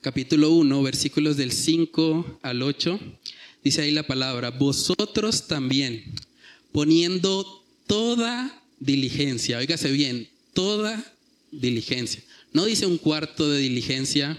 capítulo 0.00 0.50
1, 0.50 0.82
versículos 0.82 1.36
del 1.36 1.52
5 1.52 2.38
al 2.42 2.62
8. 2.62 3.00
Dice 3.62 3.82
ahí 3.82 3.90
la 3.90 4.06
palabra, 4.06 4.50
vosotros 4.50 5.48
también, 5.48 6.04
poniendo 6.72 7.64
toda 7.86 8.62
diligencia, 8.78 9.58
oígase 9.58 9.90
bien, 9.90 10.28
toda 10.52 11.12
diligencia. 11.50 12.22
No 12.52 12.64
dice 12.66 12.86
un 12.86 12.98
cuarto 12.98 13.48
de 13.48 13.58
diligencia 13.58 14.36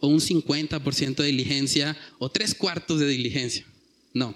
o 0.00 0.08
un 0.08 0.20
50% 0.20 1.16
de 1.16 1.26
diligencia 1.26 1.96
o 2.18 2.28
tres 2.28 2.54
cuartos 2.54 3.00
de 3.00 3.08
diligencia. 3.08 3.66
No, 4.14 4.34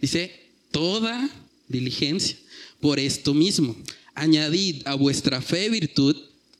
dice 0.00 0.32
toda 0.72 1.30
diligencia. 1.68 2.36
Por 2.80 2.98
esto 2.98 3.32
mismo, 3.32 3.74
añadid 4.16 4.82
a 4.86 4.94
vuestra 4.94 5.40
fe 5.40 5.68
virtud 5.68 6.16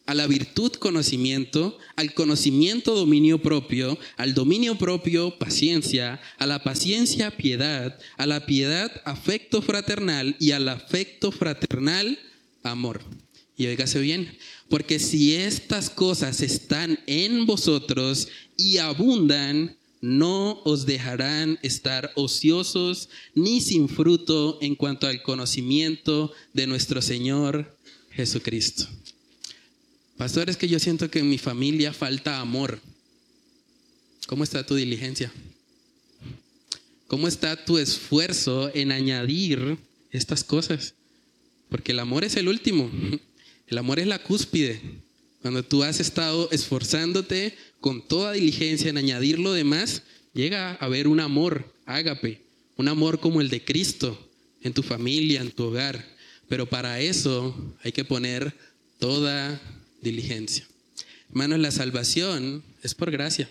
a 0.06 0.14
la 0.14 0.26
virtud 0.26 0.72
conocimiento, 0.72 1.78
al 1.96 2.14
conocimiento 2.14 2.94
dominio 2.94 3.42
propio, 3.42 3.98
al 4.16 4.34
dominio 4.34 4.78
propio 4.78 5.36
paciencia, 5.36 6.20
a 6.38 6.46
la 6.46 6.62
paciencia 6.62 7.36
piedad, 7.36 7.98
a 8.16 8.26
la 8.26 8.46
piedad 8.46 8.90
afecto 9.04 9.62
fraternal 9.62 10.36
y 10.38 10.52
al 10.52 10.68
afecto 10.68 11.32
fraternal 11.32 12.18
amor. 12.62 13.02
Y 13.56 13.66
oígase 13.66 13.98
bien, 14.00 14.36
porque 14.68 14.98
si 14.98 15.34
estas 15.34 15.90
cosas 15.90 16.40
están 16.40 17.00
en 17.06 17.46
vosotros 17.46 18.28
y 18.56 18.78
abundan, 18.78 19.76
no 20.06 20.62
os 20.62 20.86
dejarán 20.86 21.58
estar 21.62 22.12
ociosos 22.14 23.08
ni 23.34 23.60
sin 23.60 23.88
fruto 23.88 24.58
en 24.62 24.76
cuanto 24.76 25.08
al 25.08 25.20
conocimiento 25.22 26.32
de 26.52 26.68
nuestro 26.68 27.02
Señor 27.02 27.76
Jesucristo. 28.12 28.86
Pastor, 30.16 30.48
es 30.48 30.56
que 30.56 30.68
yo 30.68 30.78
siento 30.78 31.10
que 31.10 31.18
en 31.18 31.28
mi 31.28 31.38
familia 31.38 31.92
falta 31.92 32.38
amor. 32.38 32.78
¿Cómo 34.28 34.44
está 34.44 34.64
tu 34.64 34.76
diligencia? 34.76 35.32
¿Cómo 37.08 37.26
está 37.26 37.64
tu 37.64 37.76
esfuerzo 37.76 38.70
en 38.74 38.92
añadir 38.92 39.76
estas 40.12 40.44
cosas? 40.44 40.94
Porque 41.68 41.90
el 41.90 41.98
amor 41.98 42.22
es 42.22 42.36
el 42.36 42.46
último. 42.46 42.90
El 43.66 43.78
amor 43.78 43.98
es 43.98 44.06
la 44.06 44.22
cúspide. 44.22 44.80
Cuando 45.42 45.64
tú 45.64 45.82
has 45.82 45.98
estado 45.98 46.48
esforzándote 46.52 47.56
con 47.86 48.02
toda 48.02 48.32
diligencia 48.32 48.90
en 48.90 48.98
añadir 48.98 49.38
lo 49.38 49.52
demás, 49.52 50.02
llega 50.34 50.72
a 50.72 50.74
haber 50.74 51.06
un 51.06 51.20
amor, 51.20 51.72
ágape, 51.84 52.40
un 52.76 52.88
amor 52.88 53.20
como 53.20 53.40
el 53.40 53.48
de 53.48 53.64
Cristo 53.64 54.28
en 54.60 54.72
tu 54.72 54.82
familia, 54.82 55.40
en 55.40 55.52
tu 55.52 55.66
hogar. 55.66 56.04
Pero 56.48 56.66
para 56.66 56.98
eso 56.98 57.54
hay 57.84 57.92
que 57.92 58.04
poner 58.04 58.56
toda 58.98 59.62
diligencia. 60.02 60.66
Hermanos, 61.28 61.60
la 61.60 61.70
salvación 61.70 62.64
es 62.82 62.96
por 62.96 63.12
gracia. 63.12 63.48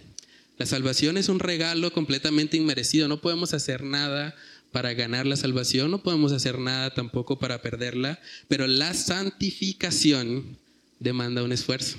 La 0.58 0.66
salvación 0.66 1.16
es 1.16 1.30
un 1.30 1.40
regalo 1.40 1.94
completamente 1.94 2.58
inmerecido. 2.58 3.08
No 3.08 3.22
podemos 3.22 3.54
hacer 3.54 3.86
nada 3.86 4.36
para 4.74 4.94
ganar 4.94 5.26
la 5.26 5.38
salvación, 5.38 5.92
no 5.92 6.04
podemos 6.04 6.34
hacer 6.34 6.60
nada 6.60 6.94
tampoco 6.94 7.40
para 7.40 7.62
perderla, 7.62 8.20
pero 8.50 8.68
la 8.68 8.94
santificación 8.96 10.58
demanda 11.00 11.42
un 11.42 11.54
esfuerzo. 11.54 11.96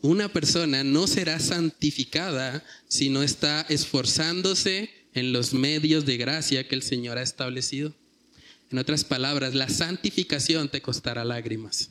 Una 0.00 0.32
persona 0.32 0.84
no 0.84 1.08
será 1.08 1.40
santificada 1.40 2.64
si 2.86 3.08
no 3.08 3.24
está 3.24 3.62
esforzándose 3.68 4.90
en 5.12 5.32
los 5.32 5.52
medios 5.52 6.06
de 6.06 6.16
gracia 6.16 6.68
que 6.68 6.76
el 6.76 6.82
Señor 6.82 7.18
ha 7.18 7.22
establecido. 7.22 7.92
En 8.70 8.78
otras 8.78 9.02
palabras, 9.02 9.54
la 9.54 9.68
santificación 9.68 10.68
te 10.68 10.80
costará 10.82 11.24
lágrimas. 11.24 11.90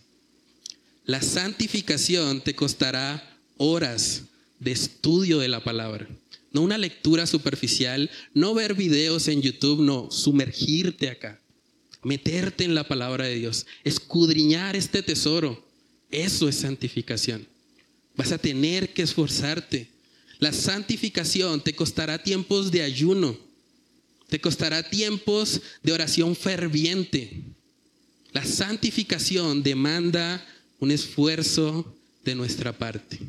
La 1.06 1.22
santificación 1.22 2.42
te 2.42 2.56
costará 2.56 3.38
horas 3.58 4.24
de 4.60 4.72
estudio 4.72 5.40
de 5.40 5.50
la 5.50 5.64
palabra. 5.64 6.08
No 6.54 6.62
una 6.62 6.78
lectura 6.78 7.28
superficial, 7.28 8.10
no 8.34 8.54
ver 8.54 8.74
videos 8.74 9.28
en 9.28 9.42
YouTube, 9.42 9.82
no, 9.82 10.10
sumergirte 10.12 11.10
acá, 11.10 11.42
meterte 12.04 12.64
en 12.64 12.74
la 12.74 12.88
palabra 12.88 13.26
de 13.26 13.36
Dios, 13.36 13.66
escudriñar 13.84 14.78
este 14.78 15.04
tesoro. 15.04 15.66
Eso 16.10 16.48
es 16.48 16.56
santificación. 16.56 17.48
Vas 18.18 18.32
a 18.32 18.38
tener 18.38 18.94
que 18.94 19.04
esforzarte. 19.04 19.88
La 20.40 20.52
santificación 20.52 21.64
te 21.64 21.74
costará 21.74 22.22
tiempos 22.22 22.72
de 22.72 22.82
ayuno, 22.82 23.38
te 24.28 24.42
costará 24.42 24.84
tiempos 24.84 25.62
de 25.84 25.94
oración 25.94 26.36
ferviente. 26.36 27.44
La 28.34 28.44
santificación 28.44 29.64
demanda 29.64 30.46
un 30.80 30.92
esfuerzo 30.92 31.96
de 32.26 32.36
nuestra 32.36 32.78
parte. 32.78 33.20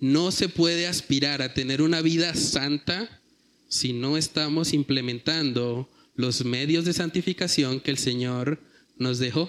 No 0.00 0.32
se 0.32 0.48
puede 0.48 0.86
aspirar 0.86 1.40
a 1.40 1.54
tener 1.54 1.82
una 1.82 2.02
vida 2.02 2.34
santa 2.34 3.20
si 3.68 3.92
no 3.92 4.16
estamos 4.16 4.72
implementando 4.72 5.88
los 6.16 6.44
medios 6.44 6.84
de 6.84 6.92
santificación 6.92 7.80
que 7.80 7.90
el 7.90 7.98
Señor 7.98 8.60
nos 8.98 9.18
dejó. 9.18 9.48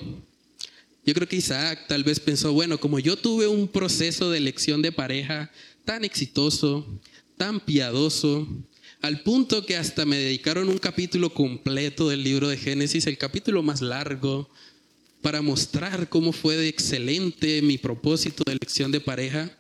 Yo 1.06 1.14
creo 1.14 1.28
que 1.28 1.38
Isaac 1.38 1.88
tal 1.88 2.04
vez 2.04 2.20
pensó, 2.20 2.54
bueno, 2.54 2.80
como 2.80 3.00
yo 3.00 3.18
tuve 3.18 3.48
un 3.48 3.68
proceso 3.68 4.30
de 4.30 4.38
elección 4.38 4.82
de 4.82 4.92
pareja 4.92 5.52
tan 5.84 6.04
exitoso, 6.04 6.86
tan 7.38 7.60
piadoso, 7.60 8.48
al 9.02 9.24
punto 9.24 9.66
que 9.66 9.78
hasta 9.78 10.06
me 10.06 10.18
dedicaron 10.18 10.70
un 10.70 10.78
capítulo 10.78 11.34
completo 11.34 12.08
del 12.10 12.24
libro 12.24 12.50
de 12.50 12.58
Génesis, 12.58 13.08
el 13.08 13.18
capítulo 13.18 13.64
más 13.64 13.82
largo, 13.82 14.48
para 15.24 15.42
mostrar 15.42 16.08
cómo 16.08 16.34
fue 16.34 16.56
de 16.56 16.68
excelente 16.68 17.64
mi 17.64 17.80
propósito 17.80 18.44
de 18.46 18.54
elección 18.54 18.92
de 18.92 19.00
pareja. 19.00 19.52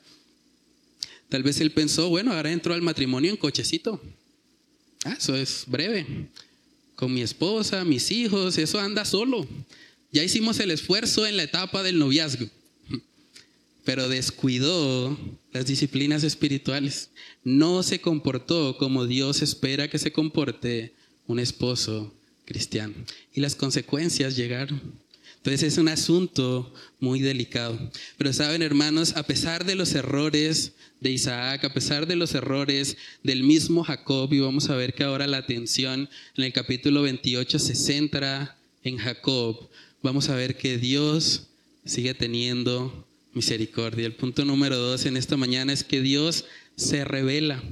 Tal 1.27 1.41
vez 1.41 1.59
él 1.59 1.71
pensó, 1.71 2.09
bueno, 2.09 2.33
ahora 2.33 2.51
entro 2.51 2.73
al 2.73 2.83
matrimonio 2.83 3.31
en 3.31 3.37
cochecito. 3.37 3.99
Ah, 5.05 5.15
eso 5.17 5.35
es 5.35 5.63
breve. 5.65 6.05
Con 6.95 7.11
mi 7.11 7.21
esposa, 7.21 7.83
mis 7.83 8.11
hijos, 8.11 8.59
eso 8.59 8.79
anda 8.79 9.05
solo. 9.05 9.47
Ya 10.11 10.23
hicimos 10.23 10.59
el 10.59 10.71
esfuerzo 10.71 11.25
en 11.25 11.37
la 11.37 11.43
etapa 11.43 11.83
del 11.83 11.97
noviazgo, 11.97 12.45
pero 13.85 14.09
descuidó 14.09 15.17
las 15.53 15.65
disciplinas 15.65 16.23
espirituales. 16.23 17.11
No 17.43 17.81
se 17.81 18.01
comportó 18.01 18.77
como 18.77 19.05
Dios 19.07 19.41
espera 19.41 19.89
que 19.89 19.99
se 19.99 20.11
comporte 20.11 20.93
un 21.27 21.39
esposo 21.39 22.13
cristiano. 22.43 22.93
Y 23.33 23.39
las 23.39 23.55
consecuencias 23.55 24.35
llegaron. 24.35 24.81
Entonces 25.37 25.63
es 25.63 25.77
un 25.77 25.87
asunto 25.87 26.73
muy 26.99 27.21
delicado. 27.21 27.79
Pero 28.17 28.33
saben, 28.33 28.61
hermanos, 28.61 29.15
a 29.15 29.23
pesar 29.23 29.65
de 29.65 29.75
los 29.75 29.95
errores 29.95 30.73
de 30.99 31.09
Isaac, 31.09 31.63
a 31.63 31.73
pesar 31.73 32.05
de 32.05 32.15
los 32.15 32.35
errores 32.35 32.97
del 33.23 33.43
mismo 33.43 33.83
Jacob, 33.83 34.31
y 34.33 34.39
vamos 34.39 34.69
a 34.69 34.75
ver 34.75 34.93
que 34.93 35.03
ahora 35.03 35.25
la 35.25 35.37
atención 35.37 36.09
en 36.35 36.43
el 36.43 36.53
capítulo 36.53 37.01
28 37.01 37.57
se 37.57 37.75
centra 37.75 38.57
en 38.83 38.97
Jacob, 38.97 39.69
vamos 40.01 40.29
a 40.29 40.35
ver 40.35 40.57
que 40.57 40.77
Dios 40.77 41.47
sigue 41.85 42.13
teniendo 42.13 43.07
misericordia. 43.33 44.05
El 44.05 44.15
punto 44.15 44.45
número 44.45 44.77
dos 44.77 45.05
en 45.05 45.17
esta 45.17 45.37
mañana 45.37 45.73
es 45.73 45.83
que 45.83 46.01
Dios 46.01 46.45
se 46.75 47.05
revela, 47.05 47.63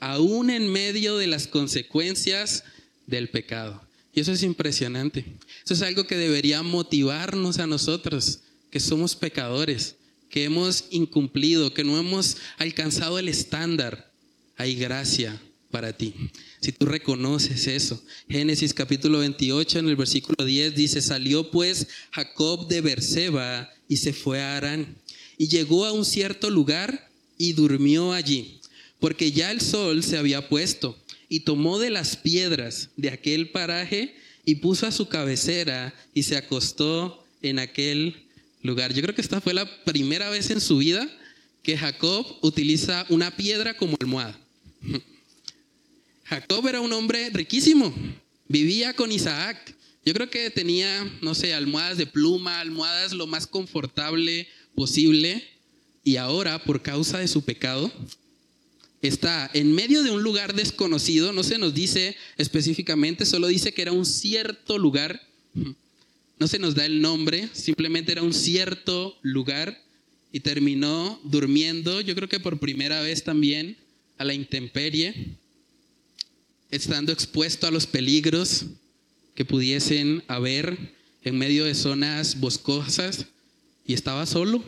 aún 0.00 0.50
en 0.50 0.70
medio 0.70 1.16
de 1.16 1.26
las 1.26 1.46
consecuencias 1.46 2.64
del 3.06 3.28
pecado. 3.28 3.82
Y 4.14 4.20
eso 4.20 4.32
es 4.32 4.42
impresionante. 4.42 5.24
Eso 5.64 5.74
es 5.74 5.82
algo 5.82 6.06
que 6.06 6.16
debería 6.16 6.62
motivarnos 6.62 7.58
a 7.58 7.66
nosotros, 7.66 8.40
que 8.70 8.80
somos 8.80 9.16
pecadores, 9.16 9.96
que 10.30 10.44
hemos 10.44 10.86
incumplido, 10.90 11.74
que 11.74 11.84
no 11.84 11.98
hemos 11.98 12.36
alcanzado 12.58 13.18
el 13.18 13.28
estándar. 13.28 14.10
Hay 14.56 14.76
gracia 14.76 15.40
para 15.74 15.92
ti. 15.92 16.14
Si 16.60 16.70
tú 16.70 16.86
reconoces 16.86 17.66
eso. 17.66 18.00
Génesis 18.28 18.72
capítulo 18.72 19.18
28 19.18 19.80
en 19.80 19.88
el 19.88 19.96
versículo 19.96 20.44
10 20.44 20.76
dice, 20.76 21.02
salió 21.02 21.50
pues 21.50 21.88
Jacob 22.12 22.68
de 22.68 22.80
Berseba 22.80 23.68
y 23.88 23.96
se 23.96 24.12
fue 24.12 24.40
a 24.40 24.56
Arán. 24.56 24.96
Y 25.36 25.48
llegó 25.48 25.84
a 25.84 25.90
un 25.90 26.04
cierto 26.04 26.48
lugar 26.48 27.10
y 27.38 27.54
durmió 27.54 28.12
allí, 28.12 28.60
porque 29.00 29.32
ya 29.32 29.50
el 29.50 29.60
sol 29.60 30.04
se 30.04 30.16
había 30.16 30.48
puesto 30.48 30.96
y 31.28 31.40
tomó 31.40 31.80
de 31.80 31.90
las 31.90 32.16
piedras 32.16 32.90
de 32.96 33.10
aquel 33.10 33.50
paraje 33.50 34.14
y 34.44 34.54
puso 34.54 34.86
a 34.86 34.92
su 34.92 35.08
cabecera 35.08 35.92
y 36.14 36.22
se 36.22 36.36
acostó 36.36 37.26
en 37.42 37.58
aquel 37.58 38.14
lugar. 38.62 38.94
Yo 38.94 39.02
creo 39.02 39.16
que 39.16 39.22
esta 39.22 39.40
fue 39.40 39.54
la 39.54 39.68
primera 39.82 40.30
vez 40.30 40.50
en 40.50 40.60
su 40.60 40.78
vida 40.78 41.10
que 41.64 41.76
Jacob 41.76 42.24
utiliza 42.42 43.06
una 43.08 43.34
piedra 43.34 43.76
como 43.76 43.96
almohada. 44.00 44.38
Jacob 46.24 46.66
era 46.66 46.80
un 46.80 46.92
hombre 46.92 47.30
riquísimo, 47.30 47.94
vivía 48.48 48.94
con 48.94 49.12
Isaac. 49.12 49.74
Yo 50.04 50.12
creo 50.14 50.30
que 50.30 50.50
tenía, 50.50 51.10
no 51.22 51.34
sé, 51.34 51.54
almohadas 51.54 51.98
de 51.98 52.06
pluma, 52.06 52.60
almohadas 52.60 53.12
lo 53.12 53.26
más 53.26 53.46
confortable 53.46 54.48
posible. 54.74 55.42
Y 56.02 56.16
ahora, 56.16 56.62
por 56.62 56.82
causa 56.82 57.18
de 57.18 57.28
su 57.28 57.42
pecado, 57.42 57.92
está 59.00 59.50
en 59.52 59.72
medio 59.72 60.02
de 60.02 60.10
un 60.10 60.22
lugar 60.22 60.54
desconocido, 60.54 61.32
no 61.32 61.42
se 61.42 61.58
nos 61.58 61.74
dice 61.74 62.16
específicamente, 62.36 63.26
solo 63.26 63.48
dice 63.48 63.72
que 63.72 63.82
era 63.82 63.92
un 63.92 64.06
cierto 64.06 64.78
lugar, 64.78 65.20
no 66.38 66.48
se 66.48 66.58
nos 66.58 66.74
da 66.74 66.86
el 66.86 67.00
nombre, 67.00 67.48
simplemente 67.52 68.12
era 68.12 68.22
un 68.22 68.34
cierto 68.34 69.16
lugar 69.22 69.80
y 70.32 70.40
terminó 70.40 71.20
durmiendo, 71.24 72.00
yo 72.00 72.14
creo 72.14 72.28
que 72.28 72.40
por 72.40 72.58
primera 72.58 73.00
vez 73.02 73.24
también, 73.24 73.76
a 74.16 74.24
la 74.24 74.34
intemperie, 74.34 75.36
estando 76.70 77.12
expuesto 77.12 77.66
a 77.66 77.70
los 77.70 77.86
peligros 77.86 78.66
que 79.34 79.44
pudiesen 79.44 80.22
haber 80.28 80.94
en 81.22 81.38
medio 81.38 81.64
de 81.64 81.74
zonas 81.74 82.38
boscosas 82.40 83.26
y 83.86 83.94
estaba 83.94 84.26
solo 84.26 84.62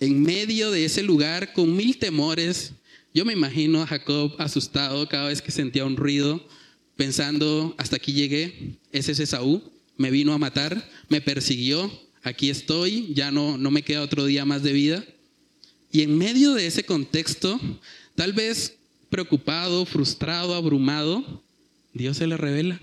en 0.00 0.22
medio 0.22 0.70
de 0.70 0.86
ese 0.86 1.02
lugar 1.02 1.52
con 1.52 1.76
mil 1.76 1.98
temores. 1.98 2.72
Yo 3.12 3.24
me 3.24 3.34
imagino 3.34 3.82
a 3.82 3.86
Jacob 3.86 4.34
asustado 4.38 5.06
cada 5.08 5.28
vez 5.28 5.42
que 5.42 5.52
sentía 5.52 5.84
un 5.84 5.96
ruido, 5.96 6.44
pensando, 6.96 7.74
hasta 7.78 7.96
aquí 7.96 8.12
llegué, 8.12 8.76
ese 8.92 9.12
es 9.12 9.36
me 9.96 10.10
vino 10.10 10.32
a 10.32 10.38
matar, 10.38 10.88
me 11.08 11.20
persiguió, 11.20 11.90
aquí 12.22 12.48
estoy, 12.48 13.12
ya 13.14 13.30
no, 13.30 13.58
no 13.58 13.70
me 13.70 13.82
queda 13.82 14.02
otro 14.02 14.24
día 14.24 14.46
más 14.46 14.62
de 14.62 14.72
vida. 14.72 15.04
Y 15.92 16.02
en 16.02 16.16
medio 16.16 16.54
de 16.54 16.66
ese 16.66 16.84
contexto, 16.84 17.60
tal 18.14 18.32
vez 18.32 18.76
preocupado, 19.10 19.84
frustrado, 19.84 20.54
abrumado, 20.54 21.42
Dios 21.92 22.16
se 22.16 22.26
le 22.26 22.36
revela. 22.36 22.80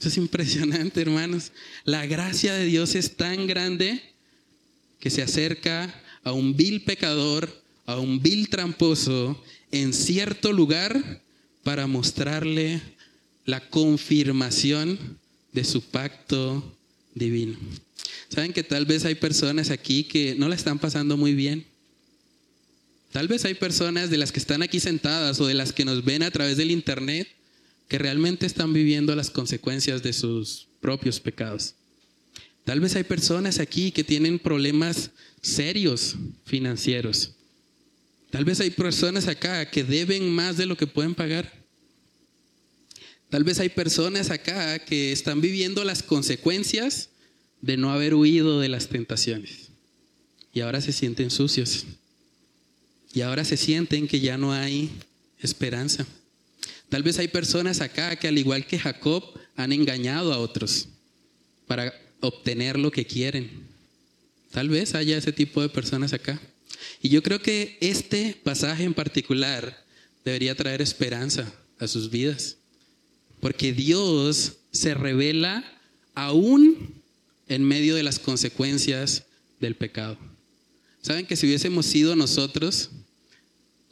Eso 0.00 0.08
es 0.08 0.16
impresionante, 0.16 1.00
hermanos. 1.02 1.52
La 1.84 2.06
gracia 2.06 2.54
de 2.54 2.64
Dios 2.64 2.94
es 2.94 3.16
tan 3.16 3.46
grande 3.46 4.02
que 4.98 5.10
se 5.10 5.22
acerca 5.22 5.94
a 6.24 6.32
un 6.32 6.56
vil 6.56 6.82
pecador, 6.82 7.62
a 7.86 7.98
un 7.98 8.20
vil 8.20 8.48
tramposo, 8.48 9.42
en 9.70 9.92
cierto 9.92 10.52
lugar 10.52 11.22
para 11.62 11.86
mostrarle 11.86 12.80
la 13.44 13.60
confirmación 13.68 15.18
de 15.52 15.64
su 15.64 15.82
pacto 15.82 16.76
divino. 17.14 17.58
Saben 18.28 18.52
que 18.52 18.62
tal 18.62 18.86
vez 18.86 19.04
hay 19.04 19.14
personas 19.14 19.70
aquí 19.70 20.04
que 20.04 20.34
no 20.34 20.48
la 20.48 20.54
están 20.54 20.78
pasando 20.78 21.16
muy 21.16 21.34
bien. 21.34 21.66
Tal 23.12 23.28
vez 23.28 23.44
hay 23.44 23.54
personas 23.54 24.10
de 24.10 24.18
las 24.18 24.32
que 24.32 24.38
están 24.38 24.62
aquí 24.62 24.80
sentadas 24.80 25.40
o 25.40 25.46
de 25.46 25.54
las 25.54 25.72
que 25.72 25.84
nos 25.84 26.04
ven 26.04 26.22
a 26.22 26.30
través 26.30 26.56
del 26.56 26.70
internet 26.70 27.28
que 27.88 27.98
realmente 27.98 28.44
están 28.44 28.72
viviendo 28.72 29.16
las 29.16 29.30
consecuencias 29.30 30.02
de 30.02 30.12
sus 30.12 30.68
propios 30.80 31.20
pecados. 31.20 31.74
Tal 32.64 32.80
vez 32.80 32.94
hay 32.96 33.04
personas 33.04 33.60
aquí 33.60 33.92
que 33.92 34.04
tienen 34.04 34.38
problemas 34.38 35.10
serios 35.40 36.16
financieros. 36.44 37.32
Tal 38.30 38.44
vez 38.44 38.60
hay 38.60 38.70
personas 38.70 39.26
acá 39.26 39.70
que 39.70 39.84
deben 39.84 40.30
más 40.30 40.58
de 40.58 40.66
lo 40.66 40.76
que 40.76 40.86
pueden 40.86 41.14
pagar. 41.14 41.50
Tal 43.30 43.42
vez 43.42 43.58
hay 43.58 43.70
personas 43.70 44.30
acá 44.30 44.78
que 44.80 45.12
están 45.12 45.40
viviendo 45.40 45.82
las 45.82 46.02
consecuencias 46.02 47.08
de 47.62 47.78
no 47.78 47.90
haber 47.90 48.14
huido 48.14 48.60
de 48.60 48.68
las 48.68 48.88
tentaciones. 48.88 49.68
Y 50.52 50.60
ahora 50.60 50.82
se 50.82 50.92
sienten 50.92 51.30
sucios. 51.30 51.86
Y 53.12 53.22
ahora 53.22 53.44
se 53.44 53.56
sienten 53.56 54.06
que 54.06 54.20
ya 54.20 54.36
no 54.36 54.52
hay 54.52 54.90
esperanza. 55.40 56.06
Tal 56.88 57.02
vez 57.02 57.18
hay 57.18 57.28
personas 57.28 57.80
acá 57.80 58.16
que 58.16 58.28
al 58.28 58.38
igual 58.38 58.66
que 58.66 58.78
Jacob 58.78 59.22
han 59.56 59.72
engañado 59.72 60.32
a 60.32 60.38
otros 60.38 60.88
para 61.66 61.92
obtener 62.20 62.78
lo 62.78 62.90
que 62.90 63.06
quieren. 63.06 63.66
Tal 64.50 64.68
vez 64.68 64.94
haya 64.94 65.16
ese 65.16 65.32
tipo 65.32 65.60
de 65.60 65.68
personas 65.68 66.12
acá. 66.12 66.40
Y 67.02 67.10
yo 67.10 67.22
creo 67.22 67.40
que 67.40 67.76
este 67.80 68.38
pasaje 68.42 68.84
en 68.84 68.94
particular 68.94 69.84
debería 70.24 70.54
traer 70.54 70.80
esperanza 70.80 71.52
a 71.78 71.86
sus 71.86 72.10
vidas. 72.10 72.56
Porque 73.40 73.72
Dios 73.72 74.54
se 74.72 74.94
revela 74.94 75.64
aún 76.14 76.94
en 77.48 77.64
medio 77.64 77.94
de 77.94 78.02
las 78.02 78.18
consecuencias 78.18 79.24
del 79.60 79.74
pecado. 79.74 80.18
¿Saben 81.02 81.26
que 81.26 81.36
si 81.36 81.46
hubiésemos 81.46 81.86
sido 81.86 82.16
nosotros, 82.16 82.90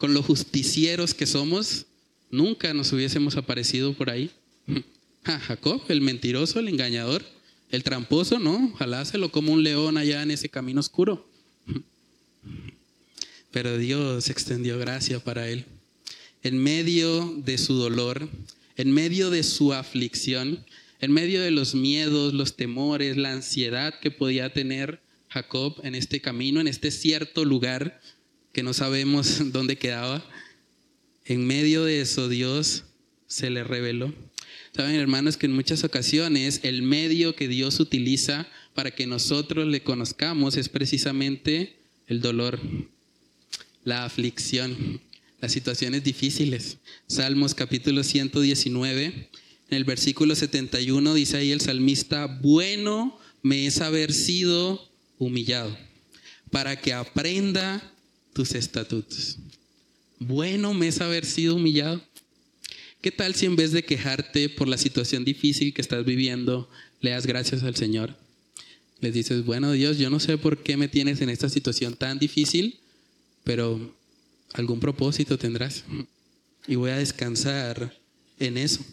con 0.07 0.15
los 0.15 0.25
justicieros 0.25 1.15
que 1.15 1.27
somos, 1.27 1.87
nunca 2.31 2.73
nos 2.73 2.93
hubiésemos 2.93 3.37
aparecido 3.37 3.93
por 3.93 4.09
ahí? 4.09 4.31
Jacob, 5.25 5.83
el 5.89 6.01
mentiroso, 6.01 6.61
el 6.61 6.69
engañador, 6.69 7.25
el 7.73 7.83
tramposo, 7.83 8.39
no, 8.39 8.71
ojalá 8.73 9.05
se 9.05 9.19
lo 9.19 9.33
como 9.33 9.53
un 9.53 9.65
león 9.65 9.99
allá 9.99 10.23
en 10.23 10.31
ese 10.31 10.49
camino 10.49 10.79
oscuro. 10.79 11.29
Pero 13.51 13.79
Dios 13.79 14.31
extendió 14.31 14.79
gracia 14.79 15.19
para 15.19 15.49
él. 15.49 15.65
En 16.45 16.57
medio 16.57 17.35
de 17.45 17.59
su 17.59 17.75
dolor, 17.75 18.29
en 18.77 18.93
medio 18.93 19.31
de 19.31 19.43
su 19.43 19.73
aflicción, 19.73 20.65
en 21.01 21.11
medio 21.11 21.43
de 21.43 21.51
los 21.51 21.75
miedos, 21.75 22.33
los 22.33 22.55
temores, 22.55 23.17
la 23.17 23.33
ansiedad 23.33 23.99
que 23.99 24.13
podía 24.13 24.53
tener 24.53 25.01
Jacob 25.31 25.81
en 25.83 25.97
este 25.97 26.21
camino, 26.21 26.61
en 26.61 26.69
este 26.69 26.93
cierto 26.93 27.45
lugar 27.45 28.01
que 28.57 28.63
no 28.63 28.73
sabemos 28.73 29.37
dónde 29.53 29.77
quedaba, 29.77 30.25
en 31.27 31.47
medio 31.47 31.85
de 31.85 32.01
eso 32.01 32.31
Dios 32.31 32.85
se 33.27 33.51
le 33.51 33.63
reveló. 33.65 34.15
Saben, 34.75 34.95
hermanos, 34.95 35.37
que 35.37 35.45
en 35.45 35.53
muchas 35.53 35.85
ocasiones 35.85 36.61
el 36.63 36.81
medio 36.81 37.37
que 37.37 37.49
Dios 37.49 37.81
utiliza 37.81 38.49
para 38.75 38.93
que 38.93 39.07
nosotros 39.07 39.67
le 39.67 39.83
conozcamos 39.83 40.57
es 40.57 40.71
precisamente 40.71 41.77
el 42.07 42.23
dolor, 42.23 42.59
la 43.85 44.07
aflicción, 44.07 45.03
las 45.43 45.53
situaciones 45.53 46.03
difíciles. 46.03 46.79
Salmos 47.09 47.55
capítulo 47.55 48.03
119, 48.05 49.05
en 49.05 49.77
el 49.77 49.85
versículo 49.85 50.35
71 50.35 51.13
dice 51.13 51.37
ahí 51.37 51.53
el 51.53 51.61
salmista, 51.61 52.25
bueno 52.25 53.21
me 53.43 53.67
es 53.67 53.83
haber 53.83 54.15
sido 54.15 54.91
humillado 55.19 55.77
para 56.51 56.81
que 56.81 56.95
aprenda 56.95 57.93
tus 58.37 58.55
estatutos. 58.55 59.39
Bueno 60.19 60.75
me 60.75 60.89
es 60.89 61.01
haber 61.01 61.25
sido 61.25 61.57
humillado. 61.57 62.03
¿Qué 63.01 63.11
tal 63.11 63.35
si 63.35 63.47
en 63.47 63.57
vez 63.57 63.73
de 63.73 63.83
quejarte 63.83 64.51
por 64.51 64.69
la 64.69 64.77
situación 64.77 65.25
difícil 65.25 65.73
que 65.73 65.81
estás 65.81 66.05
viviendo, 66.05 66.69
le 67.01 67.13
das 67.13 67.27
gracias 67.27 67.63
al 67.63 67.77
Señor? 67.77 68.15
Les 69.01 69.15
dices, 69.15 69.43
bueno 69.47 69.73
Dios, 69.73 69.97
yo 69.97 70.11
no 70.11 70.21
sé 70.21 70.37
por 70.37 70.63
qué 70.63 70.77
me 70.77 70.89
tienes 70.89 71.23
en 71.23 71.31
esta 71.31 71.49
situación 71.49 71.97
tan 71.97 72.19
difícil, 72.19 72.79
pero 73.43 73.97
algún 74.53 74.81
propósito 74.81 75.39
tendrás. 75.39 75.85
Y 76.69 76.75
voy 76.75 76.91
a 76.91 76.99
descansar 76.99 77.99
en 78.39 78.59
eso. 78.59 78.85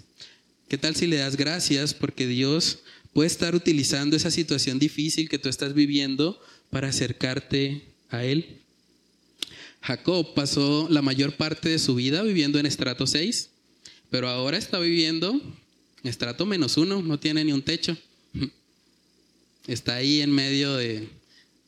¿Qué 0.69 0.77
tal 0.77 0.95
si 0.95 1.05
le 1.05 1.17
das 1.17 1.35
gracias 1.35 1.93
porque 1.93 2.27
Dios 2.27 2.79
puede 3.11 3.27
estar 3.27 3.55
utilizando 3.55 4.15
esa 4.15 4.31
situación 4.31 4.79
difícil 4.79 5.27
que 5.27 5.37
tú 5.37 5.49
estás 5.49 5.73
viviendo 5.73 6.41
para 6.69 6.87
acercarte 6.87 7.81
a 8.09 8.23
Él? 8.23 8.62
Jacob 9.83 10.33
pasó 10.33 10.87
la 10.89 11.01
mayor 11.01 11.35
parte 11.35 11.69
de 11.69 11.79
su 11.79 11.95
vida 11.95 12.23
viviendo 12.23 12.59
en 12.59 12.65
estrato 12.65 13.05
6 13.05 13.51
pero 14.13 14.29
ahora 14.29 14.59
está 14.59 14.77
viviendo 14.77 15.31
en 15.33 16.07
estrato 16.07 16.45
menos 16.45 16.77
uno, 16.77 17.01
no 17.01 17.19
tiene 17.19 17.43
ni 17.43 17.51
un 17.51 17.63
techo. 17.63 17.97
Está 19.67 19.95
ahí 19.95 20.21
en 20.21 20.29
medio 20.29 20.75
de, 20.75 21.09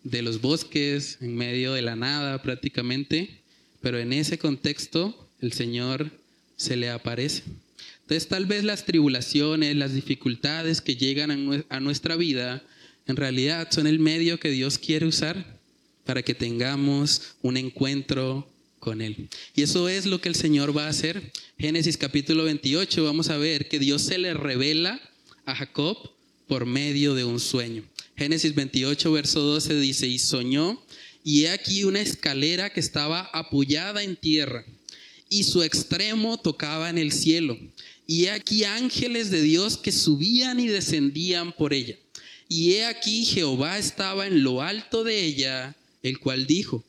de 0.03 0.21
los 0.21 0.41
bosques, 0.41 1.17
en 1.21 1.35
medio 1.35 1.73
de 1.73 1.81
la 1.81 1.95
nada 1.95 2.43
prácticamente, 2.43 3.41
pero 3.81 3.97
en 3.97 4.13
ese 4.13 4.37
contexto 4.37 5.27
el 5.41 5.53
Señor 5.53 6.11
se 6.55 6.75
le 6.75 6.91
aparece. 6.91 7.41
Entonces 8.01 8.27
tal 8.27 8.45
vez 8.45 8.63
las 8.63 8.85
tribulaciones, 8.85 9.75
las 9.75 9.95
dificultades 9.95 10.81
que 10.81 10.97
llegan 10.97 11.65
a 11.69 11.79
nuestra 11.79 12.15
vida, 12.15 12.61
en 13.07 13.15
realidad 13.15 13.69
son 13.71 13.87
el 13.87 13.97
medio 13.97 14.39
que 14.39 14.51
Dios 14.51 14.77
quiere 14.77 15.07
usar 15.07 15.54
para 16.05 16.21
que 16.21 16.33
tengamos 16.33 17.35
un 17.41 17.57
encuentro 17.57 18.47
con 18.79 19.01
él. 19.01 19.27
Y 19.55 19.63
eso 19.63 19.89
es 19.89 20.05
lo 20.05 20.21
que 20.21 20.29
el 20.29 20.35
Señor 20.35 20.75
va 20.75 20.85
a 20.85 20.89
hacer. 20.89 21.31
Génesis 21.57 21.97
capítulo 21.97 22.43
28, 22.43 23.03
vamos 23.03 23.29
a 23.29 23.37
ver 23.37 23.67
que 23.67 23.79
Dios 23.79 24.03
se 24.03 24.17
le 24.17 24.33
revela 24.33 25.01
a 25.45 25.55
Jacob 25.55 25.97
por 26.47 26.65
medio 26.65 27.15
de 27.15 27.23
un 27.23 27.39
sueño. 27.39 27.83
Génesis 28.15 28.53
28, 28.53 29.11
verso 29.11 29.41
12 29.41 29.79
dice, 29.79 30.07
y 30.07 30.19
soñó, 30.19 30.81
y 31.23 31.45
he 31.45 31.49
aquí 31.49 31.83
una 31.83 32.01
escalera 32.01 32.69
que 32.69 32.79
estaba 32.79 33.21
apoyada 33.33 34.03
en 34.03 34.15
tierra, 34.15 34.63
y 35.27 35.43
su 35.43 35.63
extremo 35.63 36.37
tocaba 36.37 36.89
en 36.89 36.99
el 36.99 37.11
cielo, 37.11 37.57
y 38.05 38.25
he 38.25 38.31
aquí 38.31 38.63
ángeles 38.63 39.31
de 39.31 39.41
Dios 39.41 39.77
que 39.77 39.91
subían 39.91 40.59
y 40.59 40.67
descendían 40.67 41.51
por 41.51 41.73
ella. 41.73 41.97
Y 42.47 42.73
he 42.73 42.85
aquí 42.85 43.25
Jehová 43.25 43.79
estaba 43.79 44.27
en 44.27 44.43
lo 44.43 44.61
alto 44.61 45.03
de 45.03 45.25
ella, 45.25 45.75
el 46.05 46.19
cual 46.19 46.45
dijo, 46.45 46.83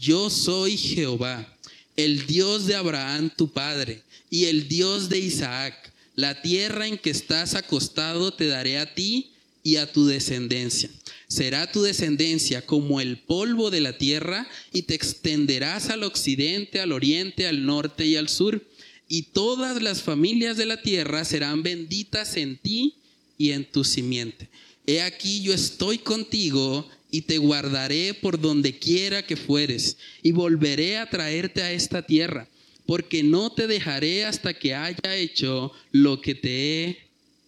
yo 0.00 0.30
soy 0.30 0.78
Jehová, 0.78 1.58
el 1.94 2.26
Dios 2.26 2.64
de 2.66 2.74
Abraham 2.74 3.30
tu 3.36 3.52
padre 3.52 4.02
y 4.30 4.46
el 4.46 4.66
Dios 4.66 5.10
de 5.10 5.18
Isaac. 5.18 5.92
La 6.16 6.40
tierra 6.40 6.86
en 6.86 6.96
que 6.96 7.10
estás 7.10 7.54
acostado 7.54 8.32
te 8.32 8.46
daré 8.46 8.78
a 8.78 8.94
ti 8.94 9.30
y 9.62 9.76
a 9.76 9.92
tu 9.92 10.06
descendencia. 10.06 10.88
Será 11.28 11.70
tu 11.70 11.82
descendencia 11.82 12.64
como 12.64 13.02
el 13.02 13.18
polvo 13.18 13.70
de 13.70 13.82
la 13.82 13.98
tierra 13.98 14.48
y 14.72 14.82
te 14.82 14.94
extenderás 14.94 15.90
al 15.90 16.02
occidente, 16.02 16.80
al 16.80 16.92
oriente, 16.92 17.46
al 17.46 17.66
norte 17.66 18.06
y 18.06 18.16
al 18.16 18.30
sur. 18.30 18.66
Y 19.06 19.24
todas 19.34 19.82
las 19.82 20.00
familias 20.00 20.56
de 20.56 20.64
la 20.64 20.80
tierra 20.80 21.26
serán 21.26 21.62
benditas 21.62 22.38
en 22.38 22.56
ti 22.56 22.94
y 23.36 23.50
en 23.50 23.70
tu 23.70 23.84
simiente. 23.84 24.48
He 24.86 25.02
aquí 25.02 25.42
yo 25.42 25.52
estoy 25.52 25.98
contigo 25.98 26.88
y 27.12 27.20
te 27.20 27.36
guardaré 27.36 28.14
por 28.14 28.40
donde 28.40 28.78
quiera 28.78 29.24
que 29.24 29.36
fueres, 29.36 29.98
y 30.22 30.32
volveré 30.32 30.96
a 30.96 31.08
traerte 31.08 31.62
a 31.62 31.70
esta 31.70 32.04
tierra, 32.04 32.48
porque 32.86 33.22
no 33.22 33.52
te 33.52 33.66
dejaré 33.66 34.24
hasta 34.24 34.54
que 34.54 34.74
haya 34.74 35.14
hecho 35.14 35.72
lo 35.92 36.22
que 36.22 36.34
te 36.34 36.84
he 36.84 36.98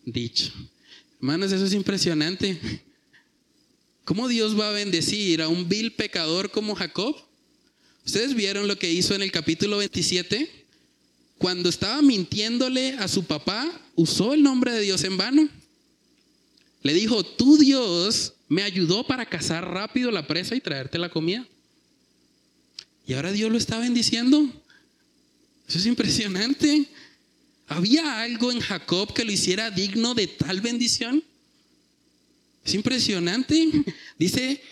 dicho. 0.04 0.52
Hermanos, 1.18 1.50
eso 1.50 1.64
es 1.64 1.72
impresionante. 1.72 2.60
¿Cómo 4.04 4.28
Dios 4.28 4.58
va 4.60 4.68
a 4.68 4.72
bendecir 4.72 5.40
a 5.40 5.48
un 5.48 5.66
vil 5.66 5.92
pecador 5.92 6.50
como 6.50 6.74
Jacob? 6.74 7.16
¿Ustedes 8.04 8.34
vieron 8.34 8.68
lo 8.68 8.78
que 8.78 8.92
hizo 8.92 9.14
en 9.14 9.22
el 9.22 9.32
capítulo 9.32 9.78
27? 9.78 10.66
Cuando 11.38 11.70
estaba 11.70 12.02
mintiéndole 12.02 12.92
a 12.98 13.08
su 13.08 13.24
papá, 13.24 13.80
usó 13.94 14.34
el 14.34 14.42
nombre 14.42 14.72
de 14.72 14.82
Dios 14.82 15.04
en 15.04 15.16
vano. 15.16 15.48
Le 16.82 16.92
dijo, 16.92 17.24
tú 17.24 17.56
Dios 17.56 18.33
me 18.48 18.62
ayudó 18.62 19.06
para 19.06 19.26
cazar 19.26 19.68
rápido 19.68 20.10
la 20.10 20.26
presa 20.26 20.54
y 20.54 20.60
traerte 20.60 20.98
la 20.98 21.08
comida. 21.08 21.46
Y 23.06 23.14
ahora 23.14 23.32
Dios 23.32 23.50
lo 23.50 23.58
está 23.58 23.78
bendiciendo. 23.78 24.48
Eso 25.68 25.78
es 25.78 25.86
impresionante. 25.86 26.86
¿Había 27.66 28.20
algo 28.22 28.52
en 28.52 28.60
Jacob 28.60 29.12
que 29.14 29.24
lo 29.24 29.32
hiciera 29.32 29.70
digno 29.70 30.14
de 30.14 30.26
tal 30.26 30.60
bendición? 30.60 31.22
Es 32.64 32.74
impresionante. 32.74 33.70
Dice, 34.18 34.62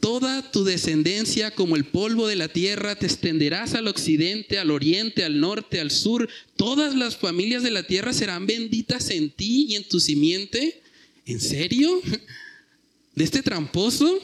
toda 0.00 0.50
tu 0.50 0.64
descendencia 0.64 1.52
como 1.52 1.76
el 1.76 1.84
polvo 1.84 2.26
de 2.26 2.36
la 2.36 2.48
tierra, 2.48 2.96
te 2.96 3.06
extenderás 3.06 3.74
al 3.74 3.88
occidente, 3.88 4.58
al 4.58 4.70
oriente, 4.70 5.24
al 5.24 5.40
norte, 5.40 5.80
al 5.80 5.90
sur. 5.90 6.28
Todas 6.56 6.94
las 6.94 7.16
familias 7.16 7.62
de 7.62 7.70
la 7.70 7.84
tierra 7.84 8.12
serán 8.12 8.46
benditas 8.46 9.10
en 9.10 9.30
ti 9.30 9.66
y 9.68 9.76
en 9.76 9.88
tu 9.88 10.00
simiente. 10.00 10.82
¿En 11.26 11.40
serio? 11.40 12.00
de 13.14 13.24
este 13.24 13.42
tramposo? 13.42 14.18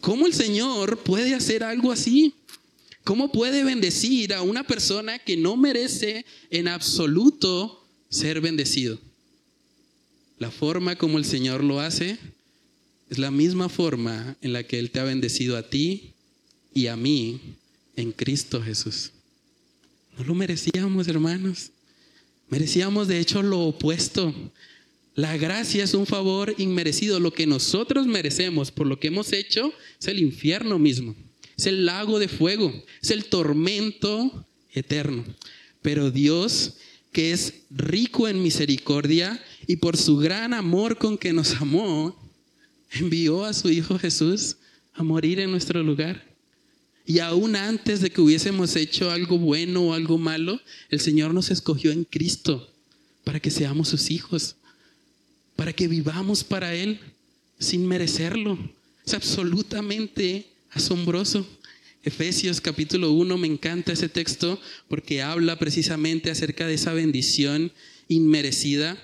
¿Cómo 0.00 0.26
el 0.26 0.34
Señor 0.34 0.98
puede 0.98 1.34
hacer 1.34 1.62
algo 1.62 1.92
así? 1.92 2.34
¿Cómo 3.04 3.32
puede 3.32 3.64
bendecir 3.64 4.32
a 4.34 4.42
una 4.42 4.66
persona 4.66 5.18
que 5.18 5.36
no 5.36 5.56
merece 5.56 6.24
en 6.50 6.68
absoluto 6.68 7.86
ser 8.08 8.40
bendecido? 8.40 8.98
La 10.38 10.50
forma 10.50 10.96
como 10.96 11.18
el 11.18 11.24
Señor 11.24 11.62
lo 11.62 11.80
hace 11.80 12.18
es 13.10 13.18
la 13.18 13.30
misma 13.30 13.68
forma 13.68 14.36
en 14.40 14.52
la 14.52 14.62
que 14.62 14.78
Él 14.78 14.90
te 14.90 15.00
ha 15.00 15.04
bendecido 15.04 15.56
a 15.56 15.68
ti 15.68 16.12
y 16.72 16.86
a 16.86 16.96
mí 16.96 17.40
en 17.96 18.12
Cristo 18.12 18.62
Jesús. 18.62 19.10
No 20.16 20.24
lo 20.24 20.34
merecíamos, 20.34 21.08
hermanos. 21.08 21.70
Merecíamos 22.48 23.08
de 23.08 23.20
hecho 23.20 23.42
lo 23.42 23.60
opuesto. 23.60 24.34
La 25.20 25.36
gracia 25.36 25.84
es 25.84 25.92
un 25.92 26.06
favor 26.06 26.54
inmerecido. 26.56 27.20
Lo 27.20 27.30
que 27.30 27.46
nosotros 27.46 28.06
merecemos 28.06 28.70
por 28.70 28.86
lo 28.86 28.98
que 28.98 29.08
hemos 29.08 29.34
hecho 29.34 29.70
es 30.00 30.08
el 30.08 30.18
infierno 30.18 30.78
mismo. 30.78 31.14
Es 31.58 31.66
el 31.66 31.84
lago 31.84 32.18
de 32.18 32.26
fuego. 32.26 32.72
Es 33.02 33.10
el 33.10 33.26
tormento 33.26 34.46
eterno. 34.72 35.22
Pero 35.82 36.10
Dios, 36.10 36.78
que 37.12 37.32
es 37.32 37.52
rico 37.68 38.28
en 38.28 38.42
misericordia 38.42 39.38
y 39.66 39.76
por 39.76 39.98
su 39.98 40.16
gran 40.16 40.54
amor 40.54 40.96
con 40.96 41.18
que 41.18 41.34
nos 41.34 41.52
amó, 41.60 42.18
envió 42.90 43.44
a 43.44 43.52
su 43.52 43.68
Hijo 43.68 43.98
Jesús 43.98 44.56
a 44.94 45.02
morir 45.02 45.38
en 45.38 45.50
nuestro 45.50 45.82
lugar. 45.82 46.24
Y 47.04 47.18
aún 47.18 47.56
antes 47.56 48.00
de 48.00 48.08
que 48.08 48.22
hubiésemos 48.22 48.74
hecho 48.74 49.10
algo 49.10 49.36
bueno 49.36 49.82
o 49.82 49.92
algo 49.92 50.16
malo, 50.16 50.58
el 50.88 50.98
Señor 50.98 51.34
nos 51.34 51.50
escogió 51.50 51.92
en 51.92 52.04
Cristo 52.04 52.72
para 53.22 53.38
que 53.38 53.50
seamos 53.50 53.88
sus 53.88 54.10
hijos, 54.10 54.56
para 55.60 55.74
que 55.74 55.88
vivamos 55.88 56.42
para 56.42 56.74
Él 56.74 56.98
sin 57.58 57.86
merecerlo. 57.86 58.58
Es 59.04 59.12
absolutamente 59.12 60.46
asombroso. 60.70 61.46
Efesios 62.02 62.62
capítulo 62.62 63.12
1, 63.12 63.36
me 63.36 63.46
encanta 63.46 63.92
ese 63.92 64.08
texto 64.08 64.58
porque 64.88 65.20
habla 65.20 65.58
precisamente 65.58 66.30
acerca 66.30 66.66
de 66.66 66.72
esa 66.72 66.94
bendición 66.94 67.72
inmerecida. 68.08 68.96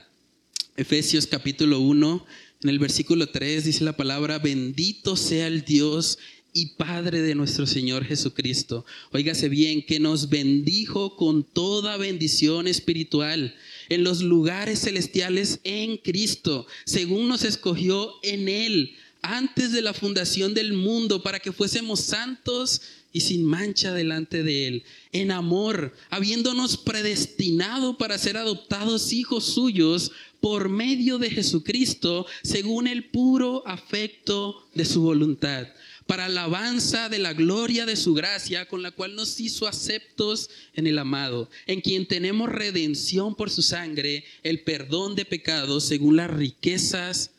Efesios 0.78 1.26
capítulo 1.26 1.80
1, 1.80 2.26
en 2.62 2.70
el 2.70 2.78
versículo 2.78 3.28
3 3.28 3.66
dice 3.66 3.84
la 3.84 3.98
palabra, 3.98 4.38
bendito 4.38 5.16
sea 5.16 5.48
el 5.48 5.62
Dios 5.62 6.18
y 6.54 6.68
Padre 6.76 7.20
de 7.20 7.34
nuestro 7.34 7.66
Señor 7.66 8.06
Jesucristo. 8.06 8.86
Óigase 9.12 9.50
bien, 9.50 9.84
que 9.84 10.00
nos 10.00 10.30
bendijo 10.30 11.16
con 11.16 11.44
toda 11.44 11.98
bendición 11.98 12.66
espiritual 12.66 13.54
en 13.88 14.04
los 14.04 14.22
lugares 14.22 14.80
celestiales 14.80 15.60
en 15.64 15.96
Cristo, 15.96 16.66
según 16.84 17.28
nos 17.28 17.44
escogió 17.44 18.14
en 18.22 18.48
Él 18.48 18.96
antes 19.22 19.72
de 19.72 19.82
la 19.82 19.92
fundación 19.92 20.54
del 20.54 20.72
mundo 20.72 21.22
para 21.22 21.40
que 21.40 21.52
fuésemos 21.52 22.00
santos 22.00 22.80
y 23.12 23.22
sin 23.22 23.44
mancha 23.44 23.92
delante 23.92 24.42
de 24.42 24.68
Él, 24.68 24.82
en 25.12 25.30
amor, 25.30 25.94
habiéndonos 26.10 26.76
predestinado 26.76 27.96
para 27.96 28.18
ser 28.18 28.36
adoptados 28.36 29.12
hijos 29.12 29.44
suyos 29.44 30.12
por 30.40 30.68
medio 30.68 31.18
de 31.18 31.30
Jesucristo, 31.30 32.26
según 32.42 32.86
el 32.86 33.04
puro 33.04 33.66
afecto 33.66 34.66
de 34.74 34.84
su 34.84 35.02
voluntad, 35.02 35.66
para 36.06 36.26
alabanza 36.26 37.08
de 37.08 37.18
la 37.18 37.32
gloria 37.32 37.84
de 37.84 37.96
su 37.96 38.14
gracia, 38.14 38.66
con 38.68 38.82
la 38.82 38.92
cual 38.92 39.16
nos 39.16 39.40
hizo 39.40 39.66
aceptos 39.66 40.50
en 40.74 40.86
el 40.86 40.98
amado, 40.98 41.50
en 41.66 41.80
quien 41.80 42.06
tenemos 42.06 42.48
redención 42.48 43.34
por 43.34 43.50
su 43.50 43.62
sangre, 43.62 44.24
el 44.42 44.60
perdón 44.60 45.16
de 45.16 45.24
pecados, 45.24 45.84
según 45.84 46.16
las 46.16 46.30
riquezas 46.30 47.30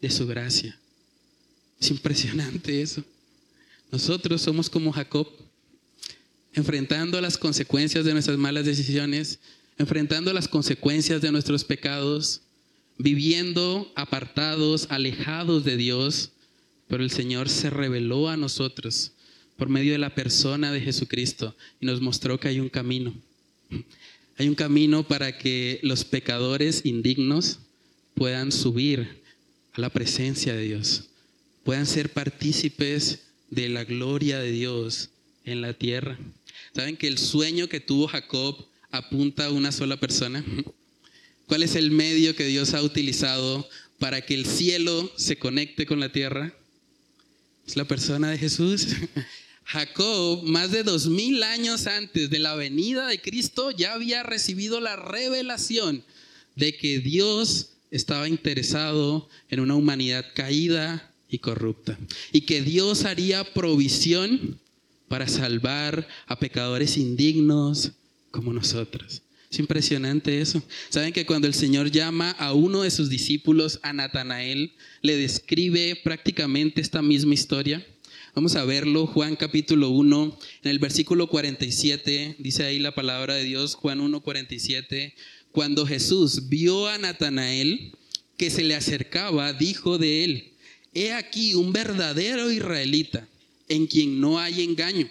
de 0.00 0.10
su 0.10 0.26
gracia. 0.26 0.78
Es 1.80 1.90
impresionante 1.90 2.82
eso. 2.82 3.04
Nosotros 3.92 4.42
somos 4.42 4.68
como 4.68 4.92
Jacob, 4.92 5.28
enfrentando 6.54 7.20
las 7.20 7.38
consecuencias 7.38 8.04
de 8.04 8.12
nuestras 8.12 8.38
malas 8.38 8.64
decisiones, 8.64 9.38
enfrentando 9.78 10.32
las 10.32 10.48
consecuencias 10.48 11.20
de 11.20 11.30
nuestros 11.30 11.64
pecados, 11.64 12.40
viviendo 12.98 13.92
apartados, 13.94 14.86
alejados 14.90 15.64
de 15.64 15.76
Dios, 15.76 16.30
pero 16.88 17.02
el 17.02 17.10
Señor 17.10 17.48
se 17.48 17.70
reveló 17.70 18.28
a 18.28 18.36
nosotros 18.36 19.12
por 19.56 19.68
medio 19.68 19.92
de 19.92 19.98
la 19.98 20.14
persona 20.14 20.72
de 20.72 20.80
Jesucristo 20.80 21.56
y 21.80 21.86
nos 21.86 22.00
mostró 22.00 22.38
que 22.38 22.48
hay 22.48 22.60
un 22.60 22.68
camino. 22.68 23.14
Hay 24.38 24.48
un 24.48 24.54
camino 24.54 25.06
para 25.06 25.38
que 25.38 25.80
los 25.82 26.04
pecadores 26.04 26.84
indignos 26.84 27.60
puedan 28.14 28.52
subir 28.52 29.22
a 29.72 29.80
la 29.80 29.90
presencia 29.90 30.54
de 30.54 30.62
Dios, 30.62 31.04
puedan 31.64 31.86
ser 31.86 32.12
partícipes 32.12 33.20
de 33.50 33.68
la 33.68 33.84
gloria 33.84 34.38
de 34.38 34.50
Dios 34.50 35.10
en 35.44 35.62
la 35.62 35.72
tierra. 35.72 36.18
¿Saben 36.74 36.96
que 36.96 37.08
el 37.08 37.18
sueño 37.18 37.68
que 37.68 37.80
tuvo 37.80 38.08
Jacob 38.08 38.66
apunta 38.90 39.46
a 39.46 39.50
una 39.50 39.72
sola 39.72 39.98
persona? 39.98 40.44
¿Cuál 41.46 41.62
es 41.62 41.74
el 41.74 41.90
medio 41.90 42.34
que 42.34 42.44
Dios 42.44 42.74
ha 42.74 42.82
utilizado 42.82 43.68
para 43.98 44.20
que 44.20 44.34
el 44.34 44.46
cielo 44.46 45.10
se 45.16 45.38
conecte 45.38 45.86
con 45.86 46.00
la 46.00 46.12
tierra? 46.12 46.54
Es 47.66 47.76
la 47.76 47.84
persona 47.84 48.30
de 48.30 48.38
Jesús. 48.38 48.88
Jacob, 49.64 50.44
más 50.44 50.70
de 50.70 50.84
dos 50.84 51.08
mil 51.08 51.42
años 51.42 51.88
antes 51.88 52.30
de 52.30 52.38
la 52.38 52.54
venida 52.54 53.08
de 53.08 53.20
Cristo, 53.20 53.72
ya 53.72 53.94
había 53.94 54.22
recibido 54.22 54.80
la 54.80 54.94
revelación 54.94 56.04
de 56.54 56.76
que 56.76 57.00
Dios 57.00 57.70
estaba 57.90 58.28
interesado 58.28 59.28
en 59.48 59.60
una 59.60 59.74
humanidad 59.74 60.24
caída 60.34 61.12
y 61.28 61.38
corrupta. 61.38 61.98
Y 62.32 62.42
que 62.42 62.62
Dios 62.62 63.04
haría 63.04 63.52
provisión 63.52 64.60
para 65.08 65.26
salvar 65.26 66.06
a 66.26 66.38
pecadores 66.38 66.96
indignos 66.96 67.92
como 68.30 68.52
nosotros. 68.52 69.22
Es 69.50 69.58
impresionante 69.58 70.40
eso. 70.40 70.62
Saben 70.88 71.12
que 71.12 71.26
cuando 71.26 71.46
el 71.46 71.54
Señor 71.54 71.90
llama 71.90 72.32
a 72.32 72.52
uno 72.52 72.82
de 72.82 72.90
sus 72.90 73.08
discípulos, 73.08 73.78
a 73.82 73.92
Natanael, 73.92 74.72
le 75.02 75.16
describe 75.16 75.96
prácticamente 76.02 76.80
esta 76.80 77.02
misma 77.02 77.34
historia. 77.34 77.86
Vamos 78.34 78.54
a 78.56 78.64
verlo, 78.64 79.06
Juan 79.06 79.36
capítulo 79.36 79.88
1, 79.90 80.38
en 80.64 80.70
el 80.70 80.78
versículo 80.78 81.28
47, 81.28 82.36
dice 82.38 82.64
ahí 82.64 82.78
la 82.78 82.94
palabra 82.94 83.34
de 83.34 83.44
Dios, 83.44 83.74
Juan 83.76 84.00
1, 84.00 84.20
47. 84.20 85.14
Cuando 85.52 85.86
Jesús 85.86 86.48
vio 86.50 86.86
a 86.86 86.98
Natanael 86.98 87.92
que 88.36 88.50
se 88.50 88.62
le 88.62 88.74
acercaba, 88.74 89.54
dijo 89.54 89.96
de 89.96 90.24
él, 90.24 90.52
he 90.92 91.12
aquí 91.12 91.54
un 91.54 91.72
verdadero 91.72 92.50
israelita 92.50 93.26
en 93.68 93.86
quien 93.86 94.20
no 94.20 94.38
hay 94.38 94.62
engaño. 94.62 95.08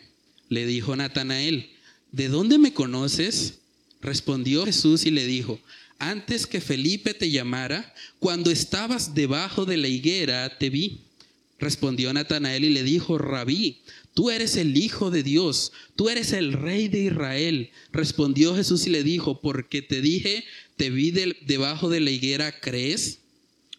Le 0.49 0.67
dijo 0.67 0.95
Natanael, 0.95 1.71
¿de 2.11 2.27
dónde 2.27 2.59
me 2.59 2.73
conoces? 2.73 3.59
Respondió 4.05 4.65
Jesús 4.65 5.07
y 5.07 5.11
le 5.11 5.25
dijo, 5.25 5.59
antes 5.97 6.45
que 6.45 6.61
Felipe 6.61 7.15
te 7.15 7.31
llamara, 7.31 7.91
cuando 8.19 8.51
estabas 8.51 9.15
debajo 9.15 9.65
de 9.65 9.77
la 9.77 9.87
higuera, 9.87 10.59
te 10.59 10.69
vi. 10.69 10.99
Respondió 11.57 12.13
Natanael 12.13 12.65
y 12.65 12.69
le 12.69 12.83
dijo, 12.83 13.17
Rabí, 13.17 13.79
tú 14.13 14.29
eres 14.29 14.57
el 14.57 14.77
Hijo 14.77 15.09
de 15.09 15.23
Dios, 15.23 15.71
tú 15.95 16.09
eres 16.09 16.33
el 16.33 16.53
Rey 16.53 16.87
de 16.87 16.99
Israel. 16.99 17.71
Respondió 17.91 18.55
Jesús 18.55 18.85
y 18.85 18.91
le 18.91 19.01
dijo, 19.01 19.41
porque 19.41 19.81
te 19.81 20.01
dije, 20.01 20.43
te 20.77 20.91
vi 20.91 21.09
debajo 21.09 21.89
de 21.89 22.01
la 22.01 22.11
higuera, 22.11 22.59
¿crees? 22.59 23.17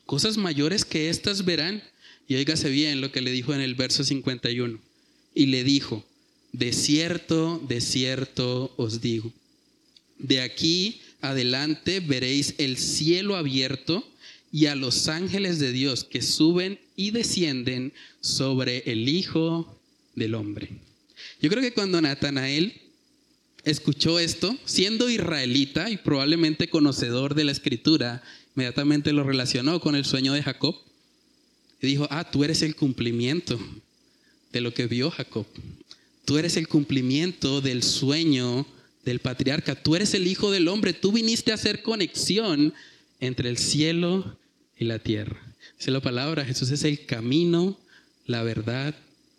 Cosas 0.06 0.38
mayores 0.38 0.84
que 0.84 1.08
estas 1.08 1.44
verán. 1.44 1.84
Y 2.26 2.34
óigase 2.34 2.68
bien 2.68 3.00
lo 3.00 3.12
que 3.12 3.20
le 3.20 3.30
dijo 3.30 3.54
en 3.54 3.60
el 3.60 3.76
verso 3.76 4.02
51. 4.02 4.80
Y 5.36 5.46
le 5.46 5.62
dijo, 5.62 6.04
de 6.50 6.72
cierto, 6.72 7.62
de 7.68 7.80
cierto 7.80 8.74
os 8.76 9.00
digo 9.00 9.32
de 10.18 10.40
aquí 10.40 11.00
adelante 11.20 12.00
veréis 12.00 12.54
el 12.58 12.76
cielo 12.76 13.36
abierto 13.36 14.06
y 14.52 14.66
a 14.66 14.74
los 14.74 15.08
ángeles 15.08 15.58
de 15.58 15.72
Dios 15.72 16.04
que 16.04 16.22
suben 16.22 16.78
y 16.96 17.10
descienden 17.10 17.92
sobre 18.20 18.82
el 18.86 19.08
Hijo 19.08 19.78
del 20.14 20.34
Hombre. 20.34 20.70
Yo 21.40 21.50
creo 21.50 21.62
que 21.62 21.74
cuando 21.74 22.00
Natanael 22.00 22.80
escuchó 23.64 24.18
esto, 24.18 24.56
siendo 24.64 25.10
israelita 25.10 25.90
y 25.90 25.96
probablemente 25.96 26.68
conocedor 26.68 27.34
de 27.34 27.44
la 27.44 27.52
escritura, 27.52 28.22
inmediatamente 28.54 29.12
lo 29.12 29.24
relacionó 29.24 29.80
con 29.80 29.96
el 29.96 30.04
sueño 30.04 30.32
de 30.32 30.42
Jacob 30.42 30.76
y 31.82 31.86
dijo, 31.86 32.06
ah, 32.10 32.30
tú 32.30 32.44
eres 32.44 32.62
el 32.62 32.74
cumplimiento 32.76 33.58
de 34.52 34.60
lo 34.60 34.72
que 34.72 34.86
vio 34.86 35.10
Jacob. 35.10 35.46
Tú 36.24 36.38
eres 36.38 36.56
el 36.56 36.68
cumplimiento 36.68 37.60
del 37.60 37.82
sueño 37.82 38.66
del 39.06 39.20
patriarca. 39.20 39.74
Tú 39.74 39.96
eres 39.96 40.12
el 40.14 40.26
Hijo 40.26 40.50
del 40.50 40.68
Hombre. 40.68 40.92
Tú 40.92 41.12
viniste 41.12 41.52
a 41.52 41.54
hacer 41.54 41.80
conexión 41.80 42.74
entre 43.20 43.48
el 43.48 43.56
cielo 43.56 44.36
y 44.76 44.84
la 44.84 44.98
tierra. 44.98 45.40
Dice 45.78 45.92
la 45.92 46.00
palabra, 46.00 46.44
Jesús 46.44 46.70
es 46.72 46.84
el 46.84 47.06
camino, 47.06 47.78
la 48.26 48.42
verdad 48.42 48.94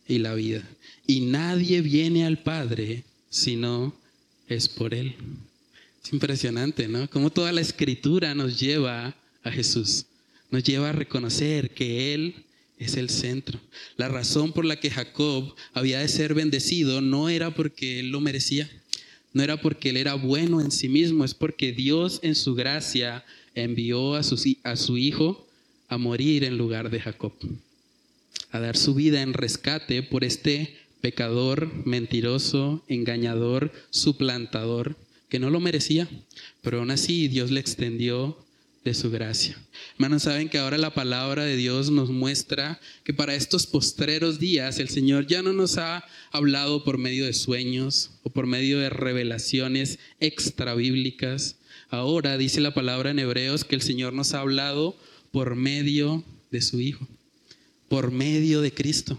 y 0.07 0.20
la 0.20 0.34
vida. 0.34 0.63
Y 1.05 1.20
nadie 1.20 1.82
viene 1.82 2.26
al 2.26 2.41
Padre 2.41 3.03
si 3.30 3.57
no 3.57 3.93
es 4.47 4.70
por 4.70 4.93
Él. 4.93 5.15
Es 6.03 6.13
impresionante, 6.13 6.88
¿no? 6.88 7.09
Como 7.09 7.30
toda 7.30 7.51
la 7.51 7.61
escritura 7.61 8.34
nos 8.34 8.57
lleva 8.59 9.15
a 9.43 9.51
Jesús. 9.51 10.05
Nos 10.49 10.63
lleva 10.63 10.89
a 10.89 10.93
reconocer 10.93 11.72
que 11.72 12.13
Él 12.13 12.45
es 12.80 12.95
el 12.95 13.09
centro. 13.09 13.59
La 13.97 14.07
razón 14.07 14.53
por 14.53 14.63
la 14.63 14.80
que 14.80 14.91
Jacob 14.91 15.53
había 15.74 15.99
de 15.99 16.07
ser 16.07 16.34
bendecido 16.34 17.01
no 17.01 17.28
era 17.28 17.53
porque 17.53 17.99
Él 17.99 18.11
lo 18.11 18.22
merecía 18.22 18.70
no 19.38 19.43
era 19.43 19.61
porque 19.61 19.91
él 19.91 19.97
era 19.97 20.15
bueno 20.15 20.61
en 20.61 20.71
sí 20.71 20.89
mismo, 20.89 21.23
es 21.23 21.35
porque 21.35 21.71
Dios 21.71 22.19
en 22.23 22.33
su 22.33 22.55
gracia 22.55 23.23
envió 23.53 24.15
a 24.15 24.23
su, 24.23 24.97
hijo 24.97 25.47
a 25.88 25.99
morir 25.99 26.43
en 26.43 26.57
lugar 26.57 26.89
de 26.89 26.99
Jacob. 26.99 27.33
a 28.49 28.59
dar 28.59 28.75
su 28.75 28.95
vida 28.95 29.21
en 29.21 29.33
rescate 29.33 30.01
por 30.01 30.23
este 30.23 30.75
pecador, 31.01 31.71
mentiroso, 31.85 32.83
engañador, 32.88 33.71
suplantador, 33.91 34.95
que 35.29 35.38
no 35.38 35.51
lo 35.51 35.59
merecía, 35.59 36.07
pero 36.63 36.79
aún 36.79 36.89
así 36.89 37.27
Dios 37.27 37.51
le 37.51 37.59
extendió 37.59 38.43
de 38.88 38.93
su 38.93 39.11
gracia. 39.11 39.57
Hermanos, 39.95 40.23
saben 40.23 40.47
que 40.47 40.59
ahora 40.59 40.77
la 40.77 40.93
palabra 40.93 41.43
de 41.43 41.57
Dios 41.57 41.91
nos 41.91 42.09
muestra 42.09 42.79
que 43.03 43.13
para 43.13 43.35
estos 43.35 43.67
postreros 43.67 44.39
días 44.39 44.79
el 44.79 44.88
Señor 44.88 45.27
ya 45.27 45.41
no 45.41 45.51
nos 45.51 45.77
ha 45.77 46.05
hablado 46.31 46.85
por 46.85 46.97
medio 46.97 47.25
de 47.25 47.33
sueños 47.33 48.11
o 48.23 48.29
por 48.29 48.47
medio 48.47 48.79
de 48.79 48.89
revelaciones 48.89 49.99
extra 50.21 50.73
bíblicas. 50.73 51.57
Ahora 51.89 52.38
dice 52.38 52.61
la 52.61 52.73
palabra 52.73 53.11
en 53.11 53.19
Hebreos 53.19 53.65
que 53.65 53.75
el 53.75 53.81
Señor 53.81 54.13
nos 54.13 54.33
ha 54.33 54.39
hablado 54.39 54.95
por 55.31 55.55
medio 55.55 56.23
de 56.49 56.61
su 56.61 56.79
Hijo, 56.79 57.05
por 57.89 58.11
medio 58.11 58.61
de 58.61 58.73
Cristo. 58.73 59.17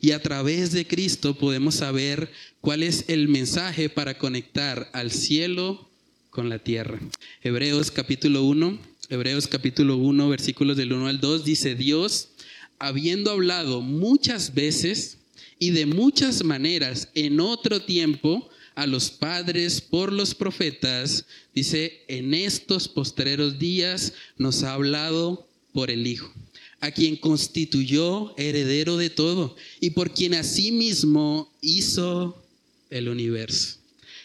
Y 0.00 0.12
a 0.12 0.22
través 0.22 0.72
de 0.72 0.86
Cristo 0.86 1.34
podemos 1.36 1.74
saber 1.74 2.30
cuál 2.62 2.82
es 2.82 3.04
el 3.08 3.28
mensaje 3.28 3.90
para 3.90 4.16
conectar 4.16 4.88
al 4.94 5.10
cielo 5.10 5.90
con 6.30 6.48
la 6.48 6.58
tierra. 6.58 6.98
Hebreos 7.42 7.90
capítulo 7.90 8.44
1, 8.44 8.91
Hebreos 9.12 9.46
capítulo 9.46 9.98
1, 9.98 10.30
versículos 10.30 10.78
del 10.78 10.94
1 10.94 11.06
al 11.06 11.20
2 11.20 11.44
dice, 11.44 11.74
Dios, 11.74 12.30
habiendo 12.78 13.30
hablado 13.30 13.82
muchas 13.82 14.54
veces 14.54 15.18
y 15.58 15.68
de 15.68 15.84
muchas 15.84 16.42
maneras 16.44 17.10
en 17.14 17.38
otro 17.38 17.82
tiempo 17.82 18.48
a 18.74 18.86
los 18.86 19.10
padres 19.10 19.82
por 19.82 20.14
los 20.14 20.34
profetas, 20.34 21.26
dice, 21.54 22.04
en 22.08 22.32
estos 22.32 22.88
postreros 22.88 23.58
días 23.58 24.14
nos 24.38 24.62
ha 24.62 24.72
hablado 24.72 25.46
por 25.74 25.90
el 25.90 26.06
Hijo 26.06 26.32
a 26.80 26.90
quien 26.90 27.16
constituyó 27.16 28.34
heredero 28.38 28.96
de 28.96 29.10
todo 29.10 29.56
y 29.78 29.90
por 29.90 30.14
quien 30.14 30.32
asimismo 30.32 31.52
hizo 31.60 32.42
el 32.88 33.10
universo. 33.10 33.76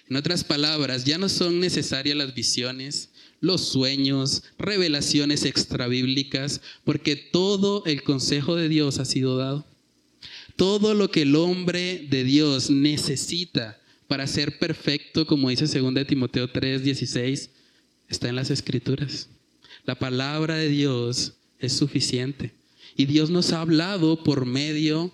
En 0.10 0.16
otras 0.16 0.46
palabras, 0.46 1.04
ya 1.04 1.18
no 1.18 1.28
son 1.28 1.60
necesarias 1.60 2.16
las 2.16 2.34
visiones, 2.34 3.10
los 3.40 3.68
sueños, 3.68 4.44
revelaciones 4.58 5.46
extrabíblicas, 5.46 6.62
porque 6.84 7.16
todo 7.16 7.84
el 7.86 8.04
consejo 8.04 8.56
de 8.56 8.70
Dios 8.70 9.00
ha 9.00 9.06
sido 9.06 9.38
dado. 9.38 9.66
Todo 10.56 10.94
lo 10.94 11.12
que 11.12 11.22
el 11.22 11.36
hombre 11.36 12.08
de 12.10 12.24
Dios 12.24 12.70
necesita 12.70 13.80
para 14.08 14.26
ser 14.26 14.58
perfecto, 14.58 15.28
como 15.28 15.50
dice 15.50 15.66
2 15.66 16.08
Timoteo 16.08 16.50
3, 16.50 16.84
16, 16.84 17.50
está 18.10 18.30
en 18.30 18.36
las 18.36 18.50
escrituras. 18.50 19.30
La 19.86 19.96
palabra 19.96 20.56
de 20.56 20.70
Dios 20.70 21.34
es 21.60 21.74
suficiente. 21.74 22.54
Y 22.96 23.06
Dios 23.06 23.30
nos 23.30 23.54
ha 23.54 23.62
hablado 23.62 24.24
por 24.24 24.46
medio 24.46 25.12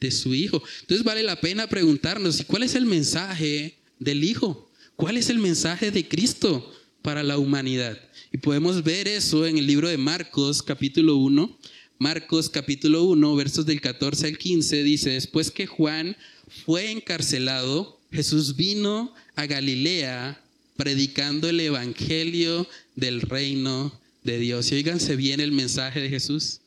de 0.00 0.10
su 0.10 0.34
Hijo. 0.34 0.62
Entonces 0.80 1.04
vale 1.04 1.22
la 1.22 1.40
pena 1.40 1.66
preguntarnos, 1.66 2.42
¿cuál 2.46 2.62
es 2.62 2.74
el 2.74 2.86
mensaje 2.86 3.76
del 3.98 4.24
Hijo? 4.24 4.70
¿Cuál 4.94 5.18
es 5.18 5.28
el 5.28 5.38
mensaje 5.38 5.90
de 5.90 6.08
Cristo 6.08 6.72
para 7.06 7.22
la 7.22 7.38
humanidad? 7.38 7.96
Y 8.32 8.38
podemos 8.38 8.82
ver 8.82 9.06
eso 9.06 9.46
en 9.46 9.58
el 9.58 9.66
libro 9.68 9.88
de 9.88 9.96
Marcos 9.96 10.60
capítulo 10.60 11.14
1. 11.18 11.56
Marcos 12.00 12.50
capítulo 12.50 13.04
1, 13.04 13.36
versos 13.36 13.64
del 13.64 13.80
14 13.80 14.26
al 14.26 14.36
15, 14.36 14.82
dice, 14.82 15.10
después 15.10 15.52
que 15.52 15.68
Juan 15.68 16.16
fue 16.64 16.90
encarcelado, 16.90 18.00
Jesús 18.10 18.56
vino 18.56 19.14
a 19.36 19.46
Galilea 19.46 20.42
predicando 20.74 21.48
el 21.48 21.60
Evangelio 21.60 22.66
del 22.96 23.20
reino 23.20 23.96
de 24.24 24.40
Dios. 24.40 24.72
Y 24.72 24.74
oíganse 24.74 25.14
bien 25.14 25.38
el 25.38 25.52
mensaje 25.52 26.00
de 26.00 26.08
Jesús, 26.08 26.58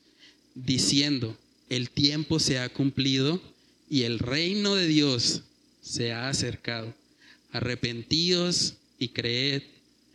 diciendo, 0.56 1.38
el 1.68 1.90
tiempo 1.90 2.40
se 2.40 2.60
ha 2.60 2.70
cumplido 2.70 3.42
y 3.90 4.04
el 4.04 4.20
reino 4.20 4.76
de 4.76 4.88
Dios 4.88 5.42
se 5.82 6.14
ha 6.14 6.30
acercado. 6.30 6.96
Arrepentidos 7.52 8.76
y 9.00 9.10
creed 9.10 9.64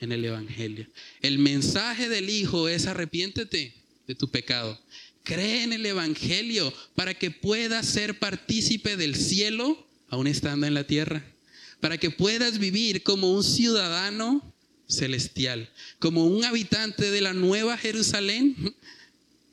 en 0.01 0.13
el 0.13 0.25
Evangelio. 0.25 0.87
El 1.23 1.39
mensaje 1.39 2.09
del 2.09 2.31
Hijo 2.31 2.69
es 2.69 2.87
arrepiéntete 2.87 3.75
de 4.07 4.15
tu 4.15 4.31
pecado. 4.31 4.81
Cree 5.23 5.63
en 5.63 5.73
el 5.73 5.87
Evangelio 5.87 6.73
para 6.95 7.15
que 7.15 7.31
puedas 7.31 7.87
ser 7.87 8.19
partícipe 8.19 8.97
del 8.97 9.17
cielo 9.17 9.87
aún 10.09 10.27
estando 10.27 10.67
en 10.67 10.75
la 10.75 10.87
tierra. 10.87 11.25
Para 11.81 11.99
que 11.99 12.11
puedas 12.11 12.59
vivir 12.59 13.03
como 13.03 13.33
un 13.33 13.43
ciudadano 13.43 14.55
celestial, 14.87 15.71
como 15.99 16.27
un 16.27 16.45
habitante 16.45 17.11
de 17.11 17.21
la 17.21 17.33
nueva 17.33 17.77
Jerusalén, 17.77 18.75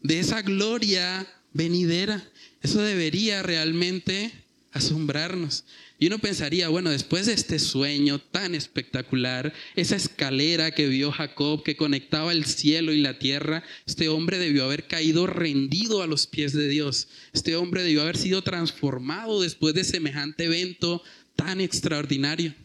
de 0.01 0.19
esa 0.19 0.41
gloria 0.41 1.27
venidera. 1.53 2.23
Eso 2.61 2.81
debería 2.81 3.43
realmente 3.43 4.31
asombrarnos. 4.71 5.65
Y 6.01 6.07
uno 6.07 6.17
pensaría, 6.17 6.67
bueno, 6.67 6.89
después 6.89 7.27
de 7.27 7.33
este 7.33 7.59
sueño 7.59 8.17
tan 8.17 8.55
espectacular, 8.55 9.53
esa 9.75 9.95
escalera 9.95 10.71
que 10.71 10.87
vio 10.87 11.11
Jacob 11.11 11.61
que 11.61 11.77
conectaba 11.77 12.31
el 12.31 12.45
cielo 12.45 12.91
y 12.91 13.01
la 13.01 13.19
tierra, 13.19 13.63
este 13.85 14.09
hombre 14.09 14.39
debió 14.39 14.63
haber 14.63 14.87
caído 14.87 15.27
rendido 15.27 16.01
a 16.01 16.07
los 16.07 16.25
pies 16.25 16.53
de 16.53 16.67
Dios. 16.67 17.07
Este 17.33 17.55
hombre 17.55 17.83
debió 17.83 18.01
haber 18.01 18.17
sido 18.17 18.41
transformado 18.41 19.43
después 19.43 19.75
de 19.75 19.83
semejante 19.83 20.45
evento 20.45 21.03
tan 21.35 21.61
extraordinario. 21.61 22.55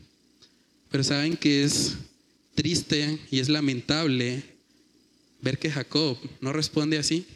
Pero 0.91 1.05
saben 1.05 1.37
que 1.37 1.62
es 1.62 1.99
triste 2.55 3.18
y 3.30 3.41
es 3.41 3.51
lamentable 3.51 4.45
ver 5.43 5.59
que 5.59 5.70
Jacob 5.70 6.16
no 6.41 6.55
responde 6.55 6.97
así. 6.97 7.26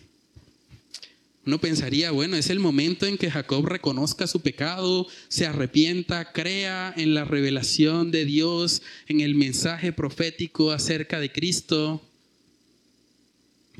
Uno 1.46 1.58
pensaría, 1.58 2.10
bueno, 2.10 2.36
es 2.36 2.50
el 2.50 2.60
momento 2.60 3.06
en 3.06 3.16
que 3.16 3.30
Jacob 3.30 3.64
reconozca 3.66 4.26
su 4.26 4.40
pecado, 4.40 5.06
se 5.28 5.46
arrepienta, 5.46 6.32
crea 6.32 6.92
en 6.96 7.14
la 7.14 7.24
revelación 7.24 8.10
de 8.10 8.26
Dios, 8.26 8.82
en 9.08 9.20
el 9.20 9.34
mensaje 9.34 9.92
profético 9.92 10.70
acerca 10.70 11.18
de 11.18 11.32
Cristo. 11.32 12.02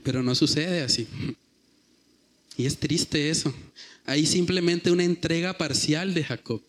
Pero 0.02 0.22
no 0.22 0.34
sucede 0.34 0.80
así. 0.80 1.06
Y 2.56 2.64
es 2.64 2.78
triste 2.78 3.28
eso. 3.28 3.52
Hay 4.06 4.24
simplemente 4.24 4.90
una 4.90 5.04
entrega 5.04 5.58
parcial 5.58 6.14
de 6.14 6.24
Jacob. 6.24 6.62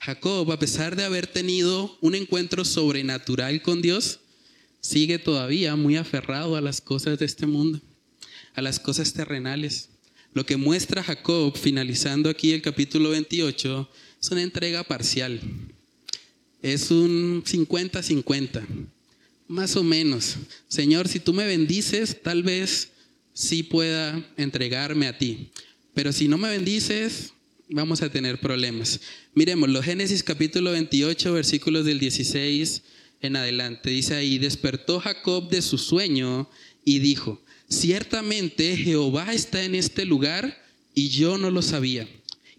Jacob, 0.00 0.50
a 0.50 0.58
pesar 0.58 0.96
de 0.96 1.04
haber 1.04 1.26
tenido 1.26 1.96
un 2.00 2.14
encuentro 2.16 2.64
sobrenatural 2.64 3.62
con 3.62 3.80
Dios, 3.80 4.20
sigue 4.80 5.18
todavía 5.18 5.76
muy 5.76 5.96
aferrado 5.96 6.56
a 6.56 6.60
las 6.60 6.80
cosas 6.80 7.18
de 7.18 7.26
este 7.26 7.46
mundo, 7.46 7.80
a 8.54 8.62
las 8.62 8.80
cosas 8.80 9.12
terrenales. 9.12 9.89
Lo 10.32 10.46
que 10.46 10.56
muestra 10.56 11.02
Jacob, 11.02 11.56
finalizando 11.56 12.30
aquí 12.30 12.52
el 12.52 12.62
capítulo 12.62 13.10
28, 13.10 13.90
es 14.20 14.30
una 14.30 14.42
entrega 14.42 14.84
parcial. 14.84 15.40
Es 16.62 16.90
un 16.90 17.42
50-50, 17.42 18.62
más 19.48 19.74
o 19.76 19.82
menos. 19.82 20.36
Señor, 20.68 21.08
si 21.08 21.18
tú 21.18 21.32
me 21.32 21.46
bendices, 21.46 22.22
tal 22.22 22.44
vez 22.44 22.90
sí 23.32 23.64
pueda 23.64 24.24
entregarme 24.36 25.08
a 25.08 25.18
ti. 25.18 25.50
Pero 25.94 26.12
si 26.12 26.28
no 26.28 26.38
me 26.38 26.50
bendices, 26.50 27.32
vamos 27.68 28.02
a 28.02 28.10
tener 28.10 28.40
problemas. 28.40 29.00
Miremoslo, 29.34 29.82
Génesis 29.82 30.22
capítulo 30.22 30.72
28, 30.72 31.32
versículos 31.32 31.84
del 31.84 31.98
16 31.98 32.82
en 33.20 33.36
adelante. 33.36 33.90
Dice 33.90 34.14
ahí, 34.14 34.38
despertó 34.38 35.00
Jacob 35.00 35.50
de 35.50 35.62
su 35.62 35.76
sueño 35.76 36.48
y 36.84 37.00
dijo, 37.00 37.42
ciertamente 37.70 38.76
Jehová 38.76 39.32
está 39.32 39.64
en 39.64 39.74
este 39.74 40.04
lugar 40.04 40.62
y 40.94 41.08
yo 41.08 41.38
no 41.38 41.50
lo 41.50 41.62
sabía. 41.62 42.06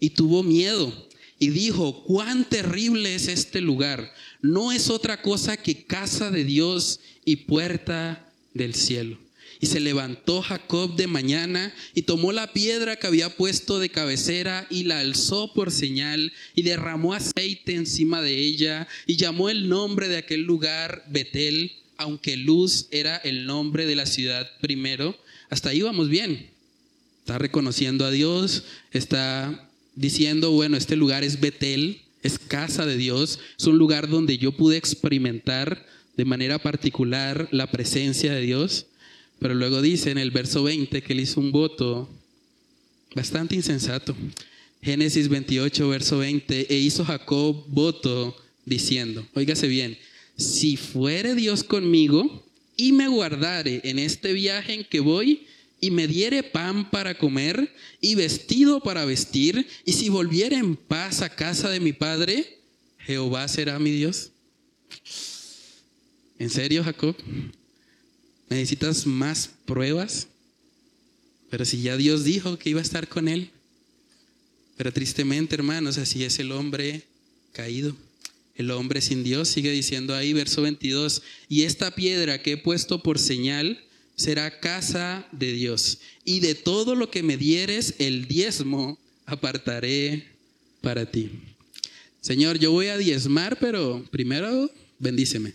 Y 0.00 0.10
tuvo 0.10 0.42
miedo 0.42 0.92
y 1.38 1.50
dijo, 1.50 2.02
cuán 2.04 2.48
terrible 2.48 3.14
es 3.14 3.28
este 3.28 3.60
lugar. 3.60 4.12
No 4.40 4.72
es 4.72 4.90
otra 4.90 5.22
cosa 5.22 5.56
que 5.56 5.84
casa 5.84 6.30
de 6.30 6.44
Dios 6.44 7.00
y 7.24 7.36
puerta 7.36 8.32
del 8.54 8.74
cielo. 8.74 9.18
Y 9.60 9.66
se 9.66 9.78
levantó 9.78 10.42
Jacob 10.42 10.96
de 10.96 11.06
mañana 11.06 11.72
y 11.94 12.02
tomó 12.02 12.32
la 12.32 12.52
piedra 12.52 12.96
que 12.96 13.06
había 13.06 13.36
puesto 13.36 13.78
de 13.78 13.90
cabecera 13.90 14.66
y 14.70 14.84
la 14.84 14.98
alzó 14.98 15.52
por 15.52 15.70
señal 15.70 16.32
y 16.56 16.62
derramó 16.62 17.14
aceite 17.14 17.74
encima 17.74 18.22
de 18.22 18.38
ella 18.38 18.88
y 19.06 19.16
llamó 19.16 19.50
el 19.50 19.68
nombre 19.68 20.08
de 20.08 20.16
aquel 20.16 20.42
lugar 20.42 21.04
Betel, 21.08 21.72
aunque 22.02 22.36
Luz 22.36 22.88
era 22.90 23.16
el 23.16 23.46
nombre 23.46 23.86
de 23.86 23.96
la 23.96 24.06
ciudad 24.06 24.50
primero. 24.60 25.16
Hasta 25.50 25.70
ahí 25.70 25.82
vamos 25.82 26.08
bien. 26.08 26.50
Está 27.20 27.38
reconociendo 27.38 28.04
a 28.04 28.10
Dios, 28.10 28.64
está 28.92 29.68
diciendo, 29.94 30.50
bueno, 30.50 30.76
este 30.76 30.96
lugar 30.96 31.24
es 31.24 31.40
Betel, 31.40 32.02
es 32.22 32.38
casa 32.38 32.86
de 32.86 32.96
Dios, 32.96 33.38
es 33.58 33.66
un 33.66 33.78
lugar 33.78 34.08
donde 34.08 34.38
yo 34.38 34.52
pude 34.52 34.76
experimentar 34.76 35.86
de 36.16 36.24
manera 36.24 36.58
particular 36.58 37.48
la 37.52 37.70
presencia 37.70 38.32
de 38.32 38.40
Dios. 38.40 38.86
Pero 39.38 39.54
luego 39.54 39.82
dice 39.82 40.10
en 40.10 40.18
el 40.18 40.30
verso 40.30 40.62
20 40.62 41.02
que 41.02 41.12
él 41.12 41.20
hizo 41.20 41.40
un 41.40 41.52
voto 41.52 42.08
bastante 43.14 43.54
insensato. 43.54 44.16
Génesis 44.82 45.28
28, 45.28 45.88
verso 45.88 46.18
20, 46.18 46.74
e 46.74 46.78
hizo 46.78 47.04
Jacob 47.04 47.64
voto 47.68 48.36
diciendo, 48.64 49.26
óigase 49.34 49.68
bien, 49.68 49.96
si 50.36 50.76
fuere 50.76 51.34
Dios 51.34 51.64
conmigo 51.64 52.44
y 52.76 52.92
me 52.92 53.08
guardare 53.08 53.80
en 53.84 53.98
este 53.98 54.32
viaje 54.32 54.74
en 54.74 54.84
que 54.84 55.00
voy 55.00 55.46
y 55.80 55.90
me 55.90 56.06
diere 56.06 56.42
pan 56.42 56.90
para 56.90 57.18
comer 57.18 57.74
y 58.00 58.14
vestido 58.14 58.80
para 58.80 59.04
vestir, 59.04 59.66
y 59.84 59.92
si 59.92 60.08
volviere 60.08 60.56
en 60.56 60.76
paz 60.76 61.22
a 61.22 61.28
casa 61.28 61.70
de 61.70 61.80
mi 61.80 61.92
padre, 61.92 62.60
Jehová 63.00 63.48
será 63.48 63.80
mi 63.80 63.90
Dios. 63.90 64.30
¿En 66.38 66.50
serio, 66.50 66.84
Jacob? 66.84 67.16
¿Necesitas 68.48 69.06
más 69.06 69.50
pruebas? 69.64 70.28
Pero 71.50 71.64
si 71.64 71.82
ya 71.82 71.96
Dios 71.96 72.22
dijo 72.22 72.58
que 72.58 72.70
iba 72.70 72.78
a 72.78 72.84
estar 72.84 73.08
con 73.08 73.28
él. 73.28 73.50
Pero 74.76 74.92
tristemente, 74.92 75.54
hermanos, 75.54 75.98
así 75.98 76.24
es 76.24 76.38
el 76.38 76.52
hombre 76.52 77.02
caído. 77.52 77.96
El 78.54 78.70
hombre 78.70 79.00
sin 79.00 79.24
Dios 79.24 79.48
sigue 79.48 79.70
diciendo 79.70 80.14
ahí, 80.14 80.32
verso 80.32 80.62
22, 80.62 81.22
y 81.48 81.62
esta 81.62 81.94
piedra 81.94 82.42
que 82.42 82.52
he 82.52 82.56
puesto 82.56 83.02
por 83.02 83.18
señal 83.18 83.82
será 84.14 84.60
casa 84.60 85.26
de 85.32 85.52
Dios. 85.52 85.98
Y 86.24 86.40
de 86.40 86.54
todo 86.54 86.94
lo 86.94 87.10
que 87.10 87.22
me 87.22 87.36
dieres, 87.36 87.94
el 87.98 88.28
diezmo 88.28 88.98
apartaré 89.26 90.26
para 90.80 91.10
ti. 91.10 91.30
Señor, 92.20 92.58
yo 92.58 92.70
voy 92.70 92.88
a 92.88 92.98
diezmar, 92.98 93.58
pero 93.58 94.04
primero 94.10 94.70
bendíceme. 94.98 95.54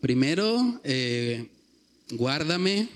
Primero, 0.00 0.80
eh, 0.84 1.48
guárdame, 2.12 2.88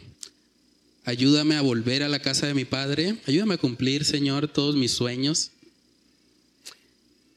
ayúdame 1.05 1.57
a 1.57 1.63
volver 1.63 2.03
a 2.03 2.09
la 2.09 2.21
casa 2.21 2.47
de 2.47 2.55
mi 2.55 2.65
Padre, 2.65 3.17
ayúdame 3.27 3.55
a 3.55 3.59
cumplir, 3.59 4.05
Señor, 4.05 4.49
todos 4.49 4.77
mis 4.77 4.93
sueños. 4.93 5.51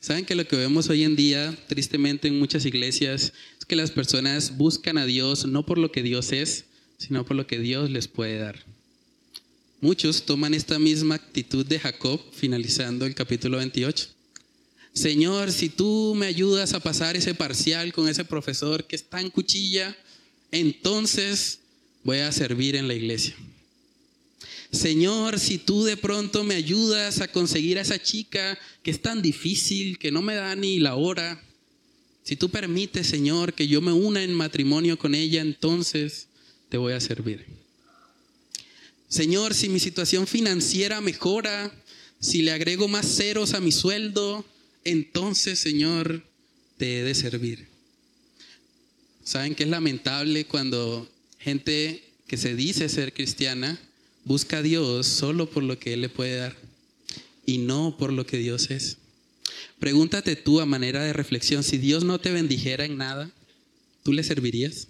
Saben 0.08 0.24
que 0.24 0.36
lo 0.36 0.48
que 0.48 0.56
vemos 0.56 0.90
hoy 0.90 1.04
en 1.04 1.18
día, 1.18 1.54
tristemente 1.68 2.30
en 2.30 2.40
muchas 2.40 2.64
iglesias, 2.64 3.34
es 3.60 3.66
que 3.66 3.76
las 3.76 3.92
personas 3.92 4.56
buscan 4.56 4.98
a 4.98 5.06
Dios 5.06 5.46
no 5.46 5.66
por 5.66 5.78
lo 5.78 5.92
que 5.92 6.02
Dios 6.02 6.32
es, 6.32 6.64
sino 6.98 7.26
por 7.26 7.36
lo 7.36 7.46
que 7.46 7.60
Dios 7.60 7.90
les 7.90 8.08
puede 8.08 8.40
dar. 8.40 8.64
Muchos 9.82 10.26
toman 10.26 10.54
esta 10.54 10.80
misma 10.80 11.16
actitud 11.16 11.66
de 11.66 11.78
Jacob 11.78 12.22
finalizando 12.32 13.06
el 13.06 13.16
capítulo 13.16 13.58
28. 13.58 14.08
Señor, 14.94 15.52
si 15.52 15.68
tú 15.68 16.16
me 16.16 16.28
ayudas 16.28 16.74
a 16.74 16.80
pasar 16.80 17.18
ese 17.18 17.36
parcial 17.36 17.92
con 17.92 18.08
ese 18.08 18.24
profesor 18.24 18.86
que 18.88 18.96
está 18.96 19.20
en 19.20 19.30
cuchilla, 19.30 19.94
entonces 20.52 21.60
voy 22.06 22.20
a 22.20 22.32
servir 22.32 22.78
en 22.78 22.88
la 22.88 22.94
iglesia. 22.94 23.36
Señor, 24.72 25.40
si 25.40 25.58
tú 25.58 25.84
de 25.84 25.96
pronto 25.96 26.44
me 26.44 26.56
ayudas 26.56 27.22
a 27.22 27.30
conseguir 27.30 27.78
a 27.78 27.82
esa 27.82 28.02
chica 28.02 28.60
que 28.84 28.92
es 28.92 29.02
tan 29.02 29.22
difícil, 29.22 29.98
que 29.98 30.12
no 30.12 30.22
me 30.22 30.36
da 30.36 30.56
ni 30.56 30.80
la 30.80 30.96
hora, 30.96 31.42
si 32.24 32.36
tú 32.36 32.50
permites, 32.50 33.08
Señor, 33.08 33.54
que 33.54 33.68
yo 33.68 33.82
me 33.82 33.94
una 33.94 34.22
en 34.22 34.34
matrimonio 34.34 35.00
con 35.00 35.16
ella, 35.16 35.42
entonces 35.42 36.28
te 36.68 36.78
voy 36.78 36.92
a 36.92 37.00
servir. 37.00 37.46
Señor, 39.08 39.54
si 39.54 39.70
mi 39.70 39.80
situación 39.80 40.28
financiera 40.28 41.00
mejora, 41.00 41.72
si 42.20 42.42
le 42.42 42.52
agrego 42.52 42.90
más 42.90 43.06
ceros 43.06 43.54
a 43.54 43.62
mi 43.62 43.72
sueldo, 43.72 44.46
entonces, 44.84 45.60
Señor, 45.60 46.26
te 46.78 47.00
he 47.00 47.04
de 47.04 47.16
servir. 47.16 47.68
¿Saben 49.24 49.56
que 49.56 49.64
es 49.64 49.70
lamentable 49.70 50.46
cuando 50.46 51.10
gente 51.40 52.04
que 52.28 52.36
se 52.36 52.56
dice 52.56 52.90
ser 52.90 53.14
cristiana 53.14 53.80
Busca 54.28 54.58
a 54.58 54.62
Dios 54.62 55.08
solo 55.08 55.50
por 55.50 55.64
lo 55.64 55.80
que 55.80 55.94
Él 55.94 56.02
le 56.02 56.10
puede 56.10 56.36
dar 56.36 56.54
y 57.46 57.60
no 57.60 57.96
por 57.98 58.12
lo 58.12 58.26
que 58.26 58.36
Dios 58.36 58.70
es. 58.72 58.98
Pregúntate 59.80 60.36
tú 60.36 60.60
a 60.60 60.66
manera 60.66 61.02
de 61.02 61.14
reflexión, 61.14 61.64
si 61.64 61.78
Dios 61.78 62.04
no 62.04 62.20
te 62.20 62.34
bendijera 62.34 62.84
en 62.84 62.98
nada, 62.98 63.32
¿tú 64.04 64.12
le 64.12 64.24
servirías? 64.24 64.90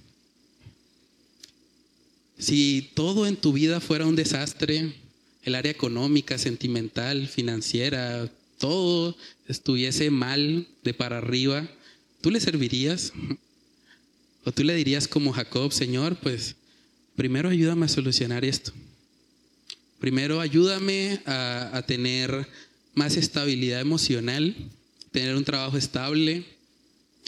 Si 2.40 2.90
todo 2.96 3.28
en 3.28 3.36
tu 3.36 3.54
vida 3.54 3.80
fuera 3.80 4.08
un 4.08 4.16
desastre, 4.16 4.96
el 5.44 5.54
área 5.54 5.72
económica, 5.72 6.40
sentimental, 6.40 7.28
financiera, 7.28 8.32
todo 8.58 9.16
estuviese 9.48 10.10
mal 10.10 10.68
de 10.84 10.96
para 10.96 11.20
arriba, 11.20 11.70
¿tú 12.22 12.32
le 12.32 12.40
servirías? 12.40 13.14
¿O 14.46 14.52
tú 14.52 14.64
le 14.64 14.74
dirías 14.74 15.08
como 15.08 15.32
Jacob, 15.32 15.72
Señor, 15.72 16.16
pues 16.16 16.56
primero 17.16 17.50
ayúdame 17.50 17.86
a 17.86 17.90
solucionar 17.90 18.44
esto? 18.44 18.74
Primero, 20.00 20.40
ayúdame 20.40 21.22
a, 21.26 21.84
tener 21.88 22.48
más 22.94 23.18
estabilidad 23.18 23.82
emocional, 23.82 24.56
tener 25.12 25.36
un 25.36 25.44
trabajo 25.44 25.78
estable, 25.78 26.46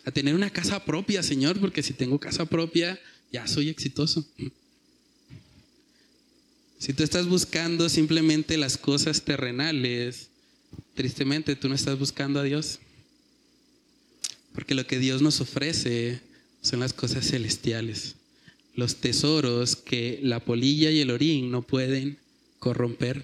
a 0.06 0.12
tener 0.12 0.36
una 0.36 0.52
casa 0.52 0.86
propia, 0.86 1.24
Señor, 1.24 1.60
porque 1.60 1.82
si 1.82 1.94
tengo 1.94 2.20
casa 2.20 2.46
propia, 2.46 3.00
ya 3.32 3.48
soy 3.48 3.70
exitoso. 3.70 4.28
Si 6.78 6.94
tú 6.94 7.04
estás 7.04 7.28
buscando 7.28 7.90
simplemente 7.90 8.56
las 8.58 8.78
cosas 8.78 9.24
terrenales, 9.24 10.30
tristemente 10.94 11.56
tú 11.56 11.70
no 11.70 11.76
estás 11.76 11.98
buscando 11.98 12.40
a 12.40 12.44
Dios. 12.44 12.80
Porque 14.54 14.76
lo 14.76 14.86
que 14.86 15.00
Dios 15.00 15.22
nos 15.22 15.42
ofrece 15.42 16.22
son 16.62 16.80
las 16.80 16.94
cosas 16.94 17.28
celestiales, 17.28 18.16
los 18.76 18.98
tesoros 18.98 19.76
que 19.76 20.20
la 20.22 20.40
polilla 20.40 20.92
y 20.92 21.00
el 21.00 21.12
orín 21.12 21.52
no 21.52 21.64
pueden 21.64 22.18
corromper. 22.60 23.24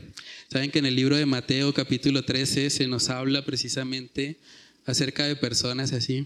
Saben 0.51 0.71
que 0.71 0.79
en 0.79 0.85
el 0.85 0.95
libro 0.95 1.17
de 1.17 1.25
Mateo 1.25 1.73
capítulo 1.73 2.23
13 2.23 2.69
se 2.69 2.87
nos 2.87 3.09
habla 3.09 3.45
precisamente 3.45 4.37
acerca 4.85 5.25
de 5.25 5.35
personas 5.35 5.93
así. 5.93 6.25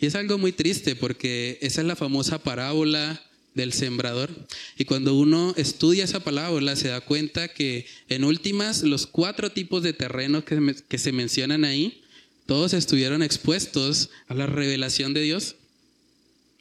Y 0.00 0.06
es 0.06 0.14
algo 0.14 0.38
muy 0.38 0.52
triste 0.52 0.96
porque 0.96 1.58
esa 1.60 1.80
es 1.82 1.86
la 1.86 1.96
famosa 1.96 2.42
parábola 2.42 3.22
del 3.54 3.72
sembrador. 3.72 4.30
Y 4.78 4.84
cuando 4.84 5.14
uno 5.14 5.54
estudia 5.56 6.04
esa 6.04 6.20
parábola 6.20 6.74
se 6.76 6.88
da 6.88 7.00
cuenta 7.00 7.48
que 7.48 7.86
en 8.08 8.24
últimas 8.24 8.82
los 8.82 9.06
cuatro 9.06 9.50
tipos 9.50 9.82
de 9.82 9.92
terrenos 9.92 10.44
que, 10.44 10.74
que 10.88 10.98
se 10.98 11.12
mencionan 11.12 11.64
ahí, 11.64 12.02
todos 12.46 12.72
estuvieron 12.72 13.22
expuestos 13.22 14.10
a 14.26 14.34
la 14.34 14.46
revelación 14.46 15.14
de 15.14 15.20
Dios. 15.20 15.56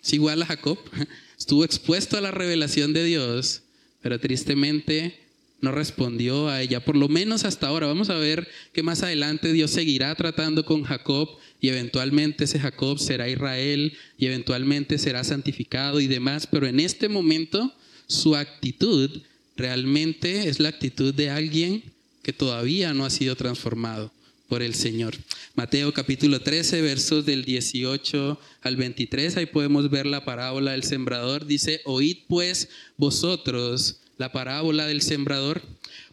Es 0.03 0.13
igual 0.13 0.41
a 0.41 0.45
Jacob, 0.47 0.79
estuvo 1.37 1.63
expuesto 1.63 2.17
a 2.17 2.21
la 2.21 2.31
revelación 2.31 2.93
de 2.93 3.03
Dios, 3.03 3.63
pero 4.01 4.19
tristemente 4.19 5.20
no 5.61 5.71
respondió 5.71 6.49
a 6.49 6.61
ella, 6.61 6.83
por 6.83 6.97
lo 6.97 7.07
menos 7.07 7.45
hasta 7.45 7.67
ahora. 7.67 7.87
Vamos 7.87 8.09
a 8.09 8.17
ver 8.17 8.47
que 8.73 8.83
más 8.83 9.03
adelante 9.03 9.53
Dios 9.53 9.71
seguirá 9.71 10.13
tratando 10.15 10.65
con 10.65 10.83
Jacob 10.83 11.29
y 11.59 11.69
eventualmente 11.69 12.45
ese 12.45 12.59
Jacob 12.59 12.99
será 12.99 13.29
Israel 13.29 13.93
y 14.17 14.25
eventualmente 14.25 14.97
será 14.97 15.23
santificado 15.23 15.99
y 15.99 16.07
demás, 16.07 16.47
pero 16.47 16.67
en 16.67 16.79
este 16.79 17.07
momento 17.07 17.73
su 18.07 18.35
actitud 18.35 19.21
realmente 19.55 20.49
es 20.49 20.59
la 20.59 20.69
actitud 20.69 21.13
de 21.13 21.29
alguien 21.29 21.83
que 22.23 22.33
todavía 22.33 22.93
no 22.93 23.05
ha 23.05 23.09
sido 23.09 23.35
transformado 23.35 24.11
por 24.47 24.61
el 24.61 24.75
Señor. 24.75 25.15
Mateo 25.55 25.93
capítulo 25.93 26.41
13, 26.41 26.81
versos 26.81 27.25
del 27.25 27.45
18 27.45 28.39
al 28.63 28.75
23, 28.75 29.37
ahí 29.37 29.45
podemos 29.45 29.89
ver 29.89 30.05
la 30.05 30.25
parábola 30.25 30.71
del 30.71 30.83
sembrador. 30.83 31.45
Dice, 31.45 31.81
oíd 31.85 32.17
pues 32.27 32.67
vosotros 32.97 34.01
la 34.17 34.31
parábola 34.31 34.85
del 34.85 35.01
sembrador, 35.01 35.61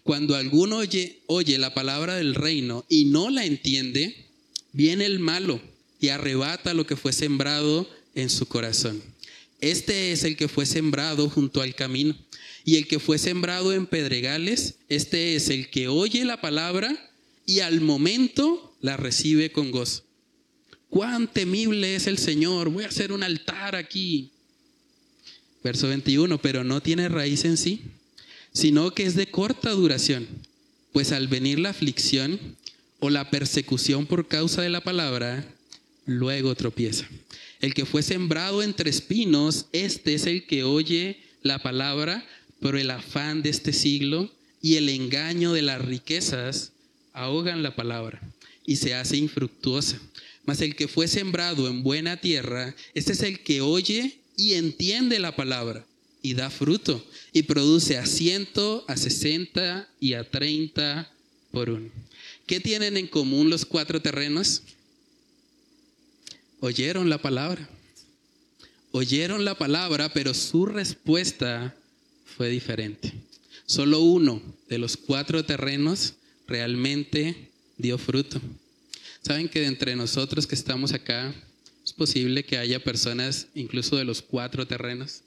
cuando 0.02 0.36
alguno 0.36 0.80
oye, 1.26 1.58
la 1.58 1.74
palabra 1.74 2.16
del 2.16 2.34
reino 2.34 2.84
y 2.88 3.04
no 3.04 3.30
la 3.30 3.44
entiende, 3.44 4.26
viene 4.72 5.04
el 5.04 5.18
malo 5.18 5.60
y 6.00 6.08
arrebata 6.08 6.74
lo 6.74 6.86
que 6.86 6.96
fue 6.96 7.12
sembrado 7.12 7.88
en 8.14 8.30
su 8.30 8.46
corazón. 8.46 9.02
Este 9.60 10.12
es 10.12 10.24
el 10.24 10.36
que 10.36 10.48
fue 10.48 10.66
sembrado 10.66 11.28
junto 11.28 11.60
al 11.60 11.74
camino. 11.74 12.16
Y 12.64 12.76
el 12.76 12.86
que 12.86 12.98
fue 12.98 13.18
sembrado 13.18 13.72
en 13.72 13.86
pedregales, 13.86 14.76
este 14.88 15.34
es 15.36 15.48
el 15.48 15.70
que 15.70 15.88
oye 15.88 16.24
la 16.24 16.40
palabra 16.40 17.10
y 17.46 17.60
al 17.60 17.80
momento 17.80 18.76
la 18.80 18.96
recibe 18.96 19.50
con 19.52 19.70
gozo. 19.70 20.04
Cuán 20.88 21.32
temible 21.32 21.96
es 21.96 22.06
el 22.06 22.18
Señor. 22.18 22.70
Voy 22.70 22.84
a 22.84 22.88
hacer 22.88 23.12
un 23.12 23.22
altar 23.22 23.74
aquí. 23.74 24.32
Verso 25.62 25.88
21, 25.88 26.38
pero 26.38 26.64
no 26.64 26.80
tiene 26.80 27.08
raíz 27.08 27.44
en 27.44 27.56
sí 27.56 27.82
sino 28.52 28.92
que 28.92 29.04
es 29.04 29.14
de 29.14 29.30
corta 29.30 29.70
duración, 29.70 30.26
pues 30.92 31.12
al 31.12 31.28
venir 31.28 31.58
la 31.58 31.70
aflicción 31.70 32.40
o 32.98 33.10
la 33.10 33.30
persecución 33.30 34.06
por 34.06 34.26
causa 34.26 34.62
de 34.62 34.68
la 34.68 34.80
palabra, 34.80 35.44
luego 36.06 36.54
tropieza. 36.54 37.08
El 37.60 37.74
que 37.74 37.86
fue 37.86 38.02
sembrado 38.02 38.62
entre 38.62 38.90
espinos, 38.90 39.66
este 39.72 40.14
es 40.14 40.26
el 40.26 40.46
que 40.46 40.64
oye 40.64 41.20
la 41.42 41.62
palabra, 41.62 42.26
pero 42.60 42.78
el 42.78 42.90
afán 42.90 43.42
de 43.42 43.50
este 43.50 43.72
siglo 43.72 44.28
y 44.60 44.74
el 44.74 44.88
engaño 44.88 45.52
de 45.52 45.62
las 45.62 45.84
riquezas 45.84 46.72
ahogan 47.12 47.62
la 47.62 47.76
palabra 47.76 48.20
y 48.66 48.76
se 48.76 48.94
hace 48.94 49.16
infructuosa. 49.16 50.00
Mas 50.44 50.60
el 50.62 50.74
que 50.74 50.88
fue 50.88 51.06
sembrado 51.06 51.68
en 51.68 51.82
buena 51.82 52.16
tierra, 52.16 52.74
este 52.94 53.12
es 53.12 53.22
el 53.22 53.40
que 53.40 53.60
oye 53.60 54.17
y 54.38 54.54
entiende 54.54 55.18
la 55.18 55.34
palabra 55.34 55.84
y 56.22 56.34
da 56.34 56.48
fruto 56.48 57.04
y 57.32 57.42
produce 57.42 57.98
a 57.98 58.06
ciento, 58.06 58.84
a 58.86 58.96
sesenta 58.96 59.88
y 60.00 60.14
a 60.14 60.30
treinta 60.30 61.10
por 61.50 61.68
uno. 61.68 61.90
¿Qué 62.46 62.60
tienen 62.60 62.96
en 62.96 63.08
común 63.08 63.50
los 63.50 63.66
cuatro 63.66 64.00
terrenos? 64.00 64.62
Oyeron 66.60 67.10
la 67.10 67.18
palabra. 67.20 67.68
Oyeron 68.92 69.44
la 69.44 69.58
palabra, 69.58 70.12
pero 70.12 70.32
su 70.32 70.66
respuesta 70.66 71.76
fue 72.36 72.48
diferente. 72.48 73.12
Solo 73.66 74.00
uno 74.00 74.40
de 74.68 74.78
los 74.78 74.96
cuatro 74.96 75.44
terrenos 75.44 76.14
realmente 76.46 77.50
dio 77.76 77.98
fruto. 77.98 78.40
Saben 79.20 79.48
que 79.48 79.66
entre 79.66 79.96
nosotros 79.96 80.46
que 80.46 80.54
estamos 80.54 80.92
acá, 80.92 81.34
es 81.88 81.94
posible 81.94 82.44
que 82.44 82.58
haya 82.58 82.84
personas 82.84 83.46
incluso 83.54 83.96
de 83.96 84.04
los 84.04 84.20
cuatro 84.20 84.66
terrenos. 84.66 85.22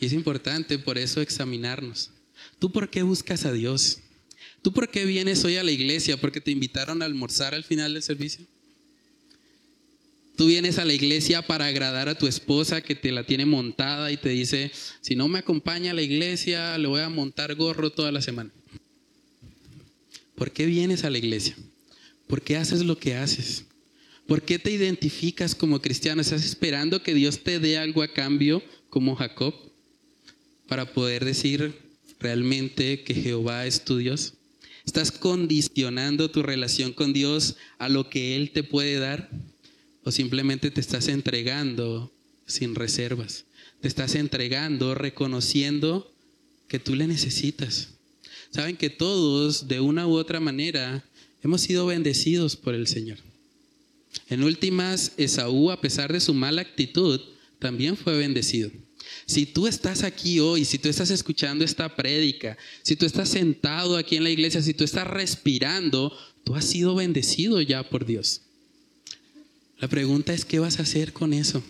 Y 0.00 0.06
es 0.06 0.12
importante 0.12 0.80
por 0.80 0.98
eso 0.98 1.20
examinarnos. 1.20 2.10
¿Tú 2.58 2.72
por 2.72 2.90
qué 2.90 3.04
buscas 3.04 3.44
a 3.44 3.52
Dios? 3.52 4.00
¿Tú 4.62 4.72
por 4.72 4.88
qué 4.88 5.04
vienes 5.04 5.44
hoy 5.44 5.58
a 5.58 5.62
la 5.62 5.70
iglesia? 5.70 6.20
¿Porque 6.20 6.40
te 6.40 6.50
invitaron 6.50 7.02
a 7.02 7.04
almorzar 7.04 7.54
al 7.54 7.62
final 7.62 7.94
del 7.94 8.02
servicio? 8.02 8.44
Tú 10.36 10.46
vienes 10.46 10.78
a 10.78 10.84
la 10.84 10.92
iglesia 10.92 11.46
para 11.46 11.66
agradar 11.66 12.08
a 12.08 12.18
tu 12.18 12.26
esposa 12.26 12.80
que 12.80 12.96
te 12.96 13.12
la 13.12 13.22
tiene 13.22 13.46
montada 13.46 14.10
y 14.10 14.16
te 14.16 14.30
dice, 14.30 14.72
si 15.02 15.14
no 15.14 15.28
me 15.28 15.38
acompaña 15.38 15.92
a 15.92 15.94
la 15.94 16.02
iglesia, 16.02 16.76
le 16.78 16.88
voy 16.88 17.02
a 17.02 17.08
montar 17.08 17.54
gorro 17.54 17.92
toda 17.92 18.10
la 18.10 18.22
semana. 18.22 18.50
¿Por 20.34 20.50
qué 20.50 20.66
vienes 20.66 21.04
a 21.04 21.10
la 21.10 21.18
iglesia? 21.18 21.54
¿Por 22.26 22.42
qué 22.42 22.56
haces 22.56 22.84
lo 22.84 22.98
que 22.98 23.14
haces? 23.14 23.66
¿Por 24.30 24.42
qué 24.42 24.60
te 24.60 24.70
identificas 24.70 25.56
como 25.56 25.82
cristiano? 25.82 26.22
¿Estás 26.22 26.44
esperando 26.44 27.02
que 27.02 27.14
Dios 27.14 27.42
te 27.42 27.58
dé 27.58 27.78
algo 27.78 28.00
a 28.00 28.12
cambio 28.12 28.62
como 28.88 29.16
Jacob 29.16 29.52
para 30.68 30.92
poder 30.92 31.24
decir 31.24 31.74
realmente 32.20 33.02
que 33.02 33.12
Jehová 33.12 33.66
es 33.66 33.84
tu 33.84 33.96
Dios? 33.96 34.34
¿Estás 34.86 35.10
condicionando 35.10 36.30
tu 36.30 36.44
relación 36.44 36.92
con 36.92 37.12
Dios 37.12 37.56
a 37.78 37.88
lo 37.88 38.08
que 38.08 38.36
Él 38.36 38.52
te 38.52 38.62
puede 38.62 39.00
dar? 39.00 39.28
¿O 40.04 40.12
simplemente 40.12 40.70
te 40.70 40.80
estás 40.80 41.08
entregando 41.08 42.12
sin 42.46 42.76
reservas? 42.76 43.46
Te 43.80 43.88
estás 43.88 44.14
entregando 44.14 44.94
reconociendo 44.94 46.14
que 46.68 46.78
tú 46.78 46.94
le 46.94 47.08
necesitas. 47.08 47.94
Saben 48.52 48.76
que 48.76 48.90
todos, 48.90 49.66
de 49.66 49.80
una 49.80 50.06
u 50.06 50.12
otra 50.12 50.38
manera, 50.38 51.04
hemos 51.42 51.62
sido 51.62 51.84
bendecidos 51.86 52.54
por 52.54 52.76
el 52.76 52.86
Señor. 52.86 53.18
En 54.28 54.42
últimas, 54.42 55.12
Esaú, 55.16 55.70
a 55.70 55.80
pesar 55.80 56.12
de 56.12 56.20
su 56.20 56.34
mala 56.34 56.62
actitud, 56.62 57.20
también 57.58 57.96
fue 57.96 58.16
bendecido. 58.16 58.70
Si 59.26 59.46
tú 59.46 59.66
estás 59.66 60.02
aquí 60.02 60.40
hoy, 60.40 60.64
si 60.64 60.78
tú 60.78 60.88
estás 60.88 61.10
escuchando 61.10 61.64
esta 61.64 61.94
prédica, 61.94 62.56
si 62.82 62.96
tú 62.96 63.06
estás 63.06 63.28
sentado 63.28 63.96
aquí 63.96 64.16
en 64.16 64.24
la 64.24 64.30
iglesia, 64.30 64.62
si 64.62 64.74
tú 64.74 64.84
estás 64.84 65.06
respirando, 65.06 66.16
tú 66.44 66.54
has 66.54 66.64
sido 66.64 66.94
bendecido 66.94 67.60
ya 67.60 67.88
por 67.88 68.06
Dios. 68.06 68.42
La 69.78 69.88
pregunta 69.88 70.34
es, 70.34 70.44
¿qué 70.44 70.58
vas 70.58 70.78
a 70.78 70.82
hacer 70.82 71.12
con 71.12 71.32
eso? 71.32 71.62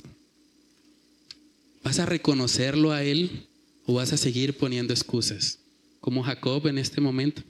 ¿Vas 1.82 1.98
a 1.98 2.06
reconocerlo 2.06 2.92
a 2.92 3.02
Él 3.04 3.46
o 3.86 3.94
vas 3.94 4.12
a 4.12 4.16
seguir 4.16 4.56
poniendo 4.56 4.92
excusas? 4.92 5.58
Como 6.00 6.22
Jacob 6.22 6.66
en 6.66 6.78
este 6.78 7.00
momento. 7.00 7.42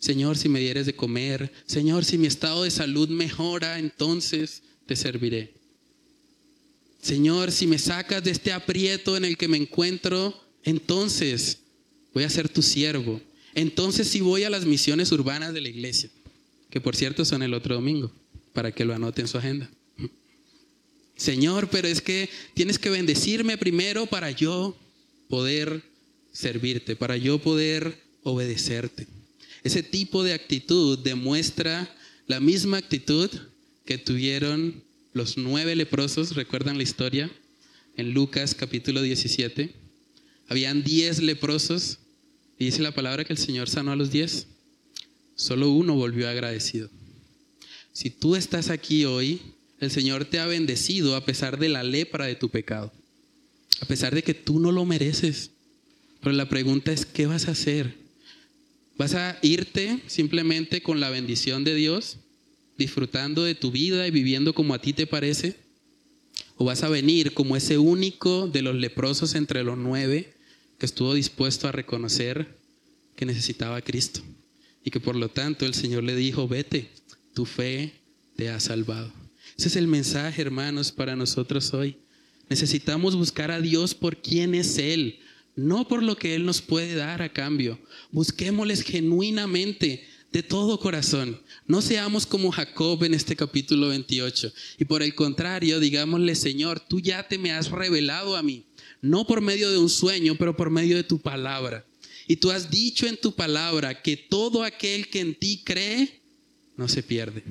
Señor, 0.00 0.38
si 0.38 0.48
me 0.48 0.60
dieres 0.60 0.86
de 0.86 0.94
comer, 0.94 1.52
Señor, 1.66 2.04
si 2.04 2.18
mi 2.18 2.26
estado 2.26 2.62
de 2.62 2.70
salud 2.70 3.08
mejora, 3.08 3.78
entonces 3.78 4.62
te 4.86 4.94
serviré. 4.94 5.54
Señor, 7.02 7.52
si 7.52 7.66
me 7.66 7.78
sacas 7.78 8.22
de 8.22 8.30
este 8.30 8.52
aprieto 8.52 9.16
en 9.16 9.24
el 9.24 9.36
que 9.36 9.48
me 9.48 9.56
encuentro, 9.56 10.34
entonces 10.62 11.58
voy 12.14 12.24
a 12.24 12.30
ser 12.30 12.48
tu 12.48 12.62
siervo. 12.62 13.20
Entonces 13.54 14.08
si 14.08 14.20
voy 14.20 14.44
a 14.44 14.50
las 14.50 14.66
misiones 14.66 15.10
urbanas 15.10 15.52
de 15.52 15.60
la 15.60 15.68
iglesia, 15.68 16.10
que 16.70 16.80
por 16.80 16.94
cierto 16.94 17.24
son 17.24 17.42
el 17.42 17.54
otro 17.54 17.74
domingo, 17.74 18.12
para 18.52 18.72
que 18.72 18.84
lo 18.84 18.94
anote 18.94 19.22
en 19.22 19.28
su 19.28 19.38
agenda. 19.38 19.70
Señor, 21.16 21.68
pero 21.68 21.88
es 21.88 22.00
que 22.00 22.30
tienes 22.54 22.78
que 22.78 22.90
bendecirme 22.90 23.58
primero 23.58 24.06
para 24.06 24.30
yo 24.30 24.76
poder 25.28 25.82
servirte, 26.32 26.94
para 26.94 27.16
yo 27.16 27.40
poder 27.40 28.00
obedecerte. 28.22 29.08
Ese 29.64 29.82
tipo 29.82 30.22
de 30.22 30.34
actitud 30.34 30.98
demuestra 30.98 31.94
la 32.26 32.40
misma 32.40 32.78
actitud 32.78 33.30
que 33.84 33.98
tuvieron 33.98 34.84
los 35.12 35.36
nueve 35.36 35.74
leprosos, 35.74 36.36
¿recuerdan 36.36 36.76
la 36.76 36.82
historia? 36.82 37.30
En 37.96 38.12
Lucas 38.12 38.54
capítulo 38.54 39.02
17. 39.02 39.74
Habían 40.48 40.84
diez 40.84 41.20
leprosos 41.20 41.98
y 42.58 42.66
dice 42.66 42.82
la 42.82 42.94
palabra 42.94 43.24
que 43.24 43.32
el 43.32 43.38
Señor 43.38 43.68
sanó 43.68 43.92
a 43.92 43.96
los 43.96 44.10
diez. 44.10 44.46
Solo 45.34 45.70
uno 45.70 45.94
volvió 45.94 46.28
agradecido. 46.28 46.90
Si 47.92 48.10
tú 48.10 48.36
estás 48.36 48.70
aquí 48.70 49.04
hoy, 49.04 49.40
el 49.80 49.90
Señor 49.90 50.24
te 50.24 50.38
ha 50.38 50.46
bendecido 50.46 51.16
a 51.16 51.24
pesar 51.24 51.58
de 51.58 51.68
la 51.68 51.82
lepra 51.82 52.26
de 52.26 52.34
tu 52.34 52.48
pecado. 52.48 52.92
A 53.80 53.86
pesar 53.86 54.14
de 54.14 54.22
que 54.22 54.34
tú 54.34 54.60
no 54.60 54.72
lo 54.72 54.84
mereces. 54.84 55.50
Pero 56.20 56.32
la 56.32 56.48
pregunta 56.48 56.92
es, 56.92 57.06
¿qué 57.06 57.26
vas 57.26 57.48
a 57.48 57.52
hacer? 57.52 57.96
¿Vas 58.98 59.14
a 59.14 59.38
irte 59.42 60.02
simplemente 60.06 60.82
con 60.82 61.00
la 61.00 61.08
bendición 61.08 61.64
de 61.64 61.74
Dios? 61.74 62.18
disfrutando 62.78 63.42
de 63.42 63.56
tu 63.56 63.72
vida 63.72 64.06
y 64.06 64.10
viviendo 64.10 64.54
como 64.54 64.72
a 64.72 64.80
ti 64.80 64.92
te 64.92 65.06
parece? 65.06 65.56
¿O 66.56 66.64
vas 66.64 66.84
a 66.84 66.88
venir 66.88 67.34
como 67.34 67.56
ese 67.56 67.76
único 67.76 68.46
de 68.46 68.62
los 68.62 68.76
leprosos 68.76 69.34
entre 69.34 69.64
los 69.64 69.76
nueve 69.76 70.32
que 70.78 70.86
estuvo 70.86 71.12
dispuesto 71.12 71.66
a 71.68 71.72
reconocer 71.72 72.56
que 73.16 73.26
necesitaba 73.26 73.76
a 73.76 73.82
Cristo? 73.82 74.22
Y 74.84 74.90
que 74.90 75.00
por 75.00 75.16
lo 75.16 75.28
tanto 75.28 75.66
el 75.66 75.74
Señor 75.74 76.04
le 76.04 76.14
dijo, 76.14 76.46
vete, 76.46 76.88
tu 77.34 77.44
fe 77.44 77.92
te 78.36 78.48
ha 78.48 78.60
salvado. 78.60 79.12
Ese 79.58 79.68
es 79.68 79.76
el 79.76 79.88
mensaje, 79.88 80.40
hermanos, 80.40 80.92
para 80.92 81.16
nosotros 81.16 81.74
hoy. 81.74 81.96
Necesitamos 82.48 83.16
buscar 83.16 83.50
a 83.50 83.60
Dios 83.60 83.94
por 83.94 84.22
quién 84.22 84.54
es 84.54 84.78
Él, 84.78 85.18
no 85.58 85.88
por 85.88 86.04
lo 86.04 86.16
que 86.16 86.36
Él 86.36 86.46
nos 86.46 86.62
puede 86.62 86.94
dar 86.94 87.20
a 87.20 87.32
cambio. 87.32 87.80
Busquémosles 88.12 88.82
genuinamente 88.82 90.06
de 90.30 90.44
todo 90.44 90.78
corazón. 90.78 91.42
No 91.66 91.82
seamos 91.82 92.26
como 92.26 92.52
Jacob 92.52 93.02
en 93.02 93.12
este 93.12 93.34
capítulo 93.34 93.88
28. 93.88 94.52
Y 94.78 94.84
por 94.84 95.02
el 95.02 95.16
contrario, 95.16 95.80
digámosle, 95.80 96.36
Señor, 96.36 96.78
tú 96.78 97.00
ya 97.00 97.26
te 97.26 97.38
me 97.38 97.50
has 97.50 97.72
revelado 97.72 98.36
a 98.36 98.42
mí, 98.44 98.66
no 99.02 99.26
por 99.26 99.40
medio 99.40 99.68
de 99.72 99.78
un 99.78 99.90
sueño, 99.90 100.36
pero 100.38 100.56
por 100.56 100.70
medio 100.70 100.94
de 100.94 101.02
tu 101.02 101.18
palabra. 101.18 101.84
Y 102.28 102.36
tú 102.36 102.52
has 102.52 102.70
dicho 102.70 103.08
en 103.08 103.16
tu 103.16 103.34
palabra 103.34 104.00
que 104.00 104.16
todo 104.16 104.62
aquel 104.62 105.08
que 105.08 105.18
en 105.18 105.34
ti 105.34 105.62
cree 105.64 106.20
no 106.76 106.86
se 106.86 107.02
pierde, 107.02 107.42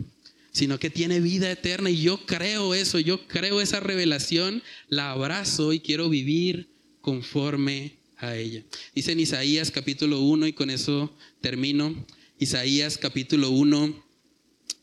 sino 0.54 0.80
que 0.80 0.90
tiene 0.90 1.20
vida 1.20 1.52
eterna. 1.52 1.90
Y 1.90 2.04
yo 2.04 2.26
creo 2.26 2.74
eso, 2.74 3.00
yo 3.00 3.28
creo 3.28 3.60
esa 3.60 3.82
revelación, 3.82 4.64
la 4.88 5.12
abrazo 5.12 5.74
y 5.74 5.82
quiero 5.82 6.08
vivir 6.08 6.70
conforme 7.02 7.97
a 8.18 8.36
ella. 8.36 8.64
Dice 8.96 9.12
en 9.12 9.20
Isaías 9.20 9.72
capítulo 9.72 10.22
1 10.22 10.48
y 10.48 10.54
con 10.54 10.70
eso 10.70 11.16
termino. 11.42 12.06
Isaías 12.40 12.98
capítulo 12.98 13.50
1, 13.50 14.04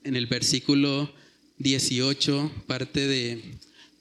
en 0.04 0.16
el 0.16 0.26
versículo 0.26 1.12
18, 1.58 2.64
parte 2.66 3.06
de, 3.06 3.42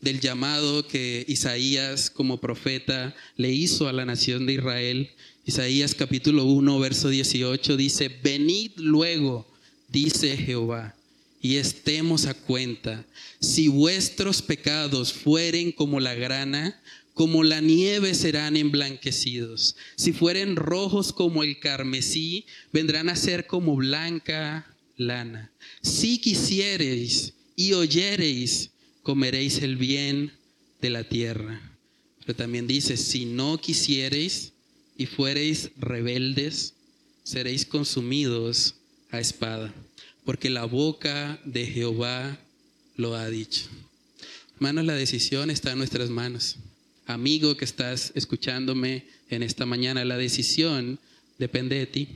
del 0.01 0.19
llamado 0.19 0.87
que 0.87 1.23
Isaías 1.27 2.09
como 2.09 2.39
profeta 2.39 3.15
le 3.37 3.51
hizo 3.51 3.87
a 3.87 3.93
la 3.93 4.05
nación 4.05 4.45
de 4.45 4.53
Israel. 4.53 5.09
Isaías 5.45 5.95
capítulo 5.95 6.45
1, 6.45 6.79
verso 6.79 7.09
18 7.09 7.77
dice, 7.77 8.09
venid 8.23 8.71
luego, 8.77 9.47
dice 9.87 10.35
Jehová, 10.37 10.95
y 11.41 11.57
estemos 11.57 12.25
a 12.25 12.33
cuenta. 12.33 13.05
Si 13.39 13.67
vuestros 13.67 14.41
pecados 14.41 15.13
fueren 15.13 15.71
como 15.71 15.99
la 15.99 16.15
grana, 16.15 16.81
como 17.13 17.43
la 17.43 17.61
nieve 17.61 18.15
serán 18.15 18.57
emblanquecidos. 18.57 19.75
Si 19.95 20.13
fueren 20.13 20.55
rojos 20.55 21.13
como 21.13 21.43
el 21.43 21.59
carmesí, 21.59 22.45
vendrán 22.71 23.09
a 23.09 23.15
ser 23.15 23.45
como 23.45 23.75
blanca 23.75 24.75
lana. 24.97 25.51
Si 25.81 26.17
quisiereis 26.17 27.33
y 27.55 27.73
oyereis, 27.73 28.71
comeréis 29.03 29.61
el 29.61 29.77
bien 29.77 30.31
de 30.81 30.89
la 30.89 31.03
tierra. 31.03 31.61
Pero 32.25 32.35
también 32.35 32.67
dice, 32.67 32.97
si 32.97 33.25
no 33.25 33.59
quisiereis 33.59 34.53
y 34.97 35.05
fuereis 35.05 35.69
rebeldes, 35.77 36.73
seréis 37.23 37.65
consumidos 37.65 38.75
a 39.11 39.19
espada, 39.19 39.73
porque 40.25 40.49
la 40.49 40.65
boca 40.65 41.39
de 41.45 41.65
Jehová 41.65 42.39
lo 42.95 43.15
ha 43.15 43.29
dicho. 43.29 43.65
Hermanos, 44.55 44.85
la 44.85 44.95
decisión 44.95 45.49
está 45.49 45.73
en 45.73 45.79
nuestras 45.79 46.09
manos 46.09 46.57
amigo 47.05 47.57
que 47.57 47.65
estás 47.65 48.11
escuchándome 48.15 49.05
en 49.29 49.43
esta 49.43 49.65
mañana, 49.65 50.05
la 50.05 50.17
decisión 50.17 50.99
depende 51.37 51.77
de 51.77 51.85
ti. 51.85 52.07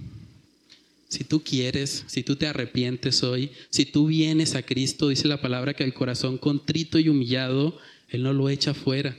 Si 1.09 1.23
tú 1.23 1.43
quieres, 1.43 2.03
si 2.07 2.23
tú 2.23 2.35
te 2.35 2.47
arrepientes 2.47 3.23
hoy, 3.23 3.51
si 3.69 3.85
tú 3.85 4.07
vienes 4.07 4.55
a 4.55 4.63
Cristo, 4.63 5.07
dice 5.07 5.27
la 5.27 5.41
palabra 5.41 5.73
que 5.73 5.83
el 5.83 5.93
corazón 5.93 6.37
contrito 6.37 6.99
y 6.99 7.09
humillado, 7.09 7.77
Él 8.09 8.23
no 8.23 8.33
lo 8.33 8.49
echa 8.49 8.73
fuera. 8.73 9.15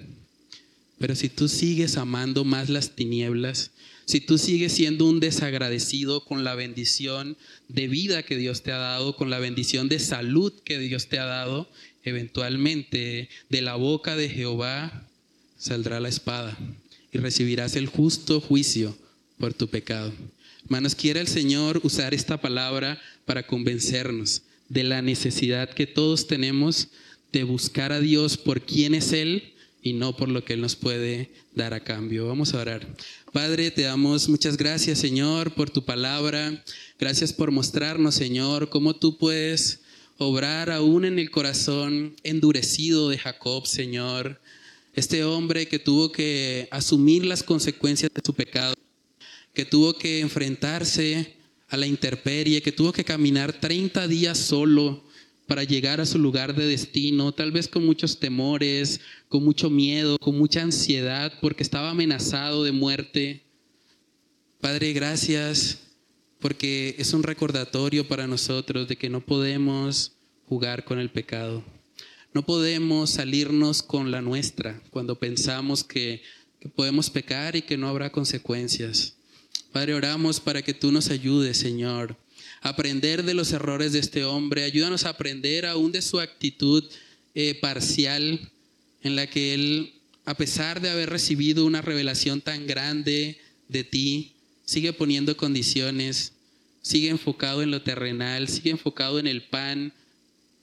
Pero 0.98 1.14
si 1.14 1.28
tú 1.28 1.48
sigues 1.48 1.96
amando 1.96 2.44
más 2.44 2.68
las 2.68 2.94
tinieblas, 2.94 3.70
si 4.04 4.20
tú 4.20 4.36
sigues 4.36 4.72
siendo 4.72 5.06
un 5.06 5.20
desagradecido 5.20 6.24
con 6.24 6.44
la 6.44 6.54
bendición 6.54 7.36
de 7.68 7.88
vida 7.88 8.22
que 8.22 8.36
Dios 8.36 8.62
te 8.62 8.72
ha 8.72 8.78
dado, 8.78 9.16
con 9.16 9.30
la 9.30 9.38
bendición 9.38 9.88
de 9.88 9.98
salud 9.98 10.52
que 10.64 10.78
Dios 10.78 11.08
te 11.08 11.18
ha 11.18 11.24
dado, 11.24 11.70
eventualmente 12.04 13.28
de 13.48 13.62
la 13.62 13.76
boca 13.76 14.16
de 14.16 14.28
Jehová 14.28 15.07
saldrá 15.58 16.00
la 16.00 16.08
espada 16.08 16.56
y 17.12 17.18
recibirás 17.18 17.76
el 17.76 17.86
justo 17.86 18.40
juicio 18.40 18.96
por 19.38 19.52
tu 19.52 19.68
pecado. 19.68 20.12
Hermanos, 20.64 20.94
quiere 20.94 21.20
el 21.20 21.28
Señor 21.28 21.80
usar 21.82 22.14
esta 22.14 22.40
palabra 22.40 23.00
para 23.24 23.46
convencernos 23.46 24.42
de 24.68 24.84
la 24.84 25.02
necesidad 25.02 25.70
que 25.70 25.86
todos 25.86 26.26
tenemos 26.26 26.88
de 27.32 27.44
buscar 27.44 27.92
a 27.92 28.00
Dios 28.00 28.36
por 28.36 28.62
quién 28.62 28.94
es 28.94 29.12
Él 29.12 29.54
y 29.82 29.92
no 29.92 30.16
por 30.16 30.28
lo 30.28 30.44
que 30.44 30.54
Él 30.54 30.60
nos 30.60 30.76
puede 30.76 31.30
dar 31.54 31.74
a 31.74 31.80
cambio. 31.80 32.26
Vamos 32.26 32.54
a 32.54 32.60
orar. 32.60 32.86
Padre, 33.32 33.70
te 33.70 33.82
damos 33.82 34.28
muchas 34.28 34.56
gracias, 34.56 34.98
Señor, 34.98 35.52
por 35.52 35.70
tu 35.70 35.84
palabra. 35.84 36.64
Gracias 36.98 37.32
por 37.32 37.50
mostrarnos, 37.50 38.14
Señor, 38.14 38.68
cómo 38.68 38.96
tú 38.96 39.18
puedes 39.18 39.80
obrar 40.18 40.70
aún 40.70 41.04
en 41.04 41.18
el 41.18 41.30
corazón 41.30 42.16
endurecido 42.24 43.08
de 43.08 43.18
Jacob, 43.18 43.66
Señor. 43.66 44.40
Este 44.98 45.22
hombre 45.22 45.68
que 45.68 45.78
tuvo 45.78 46.10
que 46.10 46.66
asumir 46.72 47.24
las 47.24 47.44
consecuencias 47.44 48.10
de 48.12 48.20
su 48.26 48.34
pecado, 48.34 48.74
que 49.54 49.64
tuvo 49.64 49.94
que 49.94 50.18
enfrentarse 50.18 51.36
a 51.68 51.76
la 51.76 51.86
intemperie, 51.86 52.60
que 52.60 52.72
tuvo 52.72 52.92
que 52.92 53.04
caminar 53.04 53.52
30 53.52 54.08
días 54.08 54.36
solo 54.36 55.04
para 55.46 55.62
llegar 55.62 56.00
a 56.00 56.04
su 56.04 56.18
lugar 56.18 56.52
de 56.56 56.66
destino, 56.66 57.30
tal 57.30 57.52
vez 57.52 57.68
con 57.68 57.86
muchos 57.86 58.18
temores, 58.18 59.00
con 59.28 59.44
mucho 59.44 59.70
miedo, 59.70 60.18
con 60.18 60.36
mucha 60.36 60.62
ansiedad, 60.62 61.32
porque 61.40 61.62
estaba 61.62 61.90
amenazado 61.90 62.64
de 62.64 62.72
muerte. 62.72 63.44
Padre, 64.60 64.92
gracias 64.94 65.78
porque 66.40 66.96
es 66.98 67.12
un 67.12 67.22
recordatorio 67.22 68.08
para 68.08 68.26
nosotros 68.26 68.88
de 68.88 68.96
que 68.96 69.08
no 69.08 69.20
podemos 69.20 70.16
jugar 70.48 70.84
con 70.84 70.98
el 70.98 71.10
pecado. 71.10 71.62
No 72.34 72.44
podemos 72.44 73.10
salirnos 73.10 73.82
con 73.82 74.10
la 74.10 74.20
nuestra 74.20 74.82
cuando 74.90 75.18
pensamos 75.18 75.82
que, 75.82 76.22
podemos 76.74 77.08
pecar 77.08 77.54
y 77.54 77.62
que 77.62 77.76
no 77.76 77.88
habrá 77.88 78.10
consecuencias. 78.10 79.14
Padre, 79.72 79.94
oramos 79.94 80.40
para 80.40 80.62
que 80.62 80.74
tú 80.74 80.90
nos 80.90 81.08
ayudes, 81.10 81.56
Señor, 81.56 82.16
a 82.62 82.70
aprender 82.70 83.22
de 83.22 83.34
los 83.34 83.52
errores 83.52 83.92
de 83.92 84.00
este 84.00 84.24
hombre. 84.24 84.64
Ayúdanos 84.64 85.04
a 85.04 85.10
aprender 85.10 85.66
aún 85.66 85.92
de 85.92 86.02
su 86.02 86.18
actitud 86.18 86.84
eh, 87.34 87.54
parcial 87.60 88.50
en 89.02 89.14
la 89.14 89.28
que 89.28 89.54
él, 89.54 89.94
a 90.24 90.34
pesar 90.34 90.80
de 90.80 90.90
haber 90.90 91.10
recibido 91.10 91.64
una 91.64 91.80
revelación 91.80 92.40
tan 92.40 92.66
grande 92.66 93.38
de 93.68 93.84
ti, 93.84 94.32
sigue 94.64 94.92
poniendo 94.92 95.36
condiciones, 95.36 96.32
sigue 96.82 97.08
enfocado 97.08 97.62
en 97.62 97.70
lo 97.70 97.82
terrenal, 97.82 98.48
sigue 98.48 98.70
enfocado 98.70 99.18
en 99.18 99.26
el 99.26 99.42
pan 99.42 99.92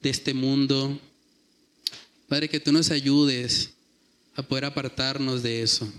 de 0.01 0.09
este 0.09 0.33
mundo. 0.33 0.99
Padre, 2.27 2.49
que 2.49 2.59
tú 2.59 2.71
nos 2.71 2.89
ayudes 2.89 3.71
a 4.35 4.41
poder 4.41 4.65
apartarnos 4.65 5.43
de 5.43 5.61
eso. 5.61 5.91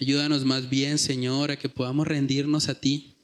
Ayúdanos 0.00 0.44
más 0.44 0.68
bien, 0.68 0.98
Señor, 0.98 1.50
a 1.50 1.58
que 1.58 1.68
podamos 1.68 2.06
rendirnos 2.06 2.68
a 2.68 2.74
ti 2.74 3.14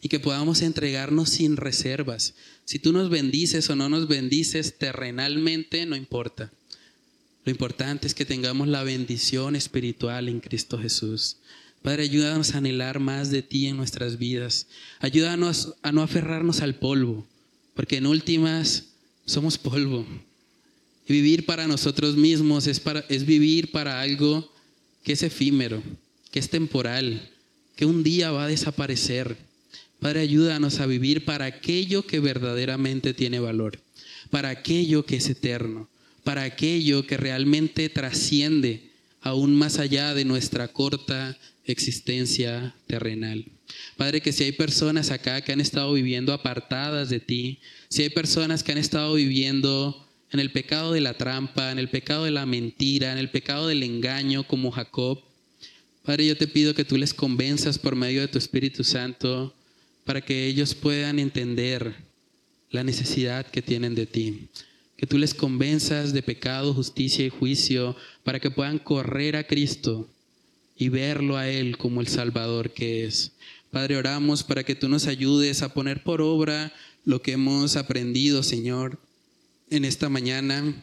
y 0.00 0.08
que 0.08 0.20
podamos 0.20 0.62
entregarnos 0.62 1.28
sin 1.28 1.56
reservas. 1.56 2.34
Si 2.64 2.78
tú 2.78 2.92
nos 2.92 3.10
bendices 3.10 3.68
o 3.68 3.76
no 3.76 3.88
nos 3.88 4.08
bendices 4.08 4.78
terrenalmente, 4.78 5.84
no 5.86 5.96
importa. 5.96 6.50
Lo 7.44 7.50
importante 7.50 8.06
es 8.06 8.14
que 8.14 8.24
tengamos 8.24 8.68
la 8.68 8.82
bendición 8.82 9.56
espiritual 9.56 10.28
en 10.28 10.40
Cristo 10.40 10.78
Jesús. 10.78 11.38
Padre, 11.82 12.04
ayúdanos 12.04 12.54
a 12.54 12.58
anhelar 12.58 13.00
más 13.00 13.30
de 13.30 13.42
ti 13.42 13.66
en 13.66 13.76
nuestras 13.76 14.18
vidas. 14.18 14.68
Ayúdanos 15.00 15.74
a 15.82 15.92
no 15.92 16.02
aferrarnos 16.02 16.60
al 16.60 16.76
polvo, 16.76 17.26
porque 17.74 17.96
en 17.96 18.06
últimas 18.06 18.84
somos 19.24 19.58
polvo. 19.58 20.06
Vivir 21.10 21.44
para 21.44 21.66
nosotros 21.66 22.16
mismos 22.16 22.68
es, 22.68 22.78
para, 22.78 23.04
es 23.08 23.26
vivir 23.26 23.72
para 23.72 24.00
algo 24.00 24.48
que 25.02 25.14
es 25.14 25.24
efímero, 25.24 25.82
que 26.30 26.38
es 26.38 26.50
temporal, 26.50 27.28
que 27.74 27.84
un 27.84 28.04
día 28.04 28.30
va 28.30 28.44
a 28.44 28.46
desaparecer. 28.46 29.36
Padre, 29.98 30.20
ayúdanos 30.20 30.78
a 30.78 30.86
vivir 30.86 31.24
para 31.24 31.46
aquello 31.46 32.06
que 32.06 32.20
verdaderamente 32.20 33.12
tiene 33.12 33.40
valor, 33.40 33.80
para 34.30 34.50
aquello 34.50 35.04
que 35.04 35.16
es 35.16 35.28
eterno, 35.28 35.88
para 36.22 36.44
aquello 36.44 37.04
que 37.04 37.16
realmente 37.16 37.88
trasciende 37.88 38.92
aún 39.20 39.56
más 39.56 39.80
allá 39.80 40.14
de 40.14 40.24
nuestra 40.24 40.68
corta 40.68 41.36
existencia 41.64 42.76
terrenal. 42.86 43.46
Padre, 43.96 44.20
que 44.20 44.30
si 44.30 44.44
hay 44.44 44.52
personas 44.52 45.10
acá 45.10 45.40
que 45.40 45.50
han 45.50 45.60
estado 45.60 45.92
viviendo 45.92 46.32
apartadas 46.32 47.10
de 47.10 47.18
ti, 47.18 47.58
si 47.88 48.02
hay 48.02 48.10
personas 48.10 48.62
que 48.62 48.70
han 48.70 48.78
estado 48.78 49.14
viviendo 49.14 50.06
en 50.32 50.40
el 50.40 50.52
pecado 50.52 50.92
de 50.92 51.00
la 51.00 51.14
trampa, 51.14 51.72
en 51.72 51.78
el 51.78 51.88
pecado 51.88 52.24
de 52.24 52.30
la 52.30 52.46
mentira, 52.46 53.12
en 53.12 53.18
el 53.18 53.30
pecado 53.30 53.66
del 53.66 53.82
engaño 53.82 54.46
como 54.46 54.70
Jacob, 54.70 55.22
Padre, 56.02 56.26
yo 56.26 56.36
te 56.36 56.48
pido 56.48 56.74
que 56.74 56.84
tú 56.84 56.96
les 56.96 57.12
convenzas 57.12 57.78
por 57.78 57.94
medio 57.94 58.22
de 58.22 58.28
tu 58.28 58.38
Espíritu 58.38 58.84
Santo 58.84 59.54
para 60.04 60.22
que 60.22 60.46
ellos 60.46 60.74
puedan 60.74 61.18
entender 61.18 61.94
la 62.70 62.82
necesidad 62.82 63.46
que 63.46 63.60
tienen 63.60 63.94
de 63.94 64.06
ti. 64.06 64.48
Que 64.96 65.06
tú 65.06 65.18
les 65.18 65.34
convenzas 65.34 66.12
de 66.12 66.22
pecado, 66.22 66.72
justicia 66.72 67.24
y 67.24 67.28
juicio 67.28 67.96
para 68.24 68.40
que 68.40 68.50
puedan 68.50 68.78
correr 68.78 69.36
a 69.36 69.44
Cristo 69.44 70.08
y 70.76 70.88
verlo 70.88 71.36
a 71.36 71.48
Él 71.48 71.76
como 71.76 72.00
el 72.00 72.08
Salvador 72.08 72.72
que 72.72 73.04
es. 73.04 73.32
Padre, 73.70 73.96
oramos 73.96 74.42
para 74.42 74.64
que 74.64 74.74
tú 74.74 74.88
nos 74.88 75.06
ayudes 75.06 75.62
a 75.62 75.74
poner 75.74 76.02
por 76.02 76.22
obra 76.22 76.72
lo 77.04 77.20
que 77.20 77.32
hemos 77.32 77.76
aprendido, 77.76 78.42
Señor, 78.42 78.98
en 79.70 79.84
esta 79.84 80.08
mañana. 80.08 80.74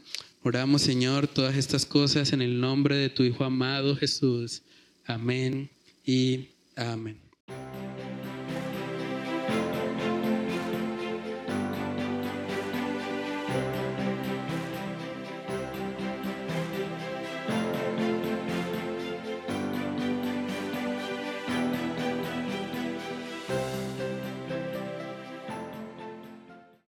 Oramos, 0.44 0.82
Señor, 0.82 1.28
todas 1.28 1.58
estas 1.58 1.86
cosas 1.86 2.34
en 2.34 2.42
el 2.42 2.60
nombre 2.60 2.96
de 2.96 3.10
tu 3.10 3.24
Hijo 3.24 3.44
amado 3.44 3.96
Jesús. 3.96 4.62
Amén 5.06 5.70
y 6.06 6.48
amén. 6.76 7.27